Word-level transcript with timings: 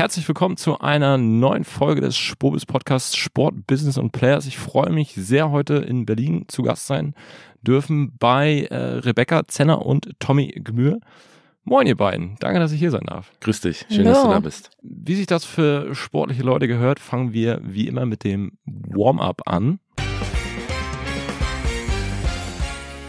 herzlich 0.00 0.26
willkommen 0.26 0.56
zu 0.56 0.80
einer 0.80 1.18
neuen 1.18 1.62
Folge 1.62 2.00
des 2.00 2.16
Spobis 2.16 2.64
Podcasts 2.64 3.14
Sport, 3.14 3.66
Business 3.66 3.98
und 3.98 4.12
Players. 4.12 4.46
Ich 4.46 4.56
freue 4.56 4.88
mich 4.88 5.12
sehr, 5.12 5.50
heute 5.50 5.74
in 5.74 6.06
Berlin 6.06 6.46
zu 6.48 6.62
Gast 6.62 6.86
sein 6.86 7.12
dürfen 7.60 8.16
bei 8.18 8.62
äh, 8.70 8.76
Rebecca 8.76 9.46
Zenner 9.46 9.84
und 9.84 10.08
Tommy 10.18 10.52
Gmür. 10.52 11.00
Moin, 11.64 11.86
ihr 11.86 11.98
beiden. 11.98 12.36
Danke, 12.40 12.60
dass 12.60 12.72
ich 12.72 12.78
hier 12.78 12.90
sein 12.90 13.04
darf. 13.04 13.30
Grüß 13.40 13.60
dich. 13.60 13.84
Schön, 13.90 14.06
Hallo. 14.06 14.14
dass 14.14 14.22
du 14.22 14.30
da 14.30 14.40
bist. 14.40 14.70
Wie 14.80 15.16
sich 15.16 15.26
das 15.26 15.44
für 15.44 15.94
sportliche 15.94 16.44
Leute 16.44 16.66
gehört, 16.66 16.98
fangen 16.98 17.34
wir 17.34 17.60
wie 17.62 17.86
immer 17.86 18.06
mit 18.06 18.24
dem 18.24 18.52
Warm-up 18.64 19.42
an. 19.44 19.80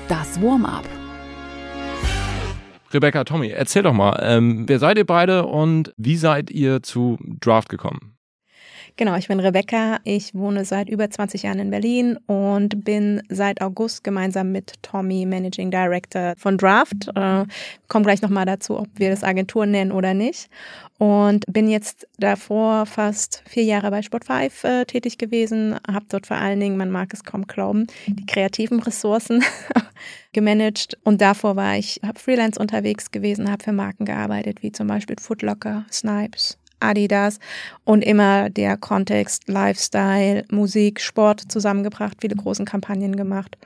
Das 0.10 0.42
Warm-up. 0.42 0.90
Rebecca, 2.94 3.24
Tommy, 3.24 3.50
erzähl 3.50 3.84
doch 3.84 3.94
mal, 3.94 4.20
ähm, 4.22 4.68
wer 4.68 4.80
seid 4.80 4.98
ihr 4.98 5.06
beide 5.06 5.46
und 5.46 5.94
wie 5.98 6.18
seid 6.18 6.52
ihr 6.52 6.84
zu 6.84 7.18
Draft 7.40 7.70
gekommen? 7.70 8.18
Genau, 8.98 9.16
ich 9.16 9.28
bin 9.28 9.40
Rebecca. 9.40 10.00
Ich 10.04 10.36
wohne 10.36 10.66
seit 10.66 10.90
über 10.90 11.10
20 11.10 11.44
Jahren 11.44 11.60
in 11.60 11.72
Berlin 11.72 12.18
und 12.28 12.84
bin 12.84 13.24
seit 13.30 13.62
August 13.62 14.04
gemeinsam 14.04 14.52
mit 14.52 14.74
Tommy 14.82 15.26
Managing 15.26 15.72
Director 15.72 16.34
von 16.38 16.58
Draft. 16.58 17.10
Äh, 17.16 17.46
Kommen 17.88 18.06
gleich 18.06 18.22
nochmal 18.22 18.46
dazu, 18.46 18.80
ob 18.80 18.88
wir 18.96 19.10
das 19.10 19.24
Agentur 19.24 19.66
nennen 19.66 19.92
oder 19.92 20.14
nicht. 20.14 20.50
Und 20.98 21.46
bin 21.52 21.68
jetzt 21.68 22.08
davor 22.20 22.86
fast 22.86 23.44
vier 23.48 23.64
Jahre 23.64 23.90
bei 23.90 24.02
Sport5 24.02 24.68
äh, 24.68 24.86
tätig 24.86 25.18
gewesen, 25.18 25.76
habe 25.92 26.06
dort 26.08 26.28
vor 26.28 26.38
allen 26.38 26.60
Dingen, 26.60 26.78
man 26.78 26.92
mag 26.92 27.12
es 27.12 27.24
kaum 27.24 27.48
glauben, 27.48 27.88
die 28.06 28.26
kreativen 28.26 28.80
Ressourcen 28.80 29.44
gemanagt. 30.32 30.98
Und 31.04 31.22
davor 31.22 31.56
war 31.56 31.76
ich 31.76 32.00
hab 32.06 32.20
Freelance 32.20 32.60
unterwegs 32.60 33.10
gewesen, 33.10 33.52
habe 33.52 33.64
für 33.64 33.74
Marken 33.74 34.06
gearbeitet, 34.06 34.62
wie 34.62 34.72
zum 34.72 34.88
Beispiel 34.88 35.16
Footlocker, 35.20 35.86
Snipes, 35.92 36.58
Adidas 36.82 37.40
und 37.84 38.04
immer 38.04 38.50
der 38.50 38.78
Kontext 38.78 39.48
Lifestyle, 39.48 40.46
Musik, 40.50 41.02
Sport 41.02 41.52
zusammengebracht, 41.52 42.18
viele 42.22 42.36
großen 42.36 42.66
Kampagnen 42.66 43.16
gemacht. 43.16 43.58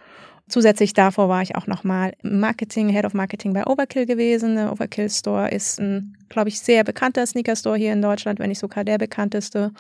Zusätzlich 0.48 0.94
davor 0.94 1.28
war 1.28 1.42
ich 1.42 1.56
auch 1.56 1.66
nochmal 1.66 2.14
Marketing, 2.22 2.90
Head 2.90 3.06
of 3.06 3.16
Marketing 3.16 3.54
bei 3.54 3.66
Overkill 3.66 4.06
gewesen. 4.06 4.56
Der 4.56 4.72
Overkill 4.72 5.10
Store 5.10 5.50
ist 5.50 5.80
ein, 5.80 6.16
glaube 6.30 6.50
ich, 6.50 6.60
sehr 6.60 6.84
bekannter 6.84 7.26
Sneaker 7.26 7.56
Store 7.56 7.78
hier 7.78 7.94
in 7.94 8.02
Deutschland, 8.02 8.38
wenn 8.38 8.50
nicht 8.50 8.60
sogar 8.60 8.84
der 8.84 9.00
bekannteste. 9.00 9.72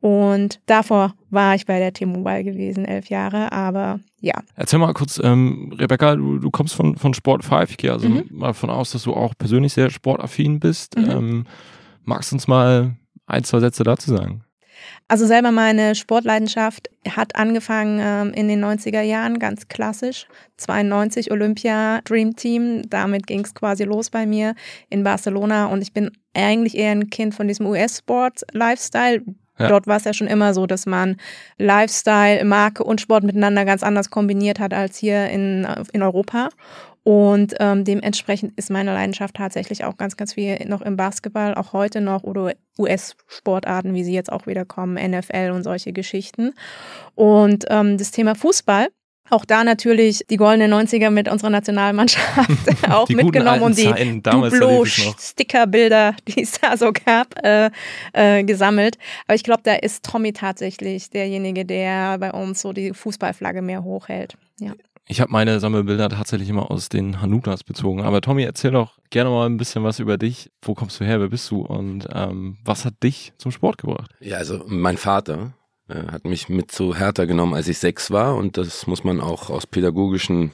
Und 0.00 0.60
davor 0.66 1.14
war 1.30 1.54
ich 1.54 1.66
bei 1.66 1.78
der 1.78 1.92
T-Mobile 1.92 2.42
gewesen, 2.42 2.84
elf 2.84 3.10
Jahre, 3.10 3.52
aber 3.52 4.00
ja. 4.20 4.34
Erzähl 4.56 4.80
mal 4.80 4.92
kurz, 4.92 5.20
ähm, 5.22 5.72
Rebecca, 5.78 6.16
du, 6.16 6.38
du 6.38 6.50
kommst 6.50 6.74
von, 6.74 6.96
von 6.96 7.14
Sport 7.14 7.44
5. 7.44 7.70
Ich 7.70 7.76
gehe 7.76 7.92
also 7.92 8.08
mhm. 8.08 8.24
mal 8.30 8.48
davon 8.48 8.70
aus, 8.70 8.90
dass 8.90 9.04
du 9.04 9.14
auch 9.14 9.34
persönlich 9.38 9.72
sehr 9.72 9.90
sportaffin 9.90 10.58
bist. 10.58 10.98
Mhm. 10.98 11.10
Ähm, 11.10 11.46
Magst 12.04 12.32
du 12.32 12.36
uns 12.36 12.48
mal 12.48 12.96
ein, 13.26 13.44
zwei 13.44 13.60
Sätze 13.60 13.84
dazu 13.84 14.10
sagen? 14.10 14.44
Also 15.08 15.26
selber 15.26 15.52
meine 15.52 15.94
Sportleidenschaft 15.94 16.90
hat 17.08 17.34
angefangen 17.34 17.98
ähm, 18.02 18.32
in 18.34 18.48
den 18.48 18.62
90er 18.62 19.00
Jahren, 19.00 19.38
ganz 19.38 19.68
klassisch. 19.68 20.26
92 20.58 21.32
Olympia 21.32 22.00
Dream 22.02 22.36
Team, 22.36 22.82
damit 22.88 23.26
ging 23.26 23.44
es 23.44 23.54
quasi 23.54 23.84
los 23.84 24.10
bei 24.10 24.26
mir 24.26 24.54
in 24.90 25.04
Barcelona 25.04 25.66
und 25.66 25.80
ich 25.80 25.92
bin 25.92 26.10
eigentlich 26.34 26.76
eher 26.76 26.92
ein 26.92 27.08
Kind 27.10 27.34
von 27.34 27.48
diesem 27.48 27.66
US-Sport-Lifestyle. 27.66 29.22
Ja. 29.58 29.68
Dort 29.68 29.86
war 29.86 29.96
es 29.96 30.04
ja 30.04 30.12
schon 30.12 30.28
immer 30.28 30.54
so, 30.54 30.66
dass 30.66 30.86
man 30.86 31.16
Lifestyle, 31.56 32.44
Marke 32.44 32.84
und 32.84 33.00
Sport 33.00 33.24
miteinander 33.24 33.64
ganz 33.64 33.82
anders 33.82 34.10
kombiniert 34.10 34.60
hat 34.60 34.72
als 34.72 34.98
hier 34.98 35.28
in, 35.30 35.66
in 35.92 36.02
Europa. 36.02 36.50
Und 37.08 37.54
ähm, 37.58 37.84
dementsprechend 37.84 38.52
ist 38.58 38.68
meine 38.68 38.92
Leidenschaft 38.92 39.34
tatsächlich 39.36 39.82
auch 39.82 39.96
ganz, 39.96 40.18
ganz 40.18 40.34
viel 40.34 40.62
noch 40.66 40.82
im 40.82 40.98
Basketball, 40.98 41.54
auch 41.54 41.72
heute 41.72 42.02
noch 42.02 42.22
oder 42.22 42.52
US-Sportarten, 42.78 43.94
wie 43.94 44.04
sie 44.04 44.12
jetzt 44.12 44.30
auch 44.30 44.46
wieder 44.46 44.66
kommen, 44.66 44.96
NFL 45.10 45.52
und 45.54 45.62
solche 45.62 45.94
Geschichten. 45.94 46.52
Und 47.14 47.64
ähm, 47.70 47.96
das 47.96 48.10
Thema 48.10 48.34
Fußball 48.34 48.88
auch 49.30 49.44
da 49.44 49.64
natürlich 49.64 50.24
die 50.30 50.36
goldenen 50.36 50.72
90er 50.72 51.10
mit 51.10 51.28
unserer 51.28 51.50
Nationalmannschaft 51.50 52.50
auch 52.90 53.08
mitgenommen 53.08 53.62
und 53.62 53.76
die 53.76 53.92
Duplo-Stickerbilder, 54.22 56.14
die 56.28 56.42
es 56.42 56.52
da 56.52 56.76
so 56.76 56.92
gab, 56.92 57.42
äh, 57.44 57.70
äh, 58.12 58.44
gesammelt. 58.44 58.96
Aber 59.26 59.34
ich 59.34 59.44
glaube, 59.44 59.60
da 59.64 59.74
ist 59.74 60.04
Tommy 60.04 60.32
tatsächlich 60.32 61.10
derjenige, 61.10 61.64
der 61.64 62.18
bei 62.18 62.32
uns 62.32 62.60
so 62.60 62.72
die 62.72 62.92
Fußballflagge 62.92 63.62
mehr 63.62 63.84
hochhält. 63.84 64.36
Ja. 64.60 64.72
Ich 65.10 65.22
habe 65.22 65.32
meine 65.32 65.58
Sammelbilder 65.58 66.10
tatsächlich 66.10 66.50
immer 66.50 66.70
aus 66.70 66.90
den 66.90 67.22
Hanutas 67.22 67.64
bezogen. 67.64 68.02
Aber 68.02 68.20
Tommy, 68.20 68.42
erzähl 68.42 68.72
doch 68.72 68.98
gerne 69.08 69.30
mal 69.30 69.46
ein 69.46 69.56
bisschen 69.56 69.82
was 69.82 70.00
über 70.00 70.18
dich. 70.18 70.50
Wo 70.60 70.74
kommst 70.74 71.00
du 71.00 71.04
her? 71.06 71.18
Wer 71.18 71.28
bist 71.28 71.50
du? 71.50 71.62
Und 71.62 72.06
ähm, 72.12 72.58
was 72.62 72.84
hat 72.84 73.02
dich 73.02 73.32
zum 73.38 73.50
Sport 73.50 73.78
gebracht? 73.78 74.14
Ja, 74.20 74.36
also 74.36 74.62
mein 74.66 74.98
Vater 74.98 75.54
äh, 75.88 76.12
hat 76.12 76.26
mich 76.26 76.50
mit 76.50 76.70
zu 76.70 76.94
Hertha 76.94 77.24
genommen, 77.24 77.54
als 77.54 77.68
ich 77.68 77.78
sechs 77.78 78.10
war. 78.10 78.36
Und 78.36 78.58
das 78.58 78.86
muss 78.86 79.02
man 79.02 79.22
auch 79.22 79.48
aus 79.48 79.66
pädagogischen 79.66 80.52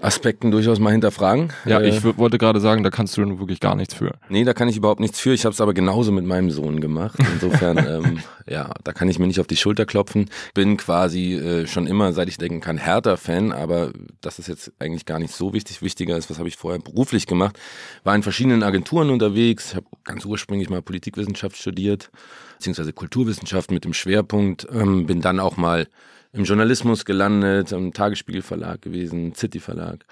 Aspekten 0.00 0.50
durchaus 0.50 0.78
mal 0.78 0.90
hinterfragen. 0.90 1.52
Ja, 1.64 1.80
äh, 1.80 1.88
ich 1.88 2.04
wollte 2.04 2.38
gerade 2.38 2.60
sagen, 2.60 2.82
da 2.82 2.90
kannst 2.90 3.16
du 3.16 3.38
wirklich 3.38 3.60
gar 3.60 3.74
nichts 3.74 3.94
für. 3.94 4.12
Nee, 4.28 4.44
da 4.44 4.54
kann 4.54 4.68
ich 4.68 4.76
überhaupt 4.76 5.00
nichts 5.00 5.18
für. 5.18 5.32
Ich 5.32 5.44
habe 5.44 5.52
es 5.52 5.60
aber 5.60 5.74
genauso 5.74 6.12
mit 6.12 6.24
meinem 6.24 6.50
Sohn 6.50 6.80
gemacht. 6.80 7.18
Insofern, 7.34 7.78
ähm, 8.04 8.22
ja, 8.46 8.70
da 8.84 8.92
kann 8.92 9.08
ich 9.08 9.18
mir 9.18 9.26
nicht 9.26 9.40
auf 9.40 9.46
die 9.46 9.56
Schulter 9.56 9.86
klopfen. 9.86 10.30
Bin 10.54 10.76
quasi 10.76 11.34
äh, 11.34 11.66
schon 11.66 11.86
immer, 11.86 12.12
seit 12.12 12.28
ich 12.28 12.38
denken 12.38 12.60
kann, 12.60 12.78
Hertha-Fan, 12.78 13.52
aber 13.52 13.92
das 14.20 14.38
ist 14.38 14.46
jetzt 14.46 14.72
eigentlich 14.78 15.04
gar 15.04 15.18
nicht 15.18 15.34
so 15.34 15.52
wichtig. 15.52 15.82
Wichtiger 15.82 16.16
ist, 16.16 16.30
was 16.30 16.38
habe 16.38 16.48
ich 16.48 16.56
vorher 16.56 16.80
beruflich 16.80 17.26
gemacht. 17.26 17.58
War 18.04 18.14
in 18.14 18.22
verschiedenen 18.22 18.62
Agenturen 18.62 19.10
unterwegs. 19.10 19.74
Habe 19.74 19.86
ganz 20.04 20.24
ursprünglich 20.24 20.70
mal 20.70 20.82
Politikwissenschaft 20.82 21.56
studiert, 21.56 22.10
beziehungsweise 22.58 22.92
Kulturwissenschaft 22.92 23.70
mit 23.72 23.84
dem 23.84 23.94
Schwerpunkt. 23.94 24.66
Ähm, 24.72 25.06
bin 25.06 25.20
dann 25.20 25.40
auch 25.40 25.56
mal 25.56 25.88
im 26.32 26.44
Journalismus 26.44 27.04
gelandet, 27.04 27.72
im 27.72 27.92
Tagesspiegel 27.92 28.42
Verlag 28.42 28.82
gewesen, 28.82 29.34
City 29.34 29.60
Verlag 29.60 30.04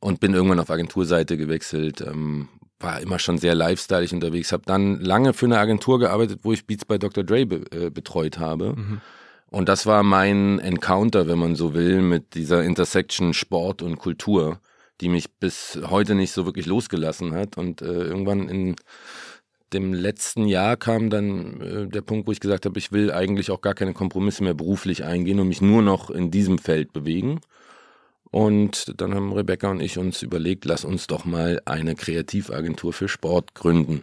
und 0.00 0.20
bin 0.20 0.34
irgendwann 0.34 0.60
auf 0.60 0.70
Agenturseite 0.70 1.36
gewechselt. 1.36 2.00
Ähm, 2.00 2.48
war 2.80 3.00
immer 3.00 3.18
schon 3.18 3.38
sehr 3.38 3.54
lifestyleig 3.54 4.12
unterwegs, 4.12 4.52
habe 4.52 4.62
dann 4.66 5.00
lange 5.00 5.32
für 5.32 5.46
eine 5.46 5.58
Agentur 5.58 5.98
gearbeitet, 5.98 6.40
wo 6.42 6.52
ich 6.52 6.66
Beats 6.66 6.84
bei 6.84 6.96
Dr. 6.96 7.24
Dre 7.24 7.44
be 7.44 7.64
äh, 7.72 7.90
betreut 7.90 8.38
habe. 8.38 8.74
Mhm. 8.76 9.00
Und 9.50 9.68
das 9.68 9.86
war 9.86 10.02
mein 10.02 10.58
Encounter, 10.60 11.26
wenn 11.26 11.38
man 11.38 11.56
so 11.56 11.74
will, 11.74 12.02
mit 12.02 12.34
dieser 12.34 12.62
Intersection 12.62 13.34
Sport 13.34 13.82
und 13.82 13.96
Kultur, 13.96 14.60
die 15.00 15.08
mich 15.08 15.32
bis 15.38 15.80
heute 15.88 16.14
nicht 16.14 16.32
so 16.32 16.44
wirklich 16.44 16.66
losgelassen 16.66 17.32
hat. 17.32 17.56
Und 17.56 17.82
äh, 17.82 17.86
irgendwann 17.86 18.48
in 18.48 18.76
dem 19.72 19.92
letzten 19.92 20.46
Jahr 20.46 20.76
kam 20.76 21.10
dann 21.10 21.60
äh, 21.60 21.88
der 21.88 22.00
Punkt, 22.02 22.26
wo 22.26 22.32
ich 22.32 22.40
gesagt 22.40 22.66
habe, 22.66 22.78
ich 22.78 22.92
will 22.92 23.10
eigentlich 23.10 23.50
auch 23.50 23.60
gar 23.60 23.74
keine 23.74 23.92
Kompromisse 23.92 24.42
mehr 24.42 24.54
beruflich 24.54 25.04
eingehen 25.04 25.40
und 25.40 25.48
mich 25.48 25.60
nur 25.60 25.82
noch 25.82 26.10
in 26.10 26.30
diesem 26.30 26.58
Feld 26.58 26.92
bewegen. 26.92 27.40
Und 28.30 28.94
dann 29.00 29.14
haben 29.14 29.32
Rebecca 29.32 29.70
und 29.70 29.80
ich 29.80 29.98
uns 29.98 30.22
überlegt, 30.22 30.64
lass 30.64 30.84
uns 30.84 31.06
doch 31.06 31.24
mal 31.24 31.62
eine 31.64 31.94
Kreativagentur 31.94 32.92
für 32.92 33.08
Sport 33.08 33.54
gründen. 33.54 34.02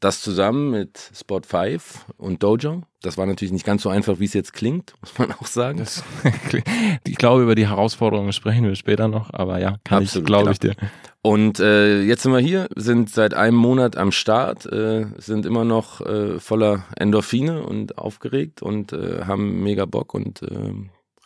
Das 0.00 0.20
zusammen 0.20 0.70
mit 0.70 1.10
Spot 1.14 1.40
5 1.40 2.06
und 2.18 2.42
Dojo. 2.42 2.82
Das 3.00 3.16
war 3.16 3.24
natürlich 3.24 3.52
nicht 3.52 3.64
ganz 3.64 3.82
so 3.82 3.88
einfach, 3.88 4.18
wie 4.18 4.26
es 4.26 4.34
jetzt 4.34 4.52
klingt, 4.52 4.94
muss 5.00 5.18
man 5.18 5.32
auch 5.32 5.46
sagen. 5.46 5.78
Das, 5.78 6.04
ich 7.06 7.16
glaube, 7.16 7.42
über 7.42 7.54
die 7.54 7.66
Herausforderungen 7.66 8.32
sprechen 8.32 8.64
wir 8.64 8.74
später 8.74 9.08
noch, 9.08 9.32
aber 9.32 9.58
ja, 9.58 9.76
kann 9.84 10.02
Absolut, 10.02 10.24
ich, 10.24 10.26
glaube 10.26 10.52
ich 10.52 10.58
dir. 10.58 10.74
Und 11.22 11.60
äh, 11.60 12.02
jetzt 12.02 12.22
sind 12.22 12.32
wir 12.32 12.40
hier, 12.40 12.68
sind 12.76 13.10
seit 13.10 13.34
einem 13.34 13.56
Monat 13.56 13.96
am 13.96 14.12
Start, 14.12 14.66
äh, 14.66 15.06
sind 15.16 15.46
immer 15.46 15.64
noch 15.64 16.00
äh, 16.02 16.38
voller 16.38 16.84
Endorphine 16.96 17.62
und 17.62 17.98
aufgeregt 17.98 18.62
und 18.62 18.92
äh, 18.92 19.24
haben 19.24 19.62
mega 19.62 19.86
Bock 19.86 20.14
und 20.14 20.42
äh, 20.42 20.72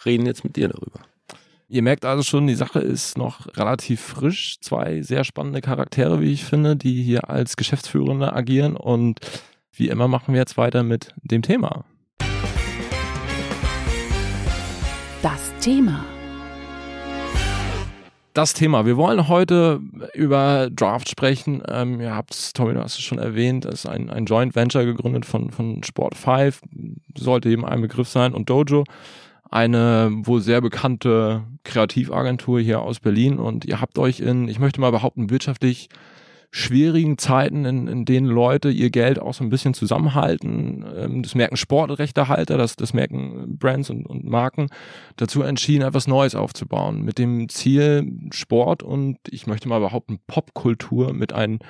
reden 0.05 0.27
jetzt 0.27 0.45
mit 0.45 0.57
dir 0.57 0.69
darüber. 0.69 1.01
Ihr 1.73 1.83
merkt 1.83 2.05
also 2.05 2.25
schon, 2.25 2.49
die 2.49 2.57
Sache 2.57 2.81
ist 2.81 3.17
noch 3.17 3.47
relativ 3.57 4.01
frisch. 4.01 4.59
Zwei 4.61 5.03
sehr 5.03 5.23
spannende 5.23 5.61
Charaktere, 5.61 6.21
wie 6.21 6.33
ich 6.33 6.45
finde, 6.45 6.75
die 6.75 7.01
hier 7.01 7.31
als 7.31 7.57
Geschäftsführende 7.57 8.33
agieren. 8.33 8.75
Und 8.75 9.21
wie 9.75 9.89
immer 9.89 10.09
machen 10.09 10.35
wir 10.35 10.41
jetzt 10.41 10.57
weiter 10.57 10.83
mit 10.83 11.15
dem 11.23 11.43
Thema. 11.43 11.85
Das 15.23 15.55
Thema. 15.61 16.05
Das 18.35 18.53
Thema. 18.53 18.85
Wir 18.85 18.97
wollen 18.97 19.29
heute 19.29 19.81
über 20.13 20.71
Draft 20.71 21.09
sprechen. 21.09 21.63
Ähm, 21.69 22.01
ihr 22.01 22.17
habt 22.17 22.35
es, 22.35 22.53
Tommy, 22.53 22.75
du 22.75 22.81
hast 22.81 22.95
es 22.95 23.05
schon 23.05 23.19
erwähnt, 23.19 23.65
das 23.65 23.85
ist 23.85 23.87
ein, 23.87 24.11
ein 24.11 24.25
Joint 24.25 24.57
Venture 24.57 24.85
gegründet 24.85 25.25
von, 25.25 25.53
von 25.53 25.85
Sport 25.85 26.17
5. 26.17 26.63
Sollte 27.17 27.49
eben 27.49 27.65
ein 27.65 27.81
Begriff 27.81 28.09
sein 28.09 28.35
und 28.35 28.51
Dojo 28.51 28.83
eine 29.51 30.11
wohl 30.25 30.41
sehr 30.41 30.61
bekannte 30.61 31.43
Kreativagentur 31.65 32.61
hier 32.61 32.81
aus 32.81 33.01
Berlin. 33.01 33.39
Und 33.39 33.65
ihr 33.65 33.81
habt 33.81 33.99
euch 33.99 34.21
in, 34.21 34.49
ich 34.49 34.59
möchte 34.59 34.81
mal 34.81 34.93
behaupten, 34.93 35.31
wirtschaftlich 35.31 35.89
schwierigen 36.53 37.17
Zeiten, 37.17 37.65
in, 37.65 37.87
in 37.87 38.05
denen 38.05 38.27
Leute 38.27 38.71
ihr 38.71 38.91
Geld 38.91 39.21
auch 39.21 39.35
so 39.35 39.45
ein 39.45 39.51
bisschen 39.51 39.73
zusammenhalten, 39.73 40.85
ähm, 40.97 41.23
das 41.23 41.37
merken 41.37 41.57
Sportrechtehalter, 41.57 42.59
das, 42.59 42.75
das 42.75 42.93
merken 42.93 43.57
Brands 43.57 43.89
und, 43.89 44.05
und 44.05 44.25
Marken, 44.25 44.67
dazu 45.15 45.43
entschieden, 45.43 45.87
etwas 45.87 46.09
Neues 46.09 46.35
aufzubauen, 46.35 47.03
mit 47.03 47.19
dem 47.19 47.49
Ziel, 47.49 48.13
Sport 48.33 48.83
und 48.83 49.19
ich 49.31 49.47
möchte 49.47 49.69
mal 49.69 49.79
behaupten, 49.79 50.19
Popkultur 50.27 51.13
mit 51.13 51.33
ein 51.33 51.61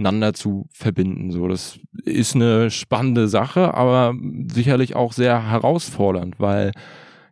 miteinander 0.00 0.32
zu 0.32 0.66
verbinden. 0.72 1.30
So, 1.30 1.46
das 1.46 1.78
ist 2.04 2.34
eine 2.34 2.70
spannende 2.70 3.28
Sache, 3.28 3.74
aber 3.74 4.14
sicherlich 4.50 4.96
auch 4.96 5.12
sehr 5.12 5.50
herausfordernd, 5.50 6.36
weil 6.38 6.72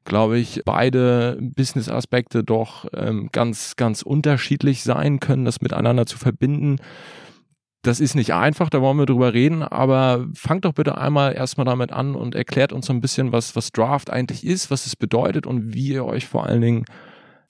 glaube 0.09 0.39
ich, 0.39 0.63
beide 0.65 1.39
Business-Aspekte 1.41 2.43
doch 2.43 2.87
ähm, 2.95 3.29
ganz, 3.31 3.77
ganz 3.77 4.03
unterschiedlich 4.03 4.83
sein 4.83 5.21
können, 5.21 5.45
das 5.45 5.61
miteinander 5.61 6.07
zu 6.07 6.19
verbinden. 6.19 6.77
Das 7.83 8.01
ist 8.01 8.17
nicht 8.17 8.35
einfach, 8.35 8.71
da 8.71 8.83
wollen 8.83 8.99
wir 8.99 9.07
drüber 9.07 9.35
reden, 9.35 9.63
aber 9.63 10.27
fangt 10.35 10.65
doch 10.65 10.73
bitte 10.73 10.99
einmal 10.99 11.35
erstmal 11.35 11.67
damit 11.67 11.93
an 11.93 12.17
und 12.17 12.35
erklärt 12.35 12.73
uns 12.73 12.87
so 12.87 12.93
ein 12.93 13.01
bisschen, 13.01 13.31
was, 13.31 13.55
was 13.55 13.71
Draft 13.71 14.11
eigentlich 14.11 14.45
ist, 14.45 14.71
was 14.71 14.87
es 14.87 14.97
bedeutet 14.97 15.47
und 15.47 15.75
wie 15.75 15.89
ihr 15.89 16.05
euch 16.05 16.27
vor 16.27 16.47
allen 16.47 16.61
Dingen 16.61 16.85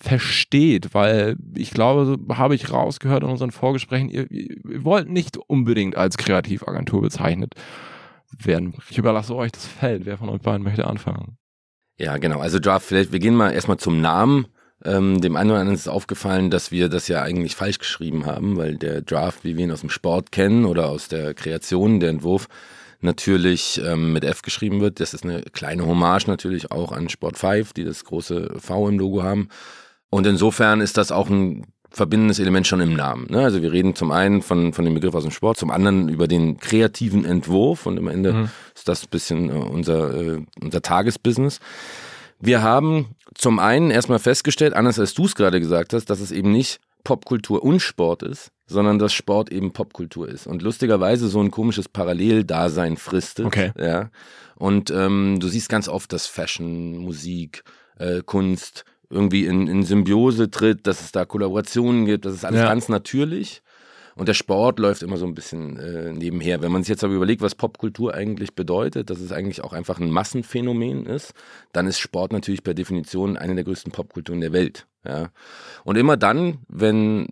versteht, 0.01 0.95
weil 0.95 1.37
ich 1.57 1.71
glaube, 1.71 2.05
so 2.05 2.37
habe 2.37 2.55
ich 2.55 2.73
rausgehört 2.73 3.25
in 3.25 3.31
unseren 3.31 3.51
Vorgesprächen, 3.51 4.11
ihr, 4.11 4.31
ihr 4.31 4.85
wollt 4.85 5.09
nicht 5.09 5.37
unbedingt 5.37 5.97
als 5.97 6.19
Kreativagentur 6.19 7.03
bezeichnet 7.03 7.55
werden. 8.37 8.75
Ich 8.91 8.99
überlasse 8.99 9.35
euch 9.35 9.51
das 9.51 9.67
Feld. 9.67 10.05
Wer 10.07 10.19
von 10.19 10.29
euch 10.29 10.43
beiden 10.43 10.63
möchte 10.63 10.87
anfangen? 10.87 11.38
Ja, 11.99 12.17
genau. 12.17 12.39
Also 12.39 12.61
Draft, 12.61 12.87
vielleicht, 12.87 13.13
wir 13.13 13.19
gehen 13.19 13.35
mal 13.35 13.51
erstmal 13.51 13.77
zum 13.77 14.01
Namen. 14.01 14.47
Ähm, 14.85 15.21
dem 15.21 15.35
einen 15.35 15.51
oder 15.51 15.59
anderen 15.59 15.77
ist 15.77 15.89
aufgefallen, 15.89 16.51
dass 16.51 16.71
wir 16.71 16.89
das 16.89 17.09
ja 17.09 17.23
eigentlich 17.23 17.57
falsch 17.57 17.81
geschrieben 17.81 18.27
haben, 18.27 18.57
weil 18.57 18.77
der 18.77 19.03
Draft, 19.03 19.43
wie 19.43 19.57
wir 19.57 19.65
ihn 19.65 19.73
aus 19.73 19.81
dem 19.81 19.91
Sport 19.91 20.31
kennen 20.31 20.65
oder 20.65 20.89
aus 20.89 21.09
der 21.09 21.35
Kreation, 21.35 21.99
der 21.99 22.11
Entwurf, 22.11 22.47
natürlich 23.01 23.81
ähm, 23.85 24.13
mit 24.13 24.25
F 24.25 24.43
geschrieben 24.43 24.81
wird. 24.81 25.01
Das 25.01 25.15
ist 25.15 25.25
eine 25.25 25.43
kleine 25.43 25.85
Hommage 25.85 26.29
natürlich 26.29 26.71
auch 26.71 26.93
an 26.93 27.09
Sport 27.09 27.39
5, 27.39 27.73
die 27.73 27.85
das 27.85 28.05
große 28.05 28.55
V 28.59 28.89
im 28.89 29.01
Logo 29.01 29.25
haben. 29.25 29.49
Und 30.11 30.27
insofern 30.27 30.81
ist 30.81 30.97
das 30.97 31.11
auch 31.11 31.29
ein 31.29 31.67
verbindendes 31.91 32.39
Element 32.39 32.67
schon 32.67 32.81
im 32.81 32.95
Namen. 32.95 33.27
Ne? 33.31 33.41
Also 33.41 33.63
wir 33.63 33.73
reden 33.73 33.95
zum 33.95 34.11
einen 34.11 34.43
von, 34.43 34.73
von 34.73 34.85
dem 34.85 34.95
Begriff 34.95 35.15
aus 35.15 35.23
dem 35.23 35.33
Sport, 35.33 35.59
zum 35.59 35.71
anderen 35.71 36.09
über 36.09 36.29
den 36.29 36.59
kreativen 36.59 37.25
Entwurf 37.25 37.87
und 37.87 37.99
am 37.99 38.09
Ende 38.09 38.33
mhm. 38.33 38.49
ist 38.75 38.89
das 38.89 39.05
ein 39.05 39.11
bisschen 39.11 39.51
äh, 39.51 39.53
unser, 39.53 40.15
äh, 40.15 40.41
unser 40.61 40.83
Tagesbusiness. 40.83 41.61
Wir 42.41 42.63
haben 42.63 43.17
zum 43.35 43.59
einen 43.59 43.91
erstmal 43.91 44.19
festgestellt, 44.19 44.75
anders 44.75 44.99
als 44.99 45.15
du 45.15 45.25
es 45.25 45.35
gerade 45.35 45.61
gesagt 45.61 45.93
hast, 45.93 46.07
dass 46.07 46.21
es 46.21 46.31
eben 46.31 46.53
nicht 46.53 46.79
Popkultur 47.05 47.63
und 47.63 47.81
Sport 47.81 48.23
ist, 48.23 48.51
sondern 48.67 48.99
dass 48.99 49.13
Sport 49.13 49.51
eben 49.51 49.73
Popkultur 49.73 50.29
ist 50.29 50.47
und 50.47 50.63
lustigerweise 50.63 51.29
so 51.29 51.41
ein 51.41 51.51
komisches 51.51 51.89
Paralleldasein 51.89 52.97
fristet. 52.97 53.47
Okay. 53.47 53.73
Ja. 53.79 54.11
Und 54.57 54.91
ähm, 54.91 55.39
du 55.41 55.49
siehst 55.49 55.69
ganz 55.69 55.89
oft, 55.89 56.13
dass 56.13 56.27
Fashion, 56.27 56.99
Musik, 56.99 57.65
äh, 57.99 58.23
Kunst, 58.25 58.85
irgendwie 59.11 59.47
in, 59.47 59.67
in 59.67 59.83
Symbiose 59.83 60.51
tritt, 60.51 60.87
dass 60.87 61.01
es 61.01 61.13
da 61.13 61.25
Kollaborationen 61.25 62.05
gibt, 62.05 62.25
das 62.25 62.35
ist 62.35 62.45
alles 62.45 62.61
ja. 62.61 62.69
ganz 62.69 62.89
natürlich. 62.89 63.63
Und 64.19 64.27
der 64.27 64.35
Sport 64.35 64.81
läuft 64.81 65.05
immer 65.05 65.17
so 65.17 65.27
ein 65.27 65.35
bisschen 65.35 65.79
äh, 65.79 66.13
nebenher. 66.13 66.61
Wenn 66.61 66.73
man 66.73 66.83
sich 66.83 66.89
jetzt 66.89 67.05
aber 67.05 67.15
überlegt, 67.15 67.41
was 67.41 67.55
Popkultur 67.55 68.15
eigentlich 68.15 68.57
bedeutet, 68.57 69.11
dass 69.11 69.21
es 69.21 69.31
eigentlich 69.31 69.63
auch 69.63 69.73
einfach 69.73 70.01
ein 70.01 70.11
Massenphänomen 70.11 71.07
ist, 71.07 71.35
dann 71.73 71.87
ist 71.87 72.01
Sport 72.01 72.33
natürlich 72.33 72.65
per 72.65 72.75
Definition 72.75 73.37
eine 73.37 73.55
der 73.55 73.63
größten 73.63 73.93
Popkulturen 73.93 74.41
der 74.41 74.53
Welt. 74.53 74.89
Ja. 75.05 75.31
Und 75.85 75.97
immer 75.97 76.17
dann, 76.17 76.59
wenn 76.69 77.29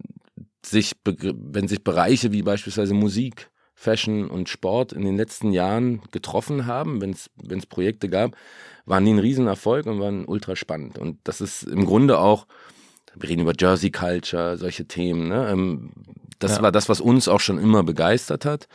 sich, 0.65 0.93
wenn 1.05 1.67
sich 1.67 1.83
Bereiche 1.83 2.31
wie 2.31 2.43
beispielsweise 2.43 2.95
Musik, 2.95 3.51
Fashion 3.75 4.29
und 4.29 4.49
Sport 4.49 4.93
in 4.93 5.05
den 5.05 5.17
letzten 5.17 5.51
Jahren 5.51 6.03
getroffen 6.13 6.67
haben, 6.67 7.01
wenn 7.03 7.11
es 7.11 7.67
Projekte 7.67 8.09
gab, 8.09 8.37
waren 8.87 9.05
die 9.05 9.13
ein 9.13 9.19
Riesenerfolg 9.19 9.87
und 9.87 10.01
waren 10.01 10.25
ultra 10.25 10.57
spannend. 10.57 10.99
Und 10.99 11.19
das 11.25 11.41
ist 11.41 11.65
im 11.65 11.85
Grunde 11.85 12.19
auch, 12.19 12.47
wir 13.15 13.29
reden 13.29 13.43
über 13.43 13.53
Jersey 13.59 13.91
Culture, 13.91 14.57
solche 14.57 14.87
Themen. 14.87 15.29
Ne? 15.29 15.49
Ähm, 15.51 15.91
das 16.39 16.57
ja. 16.57 16.63
war 16.63 16.73
das, 16.73 16.89
was 16.89 17.01
uns 17.01 17.29
auch 17.29 17.41
schon 17.41 17.59
immer 17.59 17.83
begeistert 17.83 18.45
hat. 18.45 18.69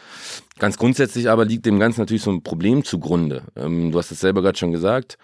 Ganz 0.59 0.77
grundsätzlich 0.77 1.29
aber 1.29 1.45
liegt 1.45 1.65
dem 1.65 1.79
Ganzen 1.79 2.01
natürlich 2.01 2.23
so 2.23 2.31
ein 2.31 2.43
Problem 2.43 2.83
zugrunde. 2.83 3.43
Ähm, 3.55 3.91
du 3.91 3.97
hast 3.97 4.11
es 4.11 4.19
selber 4.19 4.41
gerade 4.41 4.57
schon 4.57 4.71
gesagt. 4.71 5.17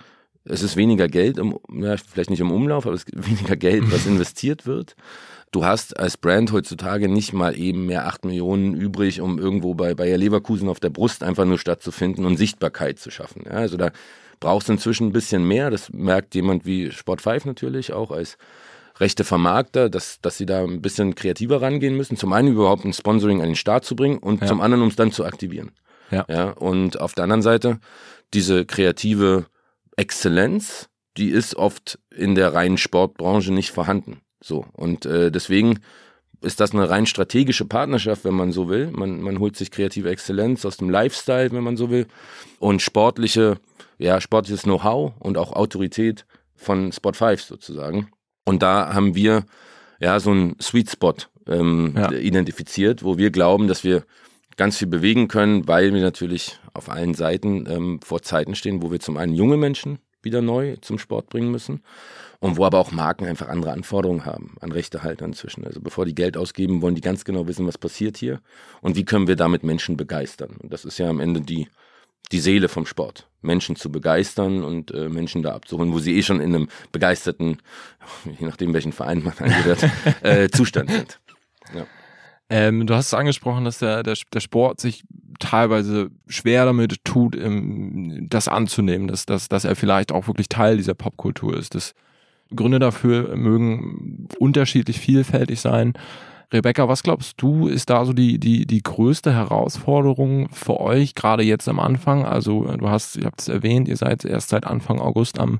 Es 0.46 0.64
ist 0.64 0.78
weniger 0.78 1.10
Geld, 1.10 1.38
im, 1.38 1.58
ja, 1.74 1.98
vielleicht 1.98 2.30
nicht 2.30 2.40
im 2.40 2.52
Umlauf, 2.52 2.86
aber 2.86 2.96
es 2.96 3.04
ist 3.04 3.12
weniger 3.30 3.56
Geld, 3.56 3.92
was 3.92 4.06
investiert 4.06 4.66
wird. 4.66 4.96
Du 5.52 5.66
hast 5.66 5.98
als 5.98 6.18
Brand 6.18 6.52
heutzutage 6.52 7.08
nicht 7.08 7.34
mal 7.34 7.58
eben 7.58 7.86
mehr 7.86 8.06
acht 8.06 8.26
Millionen 8.26 8.74
übrig, 8.74 9.22
um 9.22 9.40
irgendwo 9.40 9.74
bei 9.76 9.96
Bayer 9.96 10.18
Leverkusen 10.18 10.68
auf 10.68 10.80
der 10.80 10.90
Brust 10.90 11.24
einfach 11.24 11.46
nur 11.46 11.58
stattzufinden 11.58 12.26
und 12.26 12.38
Sichtbarkeit 12.38 13.00
zu 13.00 13.12
schaffen. 13.12 13.44
Ja, 13.46 13.52
also 13.52 13.78
da 13.78 13.92
brauchst 14.40 14.70
du 14.70 14.74
inzwischen 14.74 15.08
ein 15.08 15.14
bisschen 15.14 15.48
mehr. 15.48 15.70
Das 15.70 15.92
merkt 15.92 16.36
jemand 16.36 16.66
wie 16.66 16.92
Sport 16.92 17.22
5 17.22 17.46
natürlich 17.46 17.94
auch 17.94 18.12
als 18.12 18.38
rechte 19.00 19.24
Vermarkter, 19.24 19.90
dass, 19.90 20.20
dass 20.22 20.38
sie 20.38 20.46
da 20.46 20.64
ein 20.64 20.82
bisschen 20.82 21.16
kreativer 21.16 21.62
rangehen 21.62 21.96
müssen. 21.96 22.18
Zum 22.18 22.34
einen 22.34 22.50
überhaupt 22.50 22.86
ein 22.86 22.94
Sponsoring 22.94 23.42
an 23.42 23.50
den 23.50 23.56
Start 23.56 23.86
zu 23.86 23.96
bringen 23.96 24.18
und 24.18 24.42
ja. 24.42 24.48
zum 24.48 24.62
anderen, 24.62 24.84
um 24.84 24.90
es 24.90 24.96
dann 24.96 25.12
zu 25.12 25.26
aktivieren. 25.26 25.72
Ja. 26.12 26.26
ja. 26.28 26.52
Und 26.52 27.00
auf 27.00 27.14
der 27.14 27.24
anderen 27.24 27.42
Seite, 27.42 27.80
diese 28.34 28.66
kreative 28.66 29.46
Exzellenz, 29.96 30.90
die 31.18 31.30
ist 31.30 31.56
oft 31.56 32.00
in 32.16 32.36
der 32.36 32.54
reinen 32.54 32.78
Sportbranche 32.78 33.54
nicht 33.54 33.72
vorhanden. 33.72 34.22
So. 34.42 34.66
Und 34.74 35.06
äh, 35.06 35.32
deswegen 35.32 35.80
ist 36.42 36.60
das 36.60 36.72
eine 36.72 36.90
rein 36.90 37.06
strategische 37.06 37.66
Partnerschaft, 37.66 38.24
wenn 38.24 38.34
man 38.34 38.52
so 38.52 38.70
will. 38.70 38.92
Man, 38.92 39.22
man 39.22 39.40
holt 39.40 39.56
sich 39.56 39.72
kreative 39.72 40.10
Exzellenz 40.10 40.66
aus 40.66 40.78
dem 40.78 40.90
Lifestyle, 40.90 41.52
wenn 41.52 41.64
man 41.64 41.78
so 41.78 41.90
will, 41.90 42.08
und 42.60 42.82
sportliche, 42.82 43.58
ja, 43.98 44.22
sportliches 44.22 44.64
Know-how 44.64 45.14
und 45.20 45.38
auch 45.38 45.54
Autorität 45.54 46.26
von 46.56 46.92
Spot 46.92 47.14
5 47.14 47.42
sozusagen. 47.42 48.10
Und 48.46 48.62
da 48.62 48.94
haben 48.94 49.16
wir 49.16 49.46
ja 50.00 50.20
so 50.20 50.32
einen 50.32 50.56
Sweet 50.62 50.92
Spot 50.92 51.16
ähm, 51.48 51.94
ja. 51.96 52.12
identifiziert, 52.12 53.04
wo 53.04 53.18
wir 53.18 53.32
glauben, 53.32 53.68
dass 53.68 53.84
wir 53.84 54.04
ganz 54.58 54.78
viel 54.78 54.88
bewegen 54.88 55.28
können, 55.28 55.68
weil 55.68 55.94
wir 55.94 56.02
natürlich 56.02 56.60
auf 56.74 56.90
allen 56.90 57.14
Seiten 57.14 57.66
ähm, 57.70 58.00
vor 58.04 58.22
Zeiten 58.22 58.56
stehen, 58.56 58.82
wo 58.82 58.92
wir 58.92 59.00
zum 59.00 59.18
einen 59.18 59.34
junge 59.34 59.58
Menschen 59.58 60.00
wieder 60.22 60.42
neu 60.42 60.78
zum 60.82 60.98
Sport 61.00 61.30
bringen 61.30 61.52
müssen 61.52 61.82
und 62.40 62.58
wo 62.58 62.66
aber 62.66 62.80
auch 62.80 62.92
Marken 62.92 63.26
einfach 63.26 63.48
andere 63.48 63.72
Anforderungen 63.72 64.26
haben 64.26 64.56
an 64.62 64.72
Rechtehalter 64.72 65.26
inzwischen. 65.26 65.66
Also 65.66 65.82
bevor 65.82 66.06
die 66.06 66.16
Geld 66.16 66.38
ausgeben, 66.38 66.82
wollen 66.82 66.96
die 66.96 67.02
ganz 67.02 67.26
genau 67.26 67.48
wissen, 67.48 67.66
was 67.68 67.78
passiert 67.78 68.18
hier 68.18 68.42
und 68.82 68.96
wie 68.96 69.06
können 69.06 69.28
wir 69.28 69.36
damit 69.36 69.64
Menschen 69.64 69.98
begeistern. 69.98 70.56
Und 70.62 70.72
das 70.72 70.86
ist 70.86 70.98
ja 70.98 71.10
am 71.10 71.20
Ende 71.20 71.42
die, 71.42 71.68
die 72.32 72.40
Seele 72.40 72.70
vom 72.70 72.86
Sport. 72.86 73.28
Menschen 73.42 73.76
zu 73.76 73.92
begeistern 73.92 74.64
und 74.64 74.92
äh, 74.92 75.10
Menschen 75.10 75.42
da 75.42 75.54
abzuholen, 75.54 75.94
wo 75.94 76.00
sie 76.00 76.18
eh 76.18 76.24
schon 76.24 76.42
in 76.42 76.54
einem 76.54 76.70
begeisterten, 76.92 77.58
je 78.26 78.46
nachdem 78.46 78.74
welchen 78.74 78.92
Verein 78.92 79.24
man 79.24 79.38
angehört, 79.38 79.90
äh, 80.22 80.50
Zustand 80.50 80.92
sind. 80.92 81.20
Ja. 81.74 81.86
Ähm, 82.50 82.88
du 82.88 82.94
hast 82.94 83.08
es 83.08 83.14
angesprochen, 83.14 83.66
dass 83.66 83.80
der, 83.80 84.04
der, 84.04 84.16
der 84.34 84.40
Sport 84.40 84.80
sich 84.80 85.04
teilweise 85.40 86.10
schwer 86.28 86.66
damit 86.66 87.04
tut, 87.04 87.36
ähm, 87.36 88.28
das 88.30 88.48
anzunehmen, 88.48 89.08
dass, 89.08 89.26
dass, 89.26 89.50
dass 89.50 89.66
er 89.66 89.76
vielleicht 89.76 90.12
auch 90.12 90.28
wirklich 90.28 90.50
Teil 90.50 90.78
dieser 90.78 90.94
Popkultur 90.94 91.56
ist. 91.58 91.76
Das 91.76 91.94
Gründe 92.56 92.80
dafür 92.80 93.36
mögen 93.36 94.28
unterschiedlich 94.40 95.00
vielfältig 95.00 95.60
sein. 95.62 95.94
Rebecca, 96.52 96.88
was 96.88 97.04
glaubst 97.04 97.42
du, 97.42 97.68
ist 97.68 97.90
da 97.90 98.06
so 98.06 98.14
die, 98.14 98.40
die, 98.40 98.66
die 98.66 98.82
größte 98.82 99.34
Herausforderung 99.34 100.48
für 100.52 100.80
euch, 100.80 101.14
gerade 101.14 101.44
jetzt 101.44 101.68
am 101.68 101.80
Anfang? 101.80 102.26
Also, 102.26 102.64
du 102.64 102.90
hast, 102.90 103.18
ihr 103.18 103.26
habt 103.26 103.42
es 103.42 103.50
erwähnt, 103.50 103.90
ihr 103.90 103.98
seid 103.98 104.24
erst 104.24 104.50
seit 104.50 104.66
Anfang 104.66 105.00
August 105.00 105.40
am, 105.40 105.60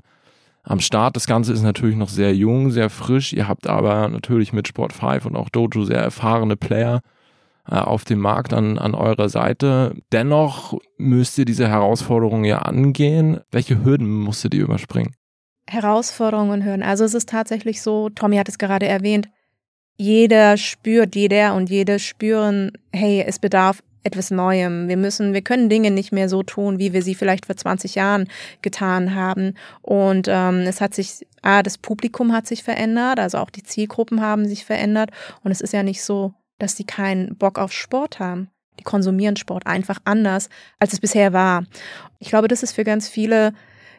am 0.62 0.80
Start. 0.80 1.14
Das 1.16 1.26
Ganze 1.26 1.52
ist 1.52 1.62
natürlich 1.62 1.96
noch 1.96 2.08
sehr 2.08 2.34
jung, 2.34 2.70
sehr 2.70 2.88
frisch. 2.88 3.34
Ihr 3.34 3.48
habt 3.48 3.66
aber 3.66 4.08
natürlich 4.08 4.54
mit 4.54 4.66
Sport 4.66 4.94
5 4.94 5.26
und 5.26 5.36
auch 5.36 5.50
Dojo 5.50 5.84
sehr 5.84 6.00
erfahrene 6.00 6.56
Player 6.56 7.00
äh, 7.70 7.74
auf 7.74 8.04
dem 8.04 8.20
Markt 8.20 8.54
an, 8.54 8.78
an 8.78 8.94
eurer 8.94 9.28
Seite. 9.28 9.94
Dennoch 10.12 10.78
müsst 10.96 11.36
ihr 11.36 11.44
diese 11.44 11.68
Herausforderung 11.68 12.44
ja 12.44 12.60
angehen. 12.60 13.40
Welche 13.50 13.84
Hürden 13.84 14.10
musstet 14.10 14.54
ihr 14.54 14.64
überspringen? 14.64 15.17
Herausforderungen 15.68 16.64
hören. 16.64 16.82
Also 16.82 17.04
es 17.04 17.14
ist 17.14 17.28
tatsächlich 17.28 17.82
so, 17.82 18.08
Tommy 18.08 18.36
hat 18.36 18.48
es 18.48 18.58
gerade 18.58 18.86
erwähnt, 18.86 19.28
jeder 19.96 20.56
spürt, 20.56 21.14
jeder 21.16 21.54
und 21.54 21.70
jede 21.70 21.98
spüren, 21.98 22.72
hey, 22.92 23.24
es 23.26 23.38
bedarf 23.38 23.82
etwas 24.04 24.30
Neuem. 24.30 24.88
Wir 24.88 24.96
müssen, 24.96 25.34
wir 25.34 25.42
können 25.42 25.68
Dinge 25.68 25.90
nicht 25.90 26.12
mehr 26.12 26.28
so 26.28 26.42
tun, 26.42 26.78
wie 26.78 26.92
wir 26.92 27.02
sie 27.02 27.14
vielleicht 27.14 27.46
vor 27.46 27.56
20 27.56 27.96
Jahren 27.96 28.28
getan 28.62 29.14
haben. 29.14 29.54
Und 29.82 30.28
ähm, 30.28 30.60
es 30.60 30.80
hat 30.80 30.94
sich, 30.94 31.26
ah, 31.42 31.62
das 31.62 31.78
Publikum 31.78 32.32
hat 32.32 32.46
sich 32.46 32.62
verändert, 32.62 33.18
also 33.18 33.38
auch 33.38 33.50
die 33.50 33.64
Zielgruppen 33.64 34.20
haben 34.20 34.48
sich 34.48 34.64
verändert. 34.64 35.10
Und 35.42 35.50
es 35.50 35.60
ist 35.60 35.72
ja 35.72 35.82
nicht 35.82 36.02
so, 36.02 36.32
dass 36.58 36.76
sie 36.76 36.84
keinen 36.84 37.36
Bock 37.36 37.58
auf 37.58 37.72
Sport 37.72 38.20
haben. 38.20 38.50
Die 38.78 38.84
konsumieren 38.84 39.36
Sport 39.36 39.66
einfach 39.66 39.98
anders, 40.04 40.48
als 40.78 40.92
es 40.92 41.00
bisher 41.00 41.32
war. 41.32 41.64
Ich 42.20 42.28
glaube, 42.28 42.48
das 42.48 42.62
ist 42.62 42.72
für 42.72 42.84
ganz 42.84 43.08
viele 43.08 43.52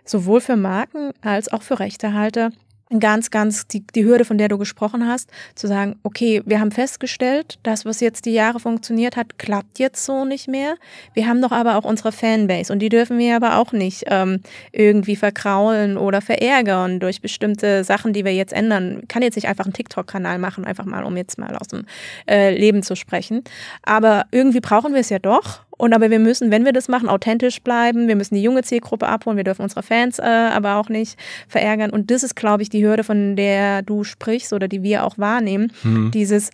sowohl 0.06 0.41
für 0.41 0.56
Marken 0.56 1.12
als 1.22 1.51
auch 1.51 1.63
für 1.63 1.79
Rechtehalter 1.79 2.51
ganz, 2.98 3.29
ganz 3.29 3.68
die, 3.68 3.86
die 3.86 4.03
Hürde, 4.03 4.25
von 4.25 4.38
der 4.39 4.48
du 4.48 4.58
gesprochen 4.58 5.08
hast, 5.08 5.29
zu 5.53 5.68
sagen, 5.68 6.00
okay, 6.01 6.41
wir 6.46 6.60
haben 6.60 6.72
festgestellt, 6.72 7.60
das, 7.62 7.86
was 7.86 8.00
jetzt 8.00 8.25
die 8.25 8.34
Jahre 8.34 8.60
funktioniert 8.60 9.15
hat, 9.15 9.38
klappt 9.38 9.77
jetzt 9.77 10.03
so 10.03 10.25
nicht 10.25 10.48
mehr. 10.48 10.75
Wir 11.13 11.27
haben 11.27 11.41
doch 11.41 11.51
aber 11.51 11.77
auch 11.77 11.84
unsere 11.84 12.12
Fanbase 12.12 12.74
und 12.74 12.79
die 12.79 12.89
dürfen 12.89 13.20
wir 13.20 13.36
aber 13.36 13.58
auch 13.58 13.74
nicht 13.74 14.06
ähm, 14.08 14.41
irgendwie 14.72 15.15
verkraulen 15.15 15.98
oder 15.98 16.22
verärgern 16.22 17.00
durch 17.00 17.22
bestimmte 17.22 17.84
Sachen, 17.84 18.13
die 18.13 18.25
wir 18.25 18.34
jetzt 18.34 18.53
ändern. 18.53 19.00
Ich 19.03 19.08
kann 19.08 19.22
jetzt 19.22 19.36
nicht 19.36 19.48
einfach 19.48 19.65
einen 19.65 19.74
TikTok-Kanal 19.74 20.39
machen, 20.39 20.65
einfach 20.65 20.86
mal, 20.86 21.03
um 21.03 21.15
jetzt 21.15 21.38
mal 21.38 21.56
aus 21.56 21.68
dem 21.68 21.86
äh, 22.27 22.58
Leben 22.58 22.82
zu 22.82 22.96
sprechen. 22.96 23.44
Aber 23.84 24.25
irgendwie 24.32 24.62
brauchen 24.62 24.94
wir 24.94 25.01
es 25.01 25.10
ja 25.10 25.20
doch 25.20 25.62
und 25.80 25.94
aber 25.94 26.10
wir 26.10 26.20
müssen, 26.20 26.52
wenn 26.52 26.66
wir 26.66 26.74
das 26.74 26.90
machen, 26.90 27.08
authentisch 27.08 27.62
bleiben. 27.62 28.10
Wir 28.10 28.18
müssen 28.18 28.36
die 28.36 28.44
junge 28.44 28.64
Zielgruppe 28.64 29.08
abholen. 29.08 29.38
Wir 29.38 29.46
dürfen 29.46 29.62
unsere 29.62 29.82
Fans 29.82 30.20
äh, 30.20 30.24
aber 30.24 30.76
auch 30.76 30.90
nicht 30.90 31.18
verärgern. 31.48 31.90
Und 31.90 32.12
das 32.12 32.22
ist, 32.22 32.36
glaube 32.36 32.64
ich, 32.64 32.70
die 32.70 32.86
Hürde, 32.86 33.06
von 33.06 33.38
der 33.38 33.82
du 33.82 34.04
sprichst 34.04 34.52
oder 34.52 34.68
die 34.68 34.84
wir 34.84 35.06
auch 35.06 35.18
wahrnehmen. 35.18 35.72
Mhm. 35.84 36.12
Dieses, 36.12 36.50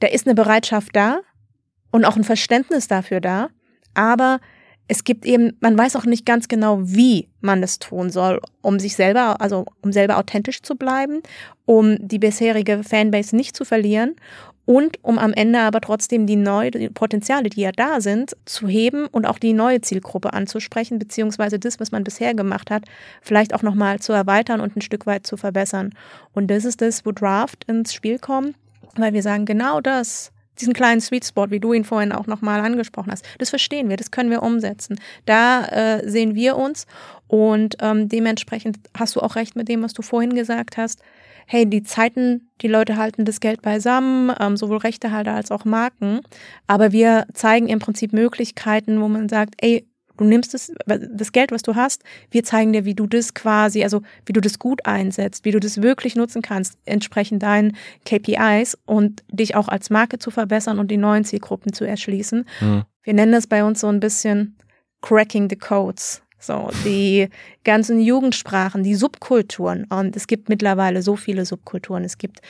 da 0.00 0.08
ist 0.08 0.26
eine 0.26 0.34
Bereitschaft 0.34 0.94
da 0.94 1.20
und 1.90 2.04
auch 2.04 2.16
ein 2.16 2.24
Verständnis 2.24 2.86
dafür 2.86 3.22
da. 3.22 3.48
Aber 3.94 4.40
es 4.88 5.04
gibt 5.04 5.24
eben, 5.24 5.56
man 5.60 5.78
weiß 5.78 5.96
auch 5.96 6.04
nicht 6.04 6.26
ganz 6.26 6.46
genau, 6.46 6.80
wie 6.82 7.30
man 7.40 7.62
es 7.62 7.78
tun 7.78 8.10
soll, 8.10 8.40
um 8.60 8.78
sich 8.78 8.94
selber, 8.94 9.40
also 9.40 9.64
um 9.80 9.90
selber 9.90 10.18
authentisch 10.18 10.60
zu 10.60 10.74
bleiben, 10.74 11.22
um 11.64 11.96
die 12.06 12.18
bisherige 12.18 12.82
Fanbase 12.84 13.34
nicht 13.34 13.56
zu 13.56 13.64
verlieren 13.64 14.16
und 14.66 15.02
um 15.02 15.18
am 15.18 15.32
Ende 15.32 15.60
aber 15.60 15.80
trotzdem 15.80 16.26
die 16.26 16.36
neuen 16.36 16.94
Potenziale, 16.94 17.48
die 17.50 17.62
ja 17.62 17.72
da 17.72 18.00
sind, 18.00 18.36
zu 18.44 18.68
heben 18.68 19.06
und 19.06 19.26
auch 19.26 19.38
die 19.38 19.52
neue 19.52 19.80
Zielgruppe 19.80 20.32
anzusprechen, 20.32 20.98
beziehungsweise 20.98 21.58
das, 21.58 21.80
was 21.80 21.92
man 21.92 22.04
bisher 22.04 22.34
gemacht 22.34 22.70
hat, 22.70 22.84
vielleicht 23.22 23.54
auch 23.54 23.62
nochmal 23.62 23.98
zu 23.98 24.12
erweitern 24.12 24.60
und 24.60 24.76
ein 24.76 24.82
Stück 24.82 25.06
weit 25.06 25.26
zu 25.26 25.36
verbessern. 25.36 25.92
Und 26.32 26.48
das 26.48 26.64
ist 26.64 26.80
das, 26.82 27.04
wo 27.04 27.12
Draft 27.12 27.64
ins 27.64 27.92
Spiel 27.92 28.18
kommt, 28.18 28.54
weil 28.96 29.12
wir 29.12 29.22
sagen, 29.22 29.44
genau 29.44 29.80
das, 29.80 30.30
diesen 30.60 30.74
kleinen 30.74 31.00
Sweet 31.00 31.24
Spot, 31.24 31.50
wie 31.50 31.60
du 31.60 31.72
ihn 31.72 31.84
vorhin 31.84 32.12
auch 32.12 32.26
nochmal 32.26 32.60
angesprochen 32.60 33.10
hast, 33.10 33.24
das 33.38 33.50
verstehen 33.50 33.88
wir, 33.88 33.96
das 33.96 34.10
können 34.10 34.30
wir 34.30 34.42
umsetzen. 34.42 35.00
Da 35.24 35.64
äh, 35.66 36.08
sehen 36.08 36.34
wir 36.34 36.56
uns 36.56 36.86
und 37.28 37.76
ähm, 37.80 38.08
dementsprechend 38.08 38.78
hast 38.96 39.16
du 39.16 39.20
auch 39.20 39.36
recht 39.36 39.56
mit 39.56 39.68
dem, 39.68 39.82
was 39.82 39.94
du 39.94 40.02
vorhin 40.02 40.34
gesagt 40.34 40.76
hast 40.76 41.00
hey, 41.52 41.68
die 41.68 41.82
Zeiten, 41.82 42.48
die 42.60 42.68
Leute 42.68 42.96
halten 42.96 43.24
das 43.24 43.40
Geld 43.40 43.60
beisammen, 43.60 44.32
ähm, 44.38 44.56
sowohl 44.56 44.76
Rechtehalter 44.76 45.34
als 45.34 45.50
auch 45.50 45.64
Marken. 45.64 46.20
Aber 46.68 46.92
wir 46.92 47.26
zeigen 47.34 47.66
im 47.66 47.80
Prinzip 47.80 48.12
Möglichkeiten, 48.12 49.00
wo 49.00 49.08
man 49.08 49.28
sagt, 49.28 49.54
ey, 49.58 49.84
du 50.16 50.26
nimmst 50.26 50.54
das, 50.54 50.72
das 50.86 51.32
Geld, 51.32 51.50
was 51.50 51.62
du 51.62 51.74
hast, 51.74 52.04
wir 52.30 52.44
zeigen 52.44 52.72
dir, 52.72 52.84
wie 52.84 52.94
du 52.94 53.08
das 53.08 53.34
quasi, 53.34 53.82
also 53.82 54.02
wie 54.26 54.32
du 54.32 54.40
das 54.40 54.60
gut 54.60 54.86
einsetzt, 54.86 55.44
wie 55.44 55.50
du 55.50 55.58
das 55.58 55.82
wirklich 55.82 56.14
nutzen 56.14 56.40
kannst, 56.40 56.78
entsprechend 56.84 57.42
deinen 57.42 57.76
KPIs 58.04 58.78
und 58.86 59.24
dich 59.32 59.56
auch 59.56 59.66
als 59.66 59.90
Marke 59.90 60.20
zu 60.20 60.30
verbessern 60.30 60.78
und 60.78 60.88
die 60.88 60.98
neuen 60.98 61.24
Zielgruppen 61.24 61.72
zu 61.72 61.84
erschließen. 61.84 62.46
Mhm. 62.60 62.84
Wir 63.02 63.14
nennen 63.14 63.32
das 63.32 63.48
bei 63.48 63.64
uns 63.64 63.80
so 63.80 63.88
ein 63.88 63.98
bisschen 63.98 64.56
Cracking 65.00 65.50
the 65.50 65.56
Codes. 65.56 66.22
So, 66.40 66.70
die 66.86 67.28
ganzen 67.64 68.00
Jugendsprachen, 68.00 68.82
die 68.82 68.94
Subkulturen. 68.94 69.84
Und 69.84 70.16
es 70.16 70.26
gibt 70.26 70.48
mittlerweile 70.48 71.02
so 71.02 71.14
viele 71.14 71.44
Subkulturen. 71.44 72.02
Es 72.02 72.16
gibt 72.16 72.40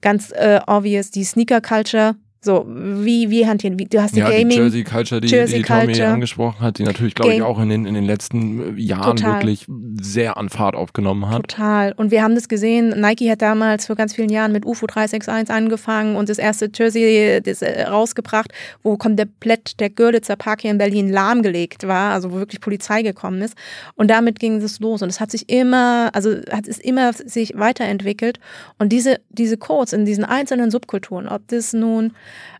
ganz 0.00 0.30
äh, 0.30 0.60
obvious 0.68 1.10
die 1.10 1.24
Sneaker 1.24 1.60
Culture, 1.60 2.14
so, 2.42 2.64
wie, 2.66 3.28
wie 3.28 3.46
hantieren, 3.46 3.78
wie, 3.78 3.84
du 3.84 4.00
hast 4.00 4.16
die 4.16 4.20
ja, 4.20 4.30
Gaming. 4.30 4.48
Die 4.48 4.56
Jersey 4.56 4.82
Culture, 4.82 5.20
die, 5.20 5.28
Jersey 5.28 5.58
die 5.58 5.62
Tommy 5.62 5.86
Culture. 5.86 6.08
angesprochen 6.08 6.60
hat, 6.60 6.78
die 6.78 6.84
natürlich, 6.84 7.14
glaube 7.14 7.34
ich, 7.34 7.42
auch 7.42 7.60
in 7.60 7.68
den, 7.68 7.84
in 7.84 7.92
den 7.92 8.04
letzten 8.04 8.78
äh, 8.78 8.80
Jahren 8.80 9.16
Total. 9.16 9.34
wirklich 9.34 9.66
sehr 10.00 10.38
an 10.38 10.48
Fahrt 10.48 10.74
aufgenommen 10.74 11.28
hat. 11.28 11.48
Total. 11.48 11.92
Und 11.92 12.10
wir 12.10 12.22
haben 12.22 12.34
das 12.34 12.48
gesehen, 12.48 12.98
Nike 12.98 13.30
hat 13.30 13.42
damals 13.42 13.86
vor 13.86 13.94
ganz 13.96 14.14
vielen 14.14 14.30
Jahren 14.30 14.52
mit 14.52 14.64
UFO 14.64 14.86
361 14.86 15.54
angefangen 15.54 16.16
und 16.16 16.30
das 16.30 16.38
erste 16.38 16.70
Jersey 16.72 17.42
das, 17.44 17.60
äh, 17.60 17.82
rausgebracht, 17.82 18.50
wo 18.82 18.96
komplett 18.96 19.78
der 19.78 19.90
Görlitzer 19.90 20.36
Park 20.36 20.62
hier 20.62 20.70
in 20.70 20.78
Berlin 20.78 21.10
lahmgelegt 21.10 21.86
war, 21.86 22.14
also 22.14 22.32
wo 22.32 22.36
wirklich 22.36 22.62
Polizei 22.62 23.02
gekommen 23.02 23.42
ist. 23.42 23.54
Und 23.96 24.08
damit 24.08 24.38
ging 24.38 24.62
es 24.62 24.80
los. 24.80 25.02
Und 25.02 25.10
es 25.10 25.20
hat 25.20 25.30
sich 25.30 25.50
immer, 25.50 26.08
also 26.14 26.36
hat 26.50 26.66
es 26.66 26.78
immer 26.78 27.12
sich 27.12 27.52
weiterentwickelt. 27.58 28.40
Und 28.78 28.90
diese, 28.92 29.20
diese 29.28 29.58
Codes 29.58 29.92
in 29.92 30.06
diesen 30.06 30.24
einzelnen 30.24 30.70
Subkulturen, 30.70 31.28
ob 31.28 31.46
das 31.48 31.74
nun 31.74 32.12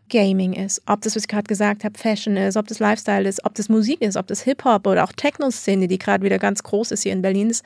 Gaming 0.09 0.53
ist, 0.53 0.81
ob 0.85 1.01
das, 1.01 1.15
was 1.15 1.23
ich 1.23 1.27
gerade 1.27 1.47
gesagt 1.47 1.83
habe, 1.83 1.97
Fashion 1.97 2.37
ist, 2.37 2.57
ob 2.57 2.67
das 2.67 2.79
Lifestyle 2.79 3.27
ist, 3.27 3.43
ob 3.45 3.55
das 3.55 3.69
Musik 3.69 4.01
ist, 4.01 4.17
ob 4.17 4.27
das 4.27 4.41
Hip-Hop 4.41 4.85
oder 4.87 5.03
auch 5.03 5.13
Techno-Szene, 5.13 5.87
die 5.87 5.97
gerade 5.97 6.23
wieder 6.23 6.37
ganz 6.37 6.63
groß 6.63 6.91
ist 6.91 7.03
hier 7.03 7.13
in 7.13 7.21
Berlin 7.21 7.49
ist. 7.49 7.63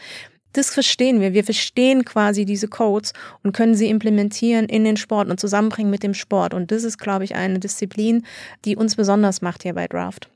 Das 0.53 0.69
verstehen 0.69 1.19
wir. 1.19 1.33
Wir 1.33 1.43
verstehen 1.43 2.05
quasi 2.05 2.45
diese 2.45 2.69
Codes 2.69 3.11
und 3.43 3.51
können 3.51 3.75
sie 3.75 3.89
implementieren 3.89 4.65
in 4.67 4.85
den 4.85 4.95
Sport 4.95 5.29
und 5.29 5.39
zusammenbringen 5.39 5.91
mit 5.91 6.01
dem 6.01 6.13
Sport. 6.13 6.53
Und 6.53 6.71
das 6.71 6.85
ist, 6.85 6.97
glaube 6.97 7.25
ich, 7.25 7.35
eine 7.35 7.59
Disziplin, 7.59 8.25
die 8.63 8.77
uns 8.77 8.95
besonders 8.95 9.41
macht 9.41 9.63
hier 9.63 9.73
bei 9.73 9.87
Draft. 9.87 10.29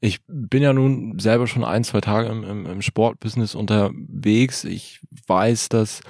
Ich 0.00 0.18
bin 0.26 0.62
ja 0.62 0.72
nun 0.72 1.18
selber 1.18 1.46
schon 1.46 1.64
ein, 1.64 1.84
zwei 1.84 2.00
Tage 2.00 2.28
im, 2.28 2.44
im, 2.44 2.66
im 2.66 2.82
Sportbusiness 2.82 3.54
unterwegs. 3.54 4.64
Ich 4.64 5.00
weiß, 5.26 5.68
dass 5.68 6.00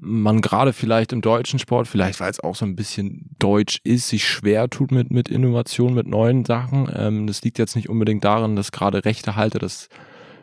man 0.00 0.40
gerade 0.40 0.72
vielleicht 0.72 1.12
im 1.12 1.20
deutschen 1.20 1.58
Sport, 1.58 1.86
vielleicht 1.86 2.20
weil 2.20 2.30
es 2.30 2.40
auch 2.40 2.56
so 2.56 2.64
ein 2.64 2.74
bisschen 2.74 3.30
deutsch 3.38 3.80
ist, 3.84 4.08
sich 4.08 4.26
schwer 4.26 4.68
tut 4.68 4.92
mit, 4.92 5.10
mit 5.10 5.28
Innovation, 5.28 5.94
mit 5.94 6.06
neuen 6.06 6.44
Sachen. 6.44 6.90
Ähm, 6.94 7.26
das 7.26 7.42
liegt 7.42 7.58
jetzt 7.58 7.76
nicht 7.76 7.88
unbedingt 7.88 8.24
daran, 8.24 8.56
dass 8.56 8.72
gerade 8.72 9.04
Rechtehalter 9.04 9.58
das 9.58 9.88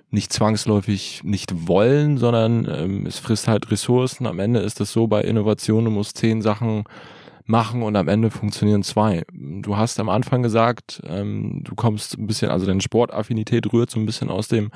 nicht 0.09 0.31
zwangsläufig 0.31 1.21
nicht 1.23 1.67
wollen, 1.67 2.17
sondern 2.17 2.67
ähm, 2.69 3.05
es 3.05 3.19
frisst 3.19 3.47
halt 3.47 3.71
Ressourcen. 3.71 4.25
Am 4.25 4.39
Ende 4.39 4.59
ist 4.59 4.79
das 4.79 4.91
so, 4.91 5.07
bei 5.07 5.21
Innovationen, 5.21 5.85
du 5.85 5.91
musst 5.91 6.17
zehn 6.17 6.41
Sachen 6.41 6.83
machen 7.45 7.81
und 7.81 7.95
am 7.95 8.07
Ende 8.07 8.29
funktionieren 8.29 8.83
zwei. 8.83 9.23
Du 9.33 9.75
hast 9.75 9.99
am 9.99 10.09
Anfang 10.09 10.43
gesagt, 10.43 11.01
ähm, 11.07 11.61
du 11.63 11.75
kommst 11.75 12.17
ein 12.17 12.27
bisschen, 12.27 12.51
also 12.51 12.65
deine 12.65 12.81
Sportaffinität 12.81 13.71
rührt 13.73 13.89
so 13.89 13.99
ein 13.99 14.05
bisschen 14.05 14.29
aus 14.29 14.47
dem 14.47 14.69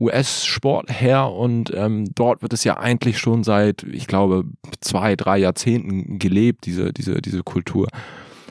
US-Sport 0.00 1.00
her 1.00 1.30
und 1.32 1.72
ähm, 1.74 2.06
dort 2.14 2.42
wird 2.42 2.52
es 2.52 2.64
ja 2.64 2.78
eigentlich 2.78 3.18
schon 3.18 3.42
seit, 3.42 3.82
ich 3.82 4.06
glaube, 4.06 4.44
zwei, 4.80 5.16
drei 5.16 5.38
Jahrzehnten 5.38 6.18
gelebt, 6.18 6.66
diese, 6.66 6.92
diese, 6.92 7.20
diese 7.20 7.42
Kultur. 7.42 7.88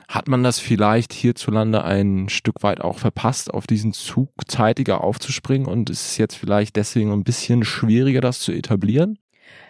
Hat 0.07 0.27
man 0.27 0.43
das 0.43 0.59
vielleicht 0.59 1.11
hierzulande 1.11 1.83
ein 1.83 2.29
Stück 2.29 2.63
weit 2.63 2.79
auch 2.79 2.97
verpasst, 2.97 3.53
auf 3.53 3.67
diesen 3.67 3.91
Zug 3.91 4.29
zeitiger 4.47 5.03
aufzuspringen 5.03 5.67
und 5.67 5.89
ist 5.89 6.05
es 6.05 6.17
jetzt 6.17 6.35
vielleicht 6.35 6.77
deswegen 6.77 7.11
ein 7.11 7.23
bisschen 7.23 7.63
schwieriger, 7.65 8.21
das 8.21 8.39
zu 8.39 8.51
etablieren? 8.53 9.17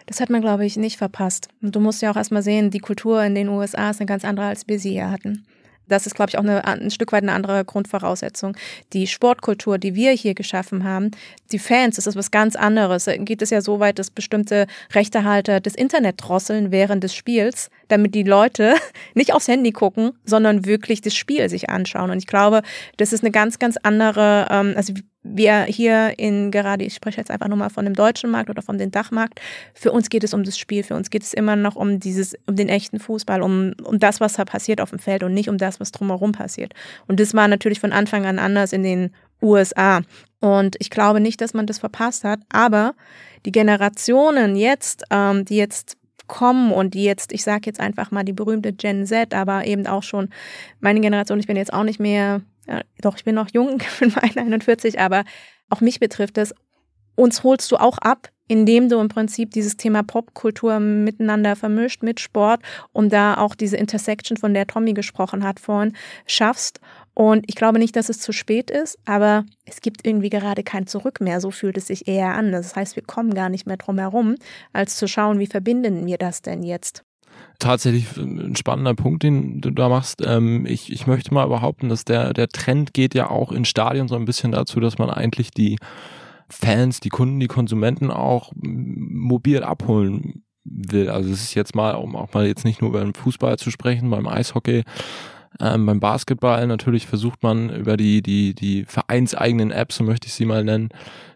Das 0.05 0.21
hat 0.21 0.29
man, 0.29 0.41
glaube 0.41 0.65
ich, 0.65 0.77
nicht 0.77 0.97
verpasst. 0.97 1.49
Und 1.61 1.75
du 1.75 1.79
musst 1.79 2.01
ja 2.01 2.11
auch 2.11 2.15
erstmal 2.15 2.43
sehen, 2.43 2.71
die 2.71 2.79
Kultur 2.79 3.23
in 3.23 3.35
den 3.35 3.49
USA 3.49 3.89
ist 3.89 3.99
eine 3.99 4.05
ganz 4.05 4.23
andere, 4.23 4.45
als 4.45 4.67
wir 4.67 4.79
sie 4.79 4.91
hier 4.91 5.11
hatten. 5.11 5.45
Das 5.87 6.05
ist, 6.05 6.15
glaube 6.15 6.29
ich, 6.29 6.37
auch 6.37 6.43
eine, 6.43 6.65
ein 6.65 6.91
Stück 6.91 7.11
weit 7.11 7.23
eine 7.23 7.33
andere 7.33 7.63
Grundvoraussetzung. 7.65 8.55
Die 8.93 9.07
Sportkultur, 9.07 9.77
die 9.77 9.95
wir 9.95 10.11
hier 10.11 10.33
geschaffen 10.33 10.83
haben, 10.83 11.11
die 11.51 11.59
Fans, 11.59 11.95
das 11.95 12.07
ist 12.07 12.15
was 12.15 12.31
ganz 12.31 12.55
anderes. 12.55 13.05
Da 13.05 13.15
geht 13.17 13.41
es 13.41 13.49
ja 13.49 13.61
so 13.61 13.79
weit, 13.79 13.99
dass 13.99 14.09
bestimmte 14.09 14.67
Rechtehalter 14.93 15.59
das 15.59 15.75
Internet 15.75 16.15
drosseln 16.17 16.71
während 16.71 17.03
des 17.03 17.15
Spiels, 17.15 17.69
damit 17.87 18.15
die 18.15 18.23
Leute 18.23 18.75
nicht 19.13 19.33
aufs 19.33 19.47
Handy 19.47 19.71
gucken, 19.71 20.11
sondern 20.25 20.65
wirklich 20.65 21.01
das 21.01 21.15
Spiel 21.15 21.49
sich 21.49 21.69
anschauen. 21.69 22.11
Und 22.11 22.17
ich 22.17 22.27
glaube, 22.27 22.61
das 22.97 23.13
ist 23.13 23.23
eine 23.23 23.31
ganz, 23.31 23.59
ganz 23.59 23.77
andere, 23.81 24.47
ähm, 24.49 24.73
also 24.75 24.93
wir 25.29 25.63
hier 25.63 26.17
in 26.17 26.51
gerade, 26.51 26.83
ich 26.83 26.95
spreche 26.95 27.17
jetzt 27.17 27.31
einfach 27.31 27.47
nur 27.47 27.57
mal 27.57 27.69
von 27.69 27.85
dem 27.85 27.93
deutschen 27.93 28.29
Markt 28.29 28.49
oder 28.49 28.61
von 28.61 28.77
dem 28.77 28.91
Dachmarkt, 28.91 29.39
für 29.73 29.91
uns 29.91 30.09
geht 30.09 30.23
es 30.23 30.33
um 30.33 30.43
das 30.43 30.57
Spiel, 30.57 30.83
für 30.83 30.95
uns 30.95 31.09
geht 31.09 31.23
es 31.23 31.33
immer 31.33 31.55
noch 31.55 31.75
um 31.75 31.99
dieses, 31.99 32.35
um 32.45 32.55
den 32.55 32.69
echten 32.69 32.99
Fußball, 32.99 33.41
um, 33.41 33.73
um 33.83 33.99
das, 33.99 34.19
was 34.19 34.33
da 34.33 34.45
passiert 34.45 34.81
auf 34.81 34.89
dem 34.89 34.99
Feld 34.99 35.23
und 35.23 35.33
nicht 35.33 35.49
um 35.49 35.57
das, 35.57 35.79
was 35.79 35.91
drumherum 35.91 36.31
passiert. 36.31 36.73
Und 37.07 37.19
das 37.19 37.33
war 37.33 37.47
natürlich 37.47 37.79
von 37.79 37.91
Anfang 37.91 38.25
an 38.25 38.39
anders 38.39 38.73
in 38.73 38.83
den 38.83 39.11
USA. 39.41 40.01
Und 40.39 40.75
ich 40.79 40.89
glaube 40.89 41.19
nicht, 41.19 41.41
dass 41.41 41.53
man 41.53 41.65
das 41.65 41.79
verpasst 41.79 42.23
hat, 42.23 42.39
aber 42.49 42.93
die 43.45 43.51
Generationen 43.51 44.55
jetzt, 44.55 45.03
ähm, 45.09 45.45
die 45.45 45.57
jetzt 45.57 45.97
kommen 46.27 46.71
und 46.71 46.93
die 46.93 47.03
jetzt, 47.03 47.31
ich 47.31 47.43
sage 47.43 47.63
jetzt 47.65 47.79
einfach 47.79 48.11
mal 48.11 48.23
die 48.23 48.33
berühmte 48.33 48.73
Gen 48.73 49.05
Z, 49.05 49.33
aber 49.33 49.65
eben 49.65 49.87
auch 49.87 50.03
schon 50.03 50.29
meine 50.79 50.99
Generation, 50.99 51.39
ich 51.39 51.47
bin 51.47 51.57
jetzt 51.57 51.73
auch 51.73 51.83
nicht 51.83 51.99
mehr 51.99 52.41
ja, 52.67 52.81
doch, 53.01 53.15
ich 53.15 53.23
bin 53.23 53.35
noch 53.35 53.49
jung, 53.53 53.81
ich 53.81 53.99
bin 53.99 54.13
41, 54.15 54.99
aber 54.99 55.23
auch 55.69 55.81
mich 55.81 55.99
betrifft 55.99 56.37
es. 56.37 56.53
Uns 57.15 57.43
holst 57.43 57.71
du 57.71 57.77
auch 57.77 57.97
ab, 57.97 58.29
indem 58.47 58.89
du 58.89 58.99
im 58.99 59.09
Prinzip 59.09 59.51
dieses 59.51 59.75
Thema 59.77 60.03
Popkultur 60.03 60.79
miteinander 60.79 61.55
vermischt 61.55 62.03
mit 62.03 62.19
Sport 62.19 62.61
und 62.93 63.11
da 63.11 63.37
auch 63.37 63.55
diese 63.55 63.77
Intersection, 63.77 64.37
von 64.37 64.53
der 64.53 64.67
Tommy 64.67 64.93
gesprochen 64.93 65.43
hat 65.43 65.59
vorhin, 65.59 65.93
schaffst. 66.25 66.79
Und 67.13 67.45
ich 67.47 67.55
glaube 67.55 67.79
nicht, 67.79 67.95
dass 67.95 68.09
es 68.09 68.19
zu 68.19 68.31
spät 68.31 68.69
ist, 68.69 68.99
aber 69.05 69.45
es 69.65 69.81
gibt 69.81 70.05
irgendwie 70.05 70.29
gerade 70.29 70.63
kein 70.63 70.85
Zurück 70.85 71.19
mehr. 71.19 71.41
So 71.41 71.49
fühlt 71.49 71.77
es 71.77 71.87
sich 71.87 72.07
eher 72.07 72.35
an. 72.35 72.51
Das 72.51 72.75
heißt, 72.75 72.95
wir 72.95 73.03
kommen 73.03 73.33
gar 73.33 73.49
nicht 73.49 73.65
mehr 73.65 73.77
drum 73.77 73.97
herum, 73.97 74.35
als 74.71 74.95
zu 74.97 75.07
schauen, 75.07 75.39
wie 75.39 75.47
verbinden 75.47 76.05
wir 76.05 76.17
das 76.17 76.43
denn 76.43 76.61
jetzt? 76.61 77.03
Tatsächlich 77.59 78.15
ein 78.17 78.55
spannender 78.55 78.93
Punkt, 78.93 79.23
den 79.23 79.61
du 79.61 79.71
da 79.71 79.89
machst. 79.89 80.21
Ähm, 80.25 80.65
ich, 80.65 80.91
ich 80.91 81.07
möchte 81.07 81.33
mal 81.33 81.47
behaupten, 81.47 81.89
dass 81.89 82.05
der, 82.05 82.33
der 82.33 82.49
Trend 82.49 82.93
geht 82.93 83.15
ja 83.15 83.29
auch 83.29 83.51
in 83.51 83.65
Stadien 83.65 84.07
so 84.07 84.15
ein 84.15 84.25
bisschen 84.25 84.51
dazu, 84.51 84.79
dass 84.79 84.97
man 84.97 85.09
eigentlich 85.09 85.51
die 85.51 85.77
Fans, 86.49 86.99
die 86.99 87.09
Kunden, 87.09 87.39
die 87.39 87.47
Konsumenten 87.47 88.11
auch 88.11 88.51
mobil 88.55 89.63
abholen 89.63 90.43
will. 90.63 91.09
Also 91.09 91.31
es 91.31 91.41
ist 91.41 91.55
jetzt 91.55 91.75
mal, 91.75 91.95
um 91.95 92.15
auch 92.15 92.33
mal 92.33 92.45
jetzt 92.45 92.65
nicht 92.65 92.81
nur 92.81 92.91
über 92.91 93.01
den 93.01 93.13
Fußball 93.13 93.57
zu 93.57 93.71
sprechen, 93.71 94.09
beim 94.09 94.27
Eishockey, 94.27 94.83
ähm, 95.59 95.85
beim 95.85 95.99
Basketball 95.99 96.65
natürlich 96.67 97.07
versucht 97.07 97.43
man 97.43 97.69
über 97.69 97.97
die, 97.97 98.21
die, 98.21 98.53
die 98.53 98.85
vereinseigenen 98.85 99.71
Apps, 99.71 99.97
so 99.97 100.03
möchte 100.03 100.27
ich 100.27 100.33
sie 100.33 100.45
mal 100.45 100.63
nennen, 100.63 100.89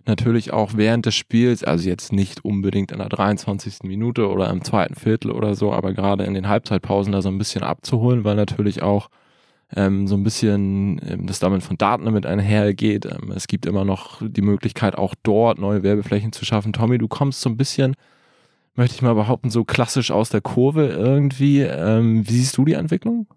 natürlich 0.06 0.52
auch 0.54 0.72
während 0.76 1.06
des 1.06 1.16
Spiels, 1.16 1.64
also 1.64 1.88
jetzt 1.88 2.14
nicht 2.14 2.46
unbedingt 2.46 2.92
in 2.92 3.00
der 3.00 3.10
23. 3.10 3.84
Minute 3.84 4.30
oder 4.30 4.50
im 4.50 4.64
zweiten 4.64 4.96
Viertel 4.96 5.32
oder 5.32 5.56
so, 5.56 5.74
aber 5.74 5.94
gerade 5.94 6.24
in 6.24 6.34
den 6.34 6.48
Halbzeitpausen 6.48 7.12
da 7.14 7.22
so 7.22 7.30
ein 7.30 7.38
bisschen 7.38 7.64
abzuholen, 7.64 8.24
weil 8.24 8.36
natürlich 8.36 8.82
auch 8.82 9.10
ähm, 9.76 10.08
so 10.08 10.16
ein 10.16 10.24
bisschen 10.24 11.02
ähm, 11.08 11.28
das 11.28 11.40
damit 11.40 11.64
von 11.64 11.78
Daten 11.78 12.06
damit 12.06 12.26
einhergeht. 12.26 13.06
Ähm, 13.06 13.32
es 13.36 13.48
gibt 13.48 13.66
immer 13.66 13.86
noch 13.86 14.22
die 14.22 14.42
Möglichkeit, 14.42 14.98
auch 14.98 15.16
dort 15.24 15.60
neue 15.60 15.84
Werbeflächen 15.84 16.32
zu 16.32 16.46
schaffen. 16.46 16.74
Tommy, 16.74 16.98
du 16.98 17.08
kommst 17.08 17.42
so 17.42 17.50
ein 17.50 17.58
bisschen, 17.58 17.96
möchte 18.76 18.96
ich 18.96 19.02
mal 19.02 19.16
behaupten, 19.16 19.50
so 19.50 19.64
klassisch 19.64 20.12
aus 20.12 20.30
der 20.30 20.42
Kurve 20.42 20.88
irgendwie. 20.88 21.62
Ähm, 21.62 22.28
wie 22.28 22.34
siehst 22.34 22.58
du 22.58 22.66
die 22.66 22.74
Entwicklung? 22.74 23.28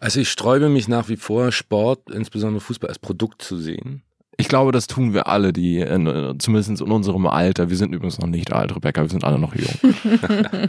Also 0.00 0.20
ich 0.20 0.30
sträube 0.30 0.68
mich 0.68 0.88
nach 0.88 1.08
wie 1.08 1.16
vor, 1.16 1.52
Sport, 1.52 2.10
insbesondere 2.10 2.60
Fußball, 2.60 2.88
als 2.88 2.98
Produkt 2.98 3.42
zu 3.42 3.56
sehen. 3.56 4.02
Ich 4.38 4.48
glaube, 4.48 4.70
das 4.70 4.86
tun 4.86 5.14
wir 5.14 5.28
alle, 5.28 5.52
die 5.52 5.78
in, 5.78 6.36
zumindest 6.38 6.82
in 6.82 6.92
unserem 6.92 7.26
Alter. 7.26 7.70
Wir 7.70 7.76
sind 7.76 7.94
übrigens 7.94 8.18
noch 8.18 8.28
nicht 8.28 8.52
alt, 8.52 8.74
Rebecca, 8.76 9.00
wir 9.00 9.08
sind 9.08 9.24
alle 9.24 9.38
noch 9.38 9.54
jung. 9.54 9.94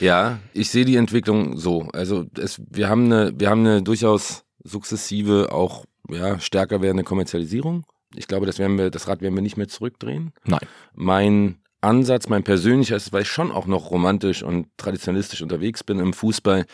ja, 0.00 0.38
ich 0.52 0.70
sehe 0.70 0.84
die 0.84 0.94
Entwicklung 0.94 1.56
so. 1.56 1.88
Also 1.92 2.26
es, 2.38 2.60
wir 2.70 2.88
haben 2.88 3.06
eine, 3.06 3.32
wir 3.36 3.50
haben 3.50 3.66
eine 3.66 3.82
durchaus 3.82 4.44
sukzessive, 4.62 5.48
auch 5.50 5.86
ja, 6.08 6.38
stärker 6.38 6.80
werdende 6.80 7.02
Kommerzialisierung. 7.02 7.84
Ich 8.14 8.28
glaube, 8.28 8.46
das 8.46 8.58
werden 8.58 8.78
wir, 8.78 8.90
das 8.90 9.08
Rad 9.08 9.22
werden 9.22 9.34
wir 9.34 9.42
nicht 9.42 9.56
mehr 9.56 9.68
zurückdrehen. 9.68 10.32
Nein. 10.44 10.60
Mein 10.94 11.58
Ansatz, 11.80 12.28
mein 12.28 12.42
persönlicher 12.42 12.96
ist, 12.96 13.12
weil 13.12 13.22
ich 13.22 13.28
schon 13.28 13.52
auch 13.52 13.66
noch 13.66 13.90
romantisch 13.90 14.42
und 14.42 14.66
traditionalistisch 14.76 15.42
unterwegs 15.42 15.84
bin 15.84 16.00
im 16.00 16.12
Fußball. 16.12 16.66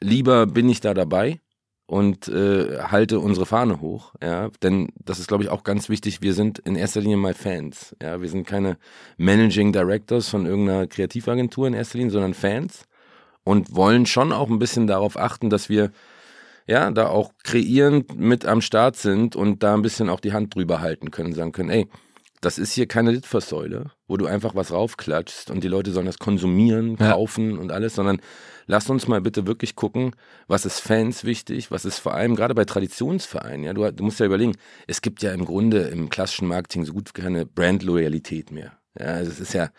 Lieber 0.00 0.46
bin 0.46 0.68
ich 0.68 0.80
da 0.80 0.92
dabei 0.92 1.40
und 1.86 2.28
äh, 2.28 2.78
halte 2.82 3.20
unsere 3.20 3.46
Fahne 3.46 3.80
hoch, 3.80 4.14
ja, 4.22 4.50
denn 4.62 4.88
das 5.04 5.18
ist, 5.18 5.28
glaube 5.28 5.42
ich, 5.42 5.50
auch 5.50 5.64
ganz 5.64 5.88
wichtig. 5.88 6.22
Wir 6.22 6.34
sind 6.34 6.58
in 6.60 6.76
erster 6.76 7.00
Linie 7.00 7.16
mal 7.16 7.34
Fans, 7.34 7.96
ja, 8.02 8.20
wir 8.20 8.28
sind 8.28 8.46
keine 8.46 8.76
Managing 9.16 9.72
Directors 9.72 10.28
von 10.28 10.46
irgendeiner 10.46 10.86
Kreativagentur 10.86 11.66
in 11.66 11.74
erster 11.74 11.98
Linie, 11.98 12.12
sondern 12.12 12.34
Fans 12.34 12.84
und 13.44 13.74
wollen 13.74 14.06
schon 14.06 14.32
auch 14.32 14.48
ein 14.50 14.58
bisschen 14.58 14.86
darauf 14.86 15.18
achten, 15.18 15.50
dass 15.50 15.68
wir 15.68 15.90
ja 16.66 16.90
da 16.90 17.08
auch 17.08 17.32
kreierend 17.42 18.16
mit 18.16 18.46
am 18.46 18.60
Start 18.60 18.96
sind 18.96 19.34
und 19.34 19.62
da 19.62 19.74
ein 19.74 19.82
bisschen 19.82 20.08
auch 20.08 20.20
die 20.20 20.32
Hand 20.32 20.54
drüber 20.54 20.80
halten 20.80 21.10
können, 21.10 21.32
sagen 21.32 21.52
können, 21.52 21.70
ey, 21.70 21.88
das 22.40 22.58
ist 22.58 22.72
hier 22.72 22.86
keine 22.86 23.10
Litfaßsäule, 23.10 23.90
wo 24.08 24.16
du 24.16 24.26
einfach 24.26 24.54
was 24.54 24.72
raufklatschst 24.72 25.50
und 25.50 25.62
die 25.62 25.68
Leute 25.68 25.92
sollen 25.92 26.06
das 26.06 26.18
konsumieren, 26.18 26.96
kaufen 26.96 27.54
ja. 27.54 27.60
und 27.60 27.70
alles, 27.70 27.94
sondern 27.94 28.20
lass 28.66 28.88
uns 28.88 29.06
mal 29.08 29.20
bitte 29.20 29.46
wirklich 29.46 29.76
gucken, 29.76 30.12
was 30.46 30.64
ist 30.64 30.80
Fans 30.80 31.24
wichtig, 31.24 31.70
was 31.70 31.84
ist 31.84 31.98
vor 31.98 32.14
allem 32.14 32.36
gerade 32.36 32.54
bei 32.54 32.64
Traditionsvereinen, 32.64 33.64
ja, 33.64 33.72
du, 33.74 33.90
du 33.92 34.04
musst 34.04 34.20
ja 34.20 34.26
überlegen, 34.26 34.56
es 34.86 35.02
gibt 35.02 35.22
ja 35.22 35.32
im 35.32 35.44
Grunde 35.44 35.82
im 35.82 36.08
klassischen 36.08 36.48
Marketing 36.48 36.84
so 36.84 36.92
gut 36.92 37.12
keine 37.12 37.44
Brandloyalität 37.44 38.50
mehr. 38.50 38.72
Ja, 38.98 39.06
also 39.06 39.30
es 39.30 39.40
ist 39.40 39.52
ja, 39.52 39.70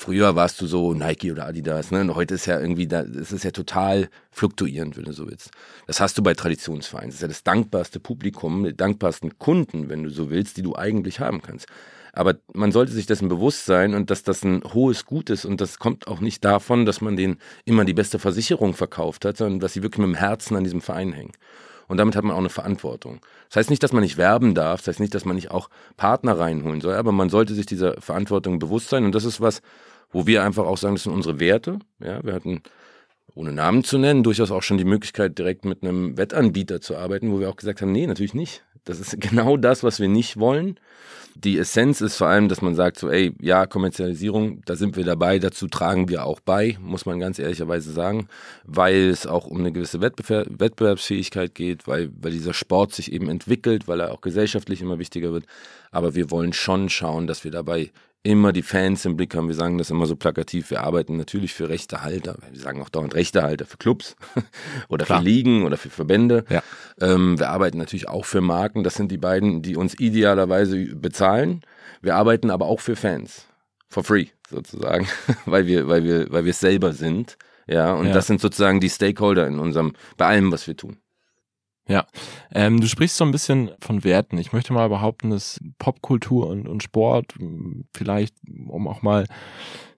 früher 0.00 0.34
warst 0.34 0.58
du 0.62 0.66
so 0.66 0.94
Nike 0.94 1.30
oder 1.30 1.46
Adidas, 1.46 1.90
ne? 1.90 2.00
Und 2.00 2.14
heute 2.14 2.34
ist 2.34 2.46
ja 2.46 2.58
irgendwie 2.58 2.86
da, 2.86 3.02
es 3.02 3.32
ist 3.32 3.44
ja 3.44 3.50
total 3.50 4.08
fluktuierend, 4.30 4.96
wenn 4.96 5.04
du 5.04 5.12
so 5.12 5.28
willst. 5.28 5.50
Das 5.86 6.00
hast 6.00 6.16
du 6.16 6.22
bei 6.22 6.32
Traditionsvereinen. 6.32 7.10
Das 7.10 7.16
ist 7.16 7.22
ja 7.22 7.28
das 7.28 7.44
dankbarste 7.44 8.00
Publikum, 8.00 8.64
die 8.64 8.74
dankbarsten 8.74 9.38
Kunden, 9.38 9.90
wenn 9.90 10.02
du 10.02 10.08
so 10.08 10.30
willst, 10.30 10.56
die 10.56 10.62
du 10.62 10.74
eigentlich 10.74 11.20
haben 11.20 11.42
kannst. 11.42 11.66
Aber 12.14 12.36
man 12.54 12.72
sollte 12.72 12.92
sich 12.92 13.04
dessen 13.04 13.28
bewusst 13.28 13.66
sein 13.66 13.94
und 13.94 14.10
dass 14.10 14.22
das 14.22 14.42
ein 14.42 14.62
hohes 14.72 15.04
Gut 15.04 15.28
ist 15.28 15.44
und 15.44 15.60
das 15.60 15.78
kommt 15.78 16.08
auch 16.08 16.20
nicht 16.20 16.44
davon, 16.46 16.86
dass 16.86 17.02
man 17.02 17.16
denen 17.16 17.38
immer 17.66 17.84
die 17.84 17.94
beste 17.94 18.18
Versicherung 18.18 18.72
verkauft 18.72 19.26
hat, 19.26 19.36
sondern 19.36 19.60
dass 19.60 19.74
sie 19.74 19.82
wirklich 19.82 20.06
mit 20.06 20.16
dem 20.16 20.18
Herzen 20.18 20.56
an 20.56 20.64
diesem 20.64 20.80
Verein 20.80 21.12
hängen. 21.12 21.32
Und 21.88 21.96
damit 21.96 22.14
hat 22.14 22.22
man 22.22 22.34
auch 22.34 22.38
eine 22.38 22.50
Verantwortung. 22.50 23.20
Das 23.48 23.56
heißt 23.56 23.70
nicht, 23.70 23.82
dass 23.82 23.92
man 23.92 24.04
nicht 24.04 24.16
werben 24.16 24.54
darf, 24.54 24.80
das 24.80 24.88
heißt 24.88 25.00
nicht, 25.00 25.12
dass 25.12 25.24
man 25.24 25.34
nicht 25.34 25.50
auch 25.50 25.68
Partner 25.96 26.38
reinholen 26.38 26.80
soll, 26.80 26.94
aber 26.94 27.10
man 27.10 27.30
sollte 27.30 27.52
sich 27.52 27.66
dieser 27.66 28.00
Verantwortung 28.00 28.60
bewusst 28.60 28.88
sein. 28.90 29.04
Und 29.04 29.12
das 29.12 29.24
ist 29.24 29.40
was, 29.40 29.60
wo 30.12 30.26
wir 30.26 30.42
einfach 30.42 30.64
auch 30.66 30.78
sagen, 30.78 30.94
das 30.94 31.04
sind 31.04 31.12
unsere 31.12 31.40
Werte. 31.40 31.78
Ja, 32.00 32.22
wir 32.24 32.34
hatten 32.34 32.62
ohne 33.34 33.52
Namen 33.52 33.84
zu 33.84 33.98
nennen, 33.98 34.22
durchaus 34.22 34.50
auch 34.50 34.62
schon 34.62 34.78
die 34.78 34.84
Möglichkeit, 34.84 35.38
direkt 35.38 35.64
mit 35.64 35.82
einem 35.82 36.16
Wettanbieter 36.16 36.80
zu 36.80 36.96
arbeiten, 36.96 37.32
wo 37.32 37.40
wir 37.40 37.48
auch 37.48 37.56
gesagt 37.56 37.80
haben, 37.80 37.92
nee, 37.92 38.06
natürlich 38.06 38.34
nicht. 38.34 38.64
Das 38.84 38.98
ist 39.00 39.20
genau 39.20 39.56
das, 39.56 39.82
was 39.82 40.00
wir 40.00 40.08
nicht 40.08 40.38
wollen. 40.38 40.78
Die 41.36 41.58
Essenz 41.58 42.00
ist 42.00 42.16
vor 42.16 42.26
allem, 42.26 42.48
dass 42.48 42.60
man 42.60 42.74
sagt 42.74 42.98
so, 42.98 43.08
ey, 43.08 43.32
ja, 43.40 43.64
Kommerzialisierung, 43.66 44.62
da 44.66 44.74
sind 44.74 44.96
wir 44.96 45.04
dabei, 45.04 45.38
dazu 45.38 45.68
tragen 45.68 46.08
wir 46.08 46.26
auch 46.26 46.40
bei, 46.40 46.76
muss 46.80 47.06
man 47.06 47.20
ganz 47.20 47.38
ehrlicherweise 47.38 47.92
sagen, 47.92 48.26
weil 48.64 49.08
es 49.08 49.26
auch 49.26 49.46
um 49.46 49.58
eine 49.58 49.70
gewisse 49.70 50.00
Wettbewerbsfähigkeit 50.00 51.54
geht, 51.54 51.86
weil, 51.86 52.10
weil 52.20 52.32
dieser 52.32 52.52
Sport 52.52 52.92
sich 52.92 53.12
eben 53.12 53.30
entwickelt, 53.30 53.86
weil 53.86 54.00
er 54.00 54.12
auch 54.12 54.20
gesellschaftlich 54.20 54.82
immer 54.82 54.98
wichtiger 54.98 55.32
wird. 55.32 55.46
Aber 55.92 56.14
wir 56.14 56.30
wollen 56.30 56.52
schon 56.52 56.88
schauen, 56.88 57.26
dass 57.26 57.44
wir 57.44 57.52
dabei 57.52 57.90
immer 58.22 58.52
die 58.52 58.62
Fans 58.62 59.04
im 59.04 59.16
Blick 59.16 59.34
haben. 59.34 59.48
Wir 59.48 59.54
sagen 59.54 59.78
das 59.78 59.90
immer 59.90 60.06
so 60.06 60.14
plakativ. 60.14 60.70
Wir 60.70 60.82
arbeiten 60.82 61.16
natürlich 61.16 61.54
für 61.54 61.68
Rechtehalter. 61.68 62.36
Wir 62.50 62.60
sagen 62.60 62.82
auch 62.82 62.90
dauernd 62.90 63.14
Rechtehalter 63.14 63.64
für 63.64 63.78
Clubs 63.78 64.16
oder 64.88 65.06
Klar. 65.06 65.20
für 65.20 65.24
Ligen 65.24 65.64
oder 65.64 65.76
für 65.76 65.90
Verbände. 65.90 66.44
Ja. 66.48 66.62
Ähm, 67.00 67.38
wir 67.38 67.48
arbeiten 67.48 67.78
natürlich 67.78 68.08
auch 68.08 68.26
für 68.26 68.40
Marken. 68.40 68.84
Das 68.84 68.94
sind 68.94 69.10
die 69.10 69.18
beiden, 69.18 69.62
die 69.62 69.76
uns 69.76 69.98
idealerweise 69.98 70.76
bezahlen. 70.96 71.62
Wir 72.02 72.16
arbeiten 72.16 72.50
aber 72.50 72.66
auch 72.66 72.80
für 72.80 72.96
Fans. 72.96 73.46
For 73.88 74.04
free, 74.04 74.26
sozusagen. 74.48 75.08
weil 75.46 75.66
wir, 75.66 75.88
weil 75.88 76.04
wir, 76.04 76.30
weil 76.30 76.44
wir 76.44 76.50
es 76.50 76.60
selber 76.60 76.92
sind. 76.92 77.38
Ja, 77.66 77.94
und 77.94 78.08
ja. 78.08 78.12
das 78.12 78.26
sind 78.26 78.40
sozusagen 78.40 78.80
die 78.80 78.90
Stakeholder 78.90 79.46
in 79.46 79.58
unserem, 79.58 79.94
bei 80.16 80.26
allem, 80.26 80.52
was 80.52 80.66
wir 80.66 80.76
tun. 80.76 80.98
Ja, 81.90 82.06
ähm, 82.54 82.80
du 82.80 82.86
sprichst 82.86 83.16
so 83.16 83.24
ein 83.24 83.32
bisschen 83.32 83.72
von 83.80 84.04
Werten. 84.04 84.38
Ich 84.38 84.52
möchte 84.52 84.72
mal 84.72 84.88
behaupten, 84.88 85.30
dass 85.30 85.58
Popkultur 85.80 86.46
und, 86.46 86.68
und 86.68 86.84
Sport 86.84 87.34
vielleicht, 87.92 88.36
um 88.68 88.86
auch 88.86 89.02
mal 89.02 89.26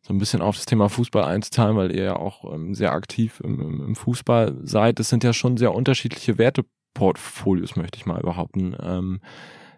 so 0.00 0.14
ein 0.14 0.18
bisschen 0.18 0.40
auf 0.40 0.56
das 0.56 0.64
Thema 0.64 0.88
Fußball 0.88 1.22
einzuteilen, 1.22 1.76
weil 1.76 1.94
ihr 1.94 2.04
ja 2.04 2.16
auch 2.16 2.50
ähm, 2.50 2.74
sehr 2.74 2.92
aktiv 2.92 3.42
im, 3.44 3.84
im, 3.84 3.94
Fußball 3.94 4.56
seid, 4.62 5.00
das 5.00 5.10
sind 5.10 5.22
ja 5.22 5.34
schon 5.34 5.58
sehr 5.58 5.74
unterschiedliche 5.74 6.38
Werteportfolios, 6.38 7.76
möchte 7.76 7.98
ich 7.98 8.06
mal 8.06 8.22
behaupten. 8.22 8.74
Ähm, 8.82 9.20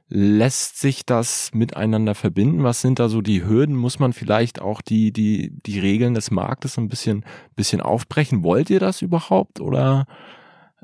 lässt 0.08 0.78
sich 0.78 1.04
das 1.04 1.50
miteinander 1.52 2.14
verbinden? 2.14 2.62
Was 2.62 2.80
sind 2.80 3.00
da 3.00 3.08
so 3.08 3.22
die 3.22 3.44
Hürden? 3.44 3.74
Muss 3.74 3.98
man 3.98 4.12
vielleicht 4.12 4.62
auch 4.62 4.82
die, 4.82 5.12
die, 5.12 5.50
die 5.66 5.80
Regeln 5.80 6.14
des 6.14 6.30
Marktes 6.30 6.78
ein 6.78 6.88
bisschen, 6.88 7.24
bisschen 7.56 7.80
aufbrechen? 7.80 8.44
Wollt 8.44 8.70
ihr 8.70 8.78
das 8.78 9.02
überhaupt 9.02 9.58
oder 9.58 10.06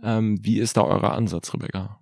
ähm, 0.02 0.38
wie 0.42 0.58
ist 0.58 0.76
da 0.76 0.82
euer 0.82 1.12
Ansatz, 1.12 1.52
Rebecca? 1.54 2.00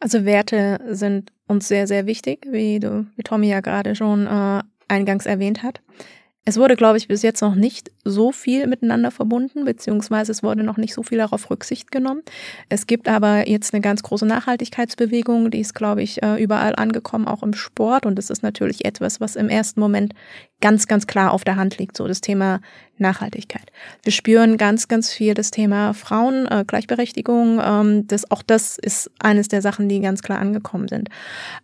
Also 0.00 0.24
Werte 0.24 0.80
sind 0.90 1.32
uns 1.46 1.66
sehr, 1.66 1.86
sehr 1.86 2.06
wichtig, 2.06 2.46
wie 2.50 2.78
du, 2.78 3.06
wie 3.16 3.22
Tommy 3.22 3.48
ja 3.48 3.60
gerade 3.60 3.94
schon 3.94 4.26
äh, 4.26 4.62
eingangs 4.86 5.26
erwähnt 5.26 5.62
hat. 5.62 5.80
Es 6.48 6.56
wurde, 6.56 6.76
glaube 6.76 6.96
ich, 6.96 7.08
bis 7.08 7.20
jetzt 7.20 7.42
noch 7.42 7.54
nicht 7.54 7.90
so 8.04 8.32
viel 8.32 8.66
miteinander 8.66 9.10
verbunden, 9.10 9.66
beziehungsweise 9.66 10.32
es 10.32 10.42
wurde 10.42 10.62
noch 10.62 10.78
nicht 10.78 10.94
so 10.94 11.02
viel 11.02 11.18
darauf 11.18 11.50
Rücksicht 11.50 11.90
genommen. 11.90 12.22
Es 12.70 12.86
gibt 12.86 13.06
aber 13.06 13.46
jetzt 13.46 13.74
eine 13.74 13.82
ganz 13.82 14.02
große 14.02 14.24
Nachhaltigkeitsbewegung, 14.24 15.50
die 15.50 15.60
ist, 15.60 15.74
glaube 15.74 16.02
ich, 16.02 16.22
äh, 16.22 16.42
überall 16.42 16.74
angekommen, 16.74 17.28
auch 17.28 17.42
im 17.42 17.52
Sport. 17.52 18.06
Und 18.06 18.16
das 18.16 18.30
ist 18.30 18.42
natürlich 18.42 18.86
etwas, 18.86 19.20
was 19.20 19.36
im 19.36 19.50
ersten 19.50 19.78
Moment 19.78 20.14
ganz, 20.60 20.86
ganz 20.86 21.06
klar 21.06 21.32
auf 21.32 21.44
der 21.44 21.56
Hand 21.56 21.78
liegt, 21.78 21.96
so 21.96 22.06
das 22.08 22.20
Thema 22.20 22.60
Nachhaltigkeit. 22.98 23.70
Wir 24.02 24.12
spüren 24.12 24.56
ganz, 24.56 24.88
ganz 24.88 25.12
viel 25.12 25.34
das 25.34 25.50
Thema 25.50 25.94
Frauen, 25.94 26.46
äh, 26.46 26.64
Gleichberechtigung. 26.66 27.60
Ähm, 27.62 28.06
das, 28.08 28.30
auch 28.30 28.42
das 28.42 28.76
ist 28.76 29.10
eines 29.20 29.48
der 29.48 29.62
Sachen, 29.62 29.88
die 29.88 30.00
ganz 30.00 30.22
klar 30.22 30.40
angekommen 30.40 30.88
sind. 30.88 31.08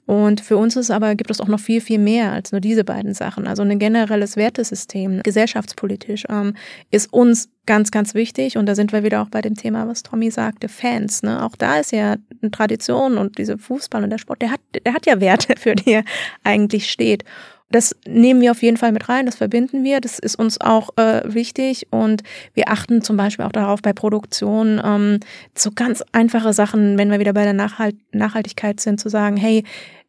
Und 0.07 0.41
für 0.41 0.57
uns 0.57 0.77
ist 0.77 0.91
aber, 0.91 1.15
gibt 1.17 1.31
es 1.31 1.41
auch 1.41 1.49
noch 1.49 1.61
viel, 1.61 1.81
viel 1.81 1.99
mehr 1.99 2.33
als 2.33 2.53
nur 2.53 2.61
diese 2.61 2.85
beiden 2.85 3.15
Sachen. 3.15 3.47
Also 3.47 3.63
ein 3.63 3.79
generelles 3.79 4.37
Wertesystem, 4.37 5.23
gesellschaftspolitisch, 5.23 6.25
ähm, 6.29 6.55
ist 6.91 7.13
uns 7.13 7.49
ganz, 7.67 7.91
ganz 7.91 8.15
wichtig. 8.15 8.57
Und 8.57 8.67
da 8.67 8.75
sind 8.75 8.93
wir 8.93 9.03
wieder 9.03 9.23
auch 9.23 9.29
bei 9.29 9.41
dem 9.41 9.55
Thema, 9.55 9.89
was 9.89 10.03
Tommy 10.03 10.31
sagte, 10.31 10.69
Fans. 10.69 11.23
Ne? 11.23 11.43
Auch 11.43 11.57
da 11.57 11.79
ist 11.79 11.93
ja 11.93 12.17
eine 12.43 12.51
Tradition 12.51 13.19
und 13.19 13.39
diese 13.39 13.59
Fußball 13.59 14.05
und 14.05 14.11
der 14.11 14.19
Sport, 14.19 14.43
der 14.43 14.53
hat, 14.53 14.61
der 14.85 14.95
hat 14.95 15.07
ja 15.07 15.21
Werte, 15.21 15.55
für 15.59 15.75
die 15.75 15.93
er 15.93 16.05
eigentlich 16.45 16.91
steht. 16.91 17.25
Das 17.71 17.97
nehmen 18.07 18.41
wir 18.41 18.51
auf 18.51 18.63
jeden 18.63 18.77
Fall 18.77 18.93
mit 18.93 19.09
rein, 19.09 19.27
das 19.27 19.37
verbinden 19.37 19.85
wir, 19.85 20.01
das 20.01 20.19
ist 20.19 20.37
uns 20.37 20.61
auch 20.61 20.91
äh, 20.97 21.23
wichtig 21.25 21.89
und 21.91 22.23
wir 22.53 22.69
achten 22.69 23.03
zum 23.03 23.17
Beispiel 23.17 23.45
auch 23.45 23.53
darauf 23.53 23.83
bei 23.83 23.93
Produktion, 23.93 24.81
ähm, 24.85 25.21
so 25.57 25.71
ganz 25.75 26.05
einfache 26.13 26.53
Sachen, 26.53 26.99
wenn 26.99 27.11
wir 27.11 27.19
wieder 27.19 27.33
bei 27.33 27.45
der 27.45 27.53
Nachhalt 27.53 27.97
Nachhaltigkeit 28.13 28.81
sind, 28.81 29.01
zu 29.01 29.09
sagen, 29.09 29.37
hey, 29.37 29.65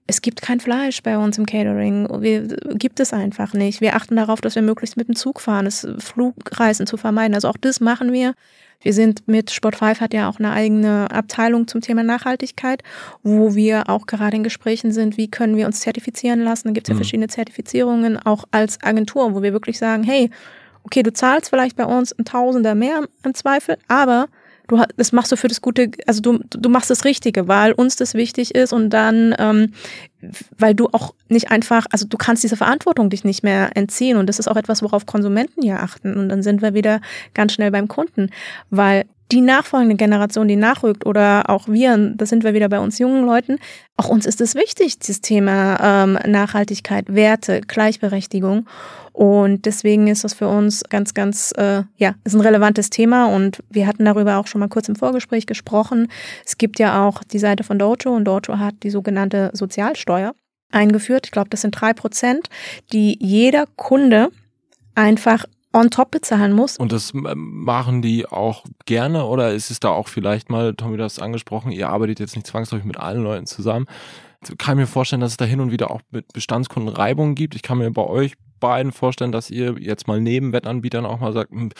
es 0.08 0.22
gibt 0.22 0.42
kein 0.42 0.60
Fleisch 0.60 1.02
bei 1.02 1.18
uns 1.18 1.38
im 1.38 1.46
Catering. 1.46 2.08
Wir, 2.22 2.48
gibt 2.76 3.00
es 3.00 3.12
einfach 3.12 3.54
nicht. 3.54 3.82
Wir 3.82 3.96
achten 3.96 4.16
darauf, 4.16 4.40
dass 4.40 4.56
wir 4.56 4.62
möglichst 4.62 4.98
mit 4.98 5.08
dem 5.08 5.16
Zug 5.16 5.42
fahren, 5.42 5.66
das 5.66 5.88
Flugreisen 5.98 6.86
zu 6.86 6.98
vermeiden. 6.98 7.34
Also 7.34 7.48
auch 7.48 7.58
das 7.60 7.80
machen 7.80 8.14
wir. 8.14 8.36
Wir 8.82 8.94
sind 8.94 9.28
mit 9.28 9.50
Sport 9.50 9.78
5 9.78 10.02
hat 10.02 10.14
ja 10.14 10.30
auch 10.30 10.38
eine 10.38 10.52
eigene 10.52 11.10
Abteilung 11.10 11.68
zum 11.68 11.82
Thema 11.82 12.04
Nachhaltigkeit, 12.04 12.84
wo 13.24 13.56
wir 13.56 13.90
auch 13.90 14.06
gerade 14.06 14.36
in 14.36 14.44
Gesprächen 14.44 14.92
sind, 14.92 15.18
wie 15.18 15.28
können 15.28 15.58
wir 15.58 15.66
uns 15.66 15.80
zertifizieren 15.80 16.42
lassen. 16.42 16.68
Da 16.68 16.74
gibt 16.74 16.88
es 16.88 16.90
ja 16.90 16.94
mhm. 16.94 17.00
verschiedene 17.00 17.28
Zertifizierungen, 17.28 18.18
auch 18.18 18.44
als 18.52 18.78
Agentur, 18.84 19.34
wo 19.34 19.42
wir 19.42 19.54
wirklich 19.54 19.80
sagen, 19.80 20.04
hey, 20.04 20.30
okay, 20.84 21.02
du 21.02 21.12
zahlst 21.12 21.50
vielleicht 21.50 21.78
bei 21.78 21.86
uns 21.86 22.12
ein 22.12 22.26
Tausender 22.26 22.76
mehr 22.76 23.08
im 23.24 23.34
Zweifel, 23.34 23.78
aber 23.88 24.28
du 24.68 24.82
das 24.98 25.12
machst 25.12 25.32
du 25.32 25.38
für 25.38 25.48
das 25.48 25.62
Gute, 25.62 25.92
also 26.08 26.22
du, 26.22 26.40
du 26.50 26.70
machst 26.70 26.90
das 26.90 27.06
Richtige, 27.06 27.48
weil 27.48 27.74
uns 27.74 27.96
das 27.96 28.14
wichtig 28.14 28.56
ist 28.56 28.74
und 28.74 28.90
dann, 28.90 29.36
ähm, 29.38 29.74
weil 30.58 30.76
du 30.76 30.88
auch 30.92 31.14
nicht 31.30 31.52
einfach, 31.52 31.86
also 31.92 32.06
du 32.08 32.18
kannst 32.18 32.44
diese 32.44 32.58
Verantwortung 32.58 33.10
dich 33.10 33.24
nicht 33.24 33.44
mehr 33.44 33.76
entziehen 33.76 34.18
und 34.18 34.28
das 34.28 34.40
ist 34.40 34.48
auch 34.48 34.58
etwas, 34.58 34.82
worauf 34.82 35.06
Konsumenten 35.06 35.64
ja 35.64 35.80
achten 35.80 36.16
und 36.16 36.30
dann 36.30 36.44
sind 36.44 36.62
wir 36.62 36.74
wieder 36.74 37.02
ganz 37.34 37.54
schnell 37.54 37.72
beim 37.72 37.88
Kunden, 37.88 38.30
weil 38.70 39.06
die 39.32 39.42
nachfolgende 39.42 39.96
Generation, 39.96 40.48
die 40.48 40.56
nachrückt 40.56 41.06
oder 41.06 41.50
auch 41.50 41.68
wir, 41.68 41.98
da 42.16 42.26
sind 42.26 42.44
wir 42.44 42.54
wieder 42.54 42.70
bei 42.70 42.80
uns 42.80 43.00
jungen 43.00 43.26
Leuten, 43.26 43.58
auch 43.98 44.10
uns 44.10 44.26
ist 44.26 44.40
es 44.42 44.56
wichtig, 44.56 45.00
dieses 45.00 45.22
Thema 45.22 45.78
ähm, 45.82 46.20
Nachhaltigkeit, 46.32 47.14
Werte, 47.14 47.62
Gleichberechtigung. 47.62 48.68
Und 49.14 49.66
deswegen 49.66 50.08
ist 50.08 50.26
das 50.26 50.34
für 50.34 50.50
uns 50.50 50.84
ganz, 50.90 51.14
ganz, 51.14 51.54
äh, 51.58 51.84
ja, 51.96 52.16
ist 52.26 52.36
ein 52.36 52.42
relevantes 52.42 52.90
Thema 52.90 53.28
und 53.28 53.64
wir 53.70 53.88
hatten 53.88 54.04
darüber 54.04 54.36
auch 54.36 54.48
schon 54.48 54.60
mal 54.60 54.68
kurz 54.68 54.90
im 54.90 54.98
Vorgespräch 54.98 55.48
gesprochen. 55.48 56.10
Es 56.46 56.58
gibt 56.58 56.80
ja 56.80 57.08
auch 57.08 57.24
die 57.24 57.40
Seite 57.40 57.64
von 57.64 57.80
Dojo 57.80 58.14
und 58.14 58.26
Dojo 58.26 58.60
hat 58.60 58.76
die 58.84 58.90
sogenannte 58.90 59.52
Sozialsteuer 59.54 60.15
eingeführt. 60.72 61.26
Ich 61.26 61.32
glaube, 61.32 61.50
das 61.50 61.62
sind 61.62 61.72
drei 61.72 61.94
Prozent, 61.94 62.50
die 62.92 63.18
jeder 63.22 63.66
Kunde 63.76 64.30
einfach 64.96 65.46
on 65.74 65.90
top 65.90 66.12
bezahlen 66.12 66.54
muss. 66.54 66.78
Und 66.78 66.92
das 66.92 67.12
machen 67.14 68.02
die 68.02 68.26
auch 68.26 68.64
gerne 68.86 69.26
oder 69.26 69.54
ist 69.54 69.72
es 69.72 69.80
da 69.80 69.90
auch 69.90 70.08
vielleicht 70.08 70.50
mal, 70.50 70.74
Tommy, 70.74 70.98
du 70.98 71.04
hast 71.04 71.20
angesprochen, 71.20 71.72
ihr 71.72 71.90
arbeitet 71.90 72.20
jetzt 72.20 72.36
nicht 72.36 72.48
zwangsläufig 72.48 72.86
mit 72.86 72.98
allen 72.98 73.24
Leuten 73.24 73.46
zusammen. 73.46 73.86
Ich 74.48 74.58
kann 74.58 74.78
mir 74.78 74.88
vorstellen, 74.88 75.22
dass 75.22 75.32
es 75.32 75.38
da 75.38 75.46
hin 75.46 75.60
und 75.60 75.72
wieder 75.72 75.92
auch 75.92 76.02
mit 76.12 76.32
Bestandskunden 76.34 76.94
Reibungen 76.94 77.36
gibt. 77.36 77.56
Ich 77.56 77.62
kann 77.62 77.80
mir 77.80 77.92
bei 77.92 78.04
euch 78.04 78.36
beiden 78.60 78.92
vorstellen, 78.92 79.32
dass 79.32 79.50
ihr 79.50 79.76
jetzt 79.80 80.08
mal 80.08 80.22
neben 80.22 80.54
Wettanbietern 80.54 81.06
auch 81.06 81.20
mal 81.20 81.34
sagt, 81.34 81.52
hm, 81.52 81.72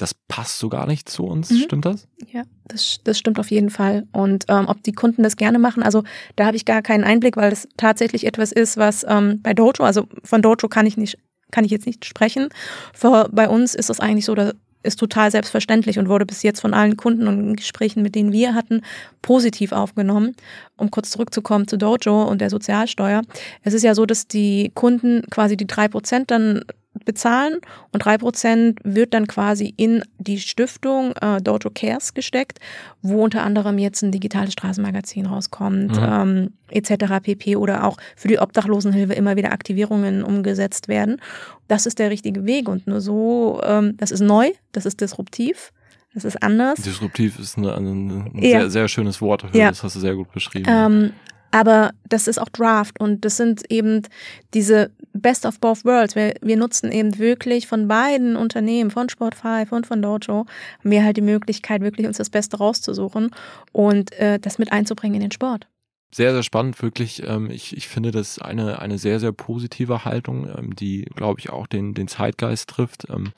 das 0.00 0.14
passt 0.14 0.58
so 0.58 0.68
gar 0.68 0.86
nicht 0.86 1.08
zu 1.08 1.24
uns. 1.24 1.50
Mhm. 1.50 1.56
Stimmt 1.56 1.84
das? 1.84 2.08
Ja, 2.32 2.42
das, 2.68 3.00
das 3.04 3.18
stimmt 3.18 3.38
auf 3.38 3.50
jeden 3.50 3.70
Fall. 3.70 4.06
Und 4.12 4.46
ähm, 4.48 4.66
ob 4.68 4.82
die 4.82 4.92
Kunden 4.92 5.22
das 5.22 5.36
gerne 5.36 5.58
machen, 5.58 5.82
also 5.82 6.04
da 6.36 6.46
habe 6.46 6.56
ich 6.56 6.64
gar 6.64 6.82
keinen 6.82 7.04
Einblick, 7.04 7.36
weil 7.36 7.50
das 7.50 7.68
tatsächlich 7.76 8.26
etwas 8.26 8.52
ist, 8.52 8.76
was 8.76 9.04
ähm, 9.08 9.40
bei 9.42 9.54
Dojo, 9.54 9.84
also 9.84 10.06
von 10.24 10.42
Dojo 10.42 10.68
kann 10.68 10.86
ich 10.86 10.96
nicht 10.96 11.18
kann 11.50 11.64
ich 11.64 11.72
jetzt 11.72 11.86
nicht 11.86 12.04
sprechen. 12.04 12.48
Für, 12.94 13.28
bei 13.32 13.48
uns 13.48 13.74
ist 13.74 13.90
das 13.90 13.98
eigentlich 13.98 14.24
so, 14.24 14.36
da 14.36 14.52
ist 14.82 14.98
total 14.98 15.30
selbstverständlich 15.30 15.98
und 15.98 16.08
wurde 16.08 16.24
bis 16.24 16.42
jetzt 16.42 16.60
von 16.60 16.72
allen 16.72 16.96
Kunden 16.96 17.28
und 17.28 17.56
Gesprächen, 17.56 18.02
mit 18.02 18.14
denen 18.14 18.32
wir 18.32 18.54
hatten, 18.54 18.82
positiv 19.20 19.72
aufgenommen. 19.72 20.34
Um 20.76 20.90
kurz 20.90 21.10
zurückzukommen 21.10 21.68
zu 21.68 21.76
Dojo 21.76 22.22
und 22.22 22.40
der 22.40 22.48
Sozialsteuer. 22.48 23.22
Es 23.62 23.74
ist 23.74 23.82
ja 23.82 23.94
so, 23.94 24.06
dass 24.06 24.26
die 24.26 24.72
Kunden 24.74 25.22
quasi 25.30 25.56
die 25.56 25.66
drei 25.66 25.88
Prozent 25.88 26.30
dann 26.30 26.64
bezahlen 27.04 27.58
und 27.92 28.04
drei 28.04 28.18
Prozent 28.18 28.80
wird 28.82 29.14
dann 29.14 29.26
quasi 29.26 29.72
in 29.76 30.02
die 30.18 30.38
Stiftung 30.38 31.12
äh, 31.20 31.40
Dojo 31.40 31.70
Cares 31.72 32.14
gesteckt, 32.14 32.58
wo 33.00 33.22
unter 33.22 33.42
anderem 33.42 33.78
jetzt 33.78 34.02
ein 34.02 34.10
digitales 34.10 34.52
Straßenmagazin 34.52 35.26
rauskommt, 35.26 35.96
mhm. 35.96 36.02
ähm, 36.02 36.50
etc. 36.68 37.20
pp. 37.22 37.56
oder 37.56 37.84
auch 37.84 37.96
für 38.16 38.28
die 38.28 38.38
Obdachlosenhilfe 38.38 39.12
immer 39.14 39.36
wieder 39.36 39.52
Aktivierungen 39.52 40.24
umgesetzt 40.24 40.88
werden. 40.88 41.20
Das 41.68 41.86
ist 41.86 41.98
der 41.98 42.10
richtige 42.10 42.44
Weg 42.44 42.68
und 42.68 42.86
nur 42.86 43.00
so, 43.00 43.60
ähm, 43.64 43.96
das 43.96 44.10
ist 44.10 44.20
neu, 44.20 44.50
das 44.72 44.86
ist 44.86 45.00
disruptiv. 45.00 45.72
Das 46.12 46.24
ist 46.24 46.42
anders. 46.42 46.82
Disruptiv 46.82 47.38
ist 47.38 47.56
ein, 47.56 47.66
ein 47.66 48.32
ja. 48.34 48.62
sehr, 48.62 48.70
sehr 48.70 48.88
schönes 48.88 49.20
Wort. 49.20 49.44
Ja. 49.52 49.68
Das 49.68 49.84
hast 49.84 49.94
du 49.94 50.00
sehr 50.00 50.16
gut 50.16 50.32
beschrieben. 50.32 50.66
Ähm, 50.68 51.12
aber 51.50 51.92
das 52.08 52.28
ist 52.28 52.38
auch 52.38 52.48
Draft 52.48 53.00
und 53.00 53.24
das 53.24 53.36
sind 53.36 53.70
eben 53.70 54.02
diese 54.54 54.90
Best 55.12 55.46
of 55.46 55.58
Both 55.60 55.84
Worlds. 55.84 56.14
Wir, 56.14 56.34
wir 56.40 56.56
nutzen 56.56 56.92
eben 56.92 57.18
wirklich 57.18 57.66
von 57.66 57.88
beiden 57.88 58.36
Unternehmen, 58.36 58.90
von 58.90 59.08
Sport5 59.08 59.70
und 59.70 59.86
von 59.86 60.02
Dojo, 60.02 60.46
wir 60.82 61.04
halt 61.04 61.16
die 61.16 61.22
Möglichkeit, 61.22 61.82
wirklich 61.82 62.06
uns 62.06 62.18
das 62.18 62.30
Beste 62.30 62.58
rauszusuchen 62.58 63.30
und 63.72 64.12
äh, 64.12 64.38
das 64.38 64.58
mit 64.58 64.72
einzubringen 64.72 65.16
in 65.16 65.22
den 65.22 65.32
Sport 65.32 65.66
sehr, 66.12 66.32
sehr 66.32 66.42
spannend, 66.42 66.82
wirklich. 66.82 67.22
Ähm, 67.24 67.50
ich, 67.50 67.76
ich 67.76 67.88
finde 67.88 68.10
das 68.10 68.38
eine, 68.38 68.80
eine 68.80 68.98
sehr, 68.98 69.20
sehr 69.20 69.32
positive 69.32 70.04
Haltung, 70.04 70.48
ähm, 70.56 70.74
die, 70.74 71.02
glaube 71.14 71.40
ich, 71.40 71.50
auch 71.50 71.66
den, 71.66 71.94
den 71.94 72.08
Zeitgeist 72.08 72.68
trifft. 72.68 73.08
Ähm, 73.08 73.32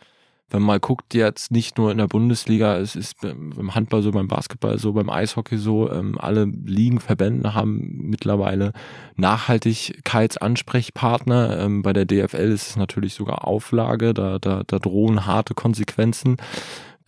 wenn 0.53 0.61
man 0.61 0.67
mal 0.67 0.81
guckt, 0.81 1.15
jetzt 1.15 1.51
nicht 1.51 1.79
nur 1.79 1.91
in 1.91 1.99
der 1.99 2.09
Bundesliga, 2.09 2.77
es 2.77 2.95
ist 2.95 3.23
beim 3.23 3.75
Handball 3.75 4.03
so, 4.03 4.13
beim 4.13 4.29
Basketball 4.29 4.79
so, 4.79 4.93
beim 4.93 5.09
Eishockey 5.09 5.57
so, 5.57 5.91
ähm, 5.91 6.19
alle 6.19 6.45
Ligen, 6.45 7.01
Verbände 7.01 7.55
haben 7.55 8.11
mittlerweile 8.11 8.75
Nachhaltigkeitsansprechpartner. 9.17 11.59
Ähm, 11.59 11.81
bei 11.81 11.95
der 11.95 12.05
DFL 12.05 12.53
ist 12.53 12.69
es 12.69 12.77
natürlich 12.77 13.15
sogar 13.15 13.49
Auflage, 13.49 14.13
da, 14.13 14.39
da, 14.39 14.63
da 14.67 14.79
drohen 14.79 15.25
harte 15.27 15.55
Konsequenzen. 15.55 16.37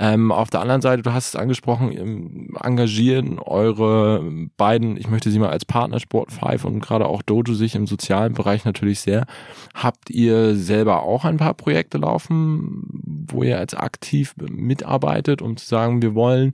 Ähm, 0.04 0.32
auf 0.32 0.50
der 0.50 0.60
anderen 0.60 0.82
Seite, 0.82 1.00
du 1.00 1.14
hast 1.14 1.28
es 1.28 1.36
angesprochen, 1.36 2.54
engagieren 2.62 3.38
eure 3.38 4.22
beiden, 4.58 4.98
ich 4.98 5.08
möchte 5.08 5.30
sie 5.30 5.38
mal 5.38 5.48
als 5.48 5.64
Partner 5.64 5.98
Sport 5.98 6.30
5 6.30 6.66
und 6.66 6.80
gerade 6.80 7.06
auch 7.06 7.22
Dojo 7.22 7.54
sich 7.54 7.74
im 7.74 7.86
sozialen 7.86 8.34
Bereich 8.34 8.66
natürlich 8.66 9.00
sehr. 9.00 9.24
Habt 9.72 10.10
ihr 10.10 10.56
selber 10.56 11.04
auch 11.04 11.24
ein 11.24 11.38
paar 11.38 11.54
Projekte 11.54 11.96
laufen, 11.96 12.84
wo 13.30 13.44
ihr 13.44 13.58
als 13.58 13.72
aktiv 13.72 14.34
mitarbeitet, 14.36 15.40
um 15.40 15.56
zu 15.56 15.66
sagen, 15.66 16.02
wir 16.02 16.14
wollen 16.14 16.52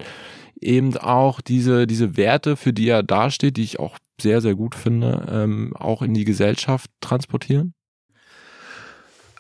eben 0.60 0.96
auch 0.96 1.40
diese, 1.40 1.88
diese 1.88 2.16
Werte, 2.16 2.54
für 2.56 2.72
die 2.72 2.88
er 2.88 3.02
dasteht, 3.02 3.56
die 3.56 3.64
ich 3.64 3.80
auch 3.80 3.98
sehr, 4.20 4.40
sehr 4.40 4.54
gut 4.54 4.76
finde, 4.76 5.26
ähm, 5.28 5.74
auch 5.76 6.02
in 6.02 6.14
die 6.14 6.24
Gesellschaft 6.24 6.88
transportieren? 7.00 7.74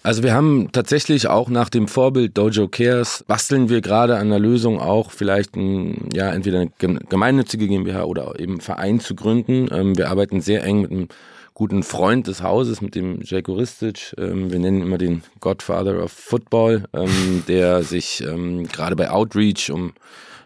Also 0.02 0.22
wir 0.22 0.32
haben 0.32 0.72
tatsächlich 0.72 1.28
auch 1.28 1.50
nach 1.50 1.68
dem 1.68 1.86
Vorbild 1.86 2.38
Dojo 2.38 2.68
Cares 2.68 3.22
basteln 3.28 3.68
wir 3.68 3.82
gerade 3.82 4.16
an 4.16 4.30
der 4.30 4.38
Lösung 4.38 4.80
auch 4.80 5.10
vielleicht 5.10 5.56
ein, 5.56 6.08
ja 6.14 6.30
entweder 6.32 6.60
eine 6.60 6.70
gemeinnützige 7.00 7.68
GmbH 7.68 8.04
oder 8.04 8.40
eben 8.40 8.62
Verein 8.62 9.00
zu 9.00 9.14
gründen. 9.14 9.68
Ähm, 9.70 9.98
wir 9.98 10.08
arbeiten 10.08 10.40
sehr 10.40 10.64
eng 10.64 10.80
mit 10.80 10.90
einem 10.90 11.08
guten 11.52 11.82
Freund 11.82 12.28
des 12.28 12.42
Hauses, 12.42 12.80
mit 12.80 12.94
dem 12.94 13.20
Jake 13.22 13.54
Ristic. 13.54 14.14
Ähm, 14.16 14.50
wir 14.50 14.58
nennen 14.58 14.78
ihn 14.78 14.84
immer 14.84 14.96
den 14.96 15.22
Godfather 15.40 16.02
of 16.02 16.12
Football, 16.12 16.84
ähm, 16.94 17.42
der 17.46 17.82
sich 17.82 18.24
gerade 18.72 18.96
bei 18.96 19.10
Outreach 19.10 19.70
um 19.70 19.92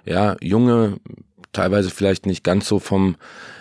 ja 0.04 0.36
junge, 0.40 0.96
teilweise 1.52 1.90
vielleicht 1.90 2.26
nicht 2.26 2.42
ganz 2.42 2.66
so 2.66 2.80
vom 2.80 3.14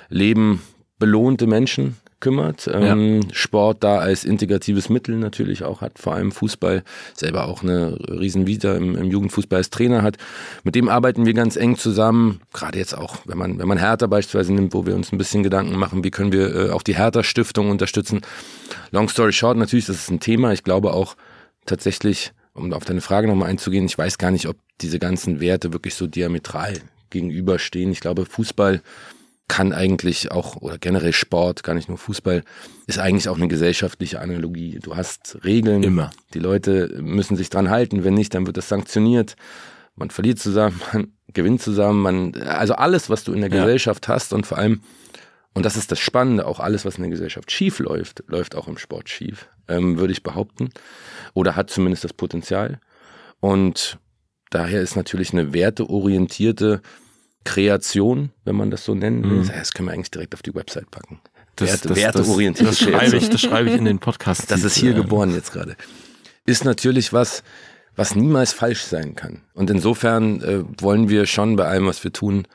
Leben 0.09 0.63
belohnte 0.97 1.45
Menschen 1.45 1.97
kümmert. 2.23 2.69
Ähm, 2.73 3.21
ja. 3.21 3.27
Sport 3.33 3.83
da 3.83 3.97
als 3.97 4.23
integratives 4.23 4.87
Mittel 4.87 5.17
natürlich 5.17 5.65
auch 5.65 5.81
hat, 5.81 5.99
vor 5.99 6.15
allem 6.15 6.31
Fußball 6.31 6.83
selber 7.13 7.47
auch 7.47 7.63
eine 7.63 7.99
riesen 8.09 8.47
Vita 8.47 8.75
im, 8.75 8.95
im 8.95 9.11
Jugendfußball 9.11 9.57
als 9.57 9.69
Trainer 9.69 10.03
hat. 10.03 10.15
Mit 10.63 10.73
dem 10.75 10.87
arbeiten 10.87 11.25
wir 11.25 11.33
ganz 11.33 11.57
eng 11.57 11.75
zusammen, 11.75 12.39
gerade 12.53 12.79
jetzt 12.79 12.97
auch, 12.97 13.17
wenn 13.25 13.37
man, 13.37 13.59
wenn 13.59 13.67
man 13.67 13.77
Hertha 13.77 14.07
beispielsweise 14.07 14.53
nimmt, 14.53 14.73
wo 14.73 14.85
wir 14.85 14.95
uns 14.95 15.11
ein 15.11 15.17
bisschen 15.17 15.43
Gedanken 15.43 15.75
machen, 15.75 16.05
wie 16.05 16.11
können 16.11 16.31
wir 16.31 16.55
äh, 16.55 16.69
auch 16.69 16.81
die 16.81 16.95
Hertha-Stiftung 16.95 17.69
unterstützen. 17.69 18.21
Long 18.91 19.09
story 19.09 19.33
short, 19.33 19.57
natürlich, 19.57 19.87
das 19.87 19.97
ist 19.97 20.09
ein 20.09 20.21
Thema. 20.21 20.53
Ich 20.53 20.63
glaube 20.63 20.93
auch 20.93 21.17
tatsächlich, 21.65 22.31
um 22.53 22.71
auf 22.71 22.85
deine 22.85 23.01
Frage 23.01 23.27
nochmal 23.27 23.49
einzugehen, 23.49 23.85
ich 23.85 23.97
weiß 23.97 24.17
gar 24.17 24.31
nicht, 24.31 24.47
ob 24.47 24.55
diese 24.79 24.97
ganzen 24.97 25.41
Werte 25.41 25.73
wirklich 25.73 25.95
so 25.95 26.07
diametral 26.07 26.75
gegenüberstehen. 27.09 27.91
Ich 27.91 27.99
glaube, 27.99 28.25
Fußball 28.25 28.81
kann 29.47 29.73
eigentlich 29.73 30.31
auch, 30.31 30.57
oder 30.57 30.77
generell 30.77 31.13
Sport, 31.13 31.63
gar 31.63 31.73
nicht 31.73 31.89
nur 31.89 31.97
Fußball, 31.97 32.43
ist 32.87 32.99
eigentlich 32.99 33.27
auch 33.29 33.37
eine 33.37 33.47
gesellschaftliche 33.47 34.19
Analogie. 34.19 34.79
Du 34.81 34.95
hast 34.95 35.39
Regeln. 35.43 35.83
Immer. 35.83 36.11
Die 36.33 36.39
Leute 36.39 36.99
müssen 37.01 37.35
sich 37.35 37.49
dran 37.49 37.69
halten. 37.69 38.03
Wenn 38.03 38.13
nicht, 38.13 38.33
dann 38.33 38.47
wird 38.47 38.57
das 38.57 38.69
sanktioniert. 38.69 39.35
Man 39.95 40.09
verliert 40.09 40.39
zusammen, 40.39 40.81
man 40.93 41.13
gewinnt 41.33 41.61
zusammen, 41.61 42.01
man, 42.01 42.35
also 42.43 42.75
alles, 42.75 43.09
was 43.09 43.23
du 43.23 43.33
in 43.33 43.41
der 43.41 43.51
ja. 43.51 43.61
Gesellschaft 43.61 44.07
hast 44.07 44.33
und 44.33 44.45
vor 44.45 44.57
allem, 44.57 44.81
und 45.53 45.65
das 45.65 45.77
ist 45.77 45.91
das 45.91 45.99
Spannende, 45.99 46.47
auch 46.47 46.59
alles, 46.59 46.85
was 46.85 46.95
in 46.95 47.03
der 47.03 47.11
Gesellschaft 47.11 47.51
schief 47.51 47.79
läuft, 47.79 48.23
läuft 48.27 48.55
auch 48.55 48.67
im 48.67 48.77
Sport 48.77 49.09
schief, 49.09 49.49
ähm, 49.67 49.99
würde 49.99 50.13
ich 50.13 50.23
behaupten. 50.23 50.69
Oder 51.33 51.55
hat 51.55 51.69
zumindest 51.69 52.03
das 52.03 52.13
Potenzial. 52.13 52.79
Und 53.39 53.99
daher 54.49 54.81
ist 54.81 54.95
natürlich 54.95 55.33
eine 55.33 55.53
werteorientierte 55.53 56.81
Kreation, 57.43 58.31
wenn 58.45 58.55
man 58.55 58.71
das 58.71 58.85
so 58.85 58.95
nennen 58.95 59.23
will. 59.23 59.43
Mhm. 59.43 59.47
Das 59.47 59.73
können 59.73 59.89
wir 59.89 59.93
eigentlich 59.93 60.11
direkt 60.11 60.33
auf 60.33 60.41
die 60.41 60.53
Website 60.55 60.89
packen. 60.91 61.19
Das, 61.55 61.69
Werte, 61.69 61.87
das, 61.89 61.97
werteorientierte 61.97 62.71
das, 62.71 62.79
das 62.79 62.89
schreibe 62.89 63.17
ich, 63.17 63.29
das 63.29 63.41
schreibe 63.41 63.69
ich 63.69 63.75
in 63.75 63.85
den 63.85 63.99
Podcast. 63.99 64.49
Das 64.49 64.63
ist 64.63 64.75
hier 64.75 64.93
geboren 64.93 65.33
jetzt 65.33 65.51
gerade. 65.51 65.75
Ist 66.45 66.65
natürlich 66.65 67.13
was, 67.13 67.43
was 67.95 68.15
niemals 68.15 68.53
falsch 68.53 68.81
sein 68.81 69.15
kann. 69.15 69.41
Und 69.53 69.69
insofern 69.69 70.41
äh, 70.41 70.63
wollen 70.81 71.09
wir 71.09 71.25
schon 71.25 71.55
bei 71.55 71.65
allem, 71.65 71.85
was 71.85 72.03
wir 72.03 72.11
tun, 72.11 72.47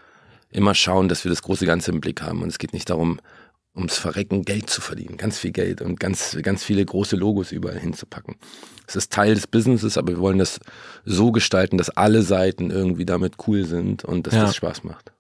immer 0.50 0.74
schauen, 0.74 1.08
dass 1.08 1.24
wir 1.24 1.30
das 1.30 1.42
große 1.42 1.66
Ganze 1.66 1.92
im 1.92 2.00
Blick 2.00 2.22
haben. 2.22 2.42
Und 2.42 2.48
es 2.48 2.58
geht 2.58 2.72
nicht 2.72 2.90
darum, 2.90 3.20
ums 3.78 3.96
Verrecken 3.96 4.42
Geld 4.44 4.68
zu 4.68 4.80
verdienen, 4.80 5.16
ganz 5.16 5.38
viel 5.38 5.52
Geld 5.52 5.80
und 5.80 5.98
ganz, 5.98 6.36
ganz 6.42 6.62
viele 6.64 6.84
große 6.84 7.16
Logos 7.16 7.52
überall 7.52 7.78
hinzupacken. 7.78 8.36
Es 8.86 8.96
ist 8.96 9.12
Teil 9.12 9.34
des 9.34 9.46
Businesses, 9.46 9.96
aber 9.96 10.08
wir 10.08 10.18
wollen 10.20 10.38
das 10.38 10.60
so 11.04 11.32
gestalten, 11.32 11.78
dass 11.78 11.88
alle 11.90 12.22
Seiten 12.22 12.70
irgendwie 12.70 13.06
damit 13.06 13.34
cool 13.46 13.64
sind 13.64 14.04
und 14.04 14.26
dass 14.26 14.34
Ja. 14.34 14.42
das 14.42 14.56
Spaß 14.56 14.84
macht. 14.84 15.12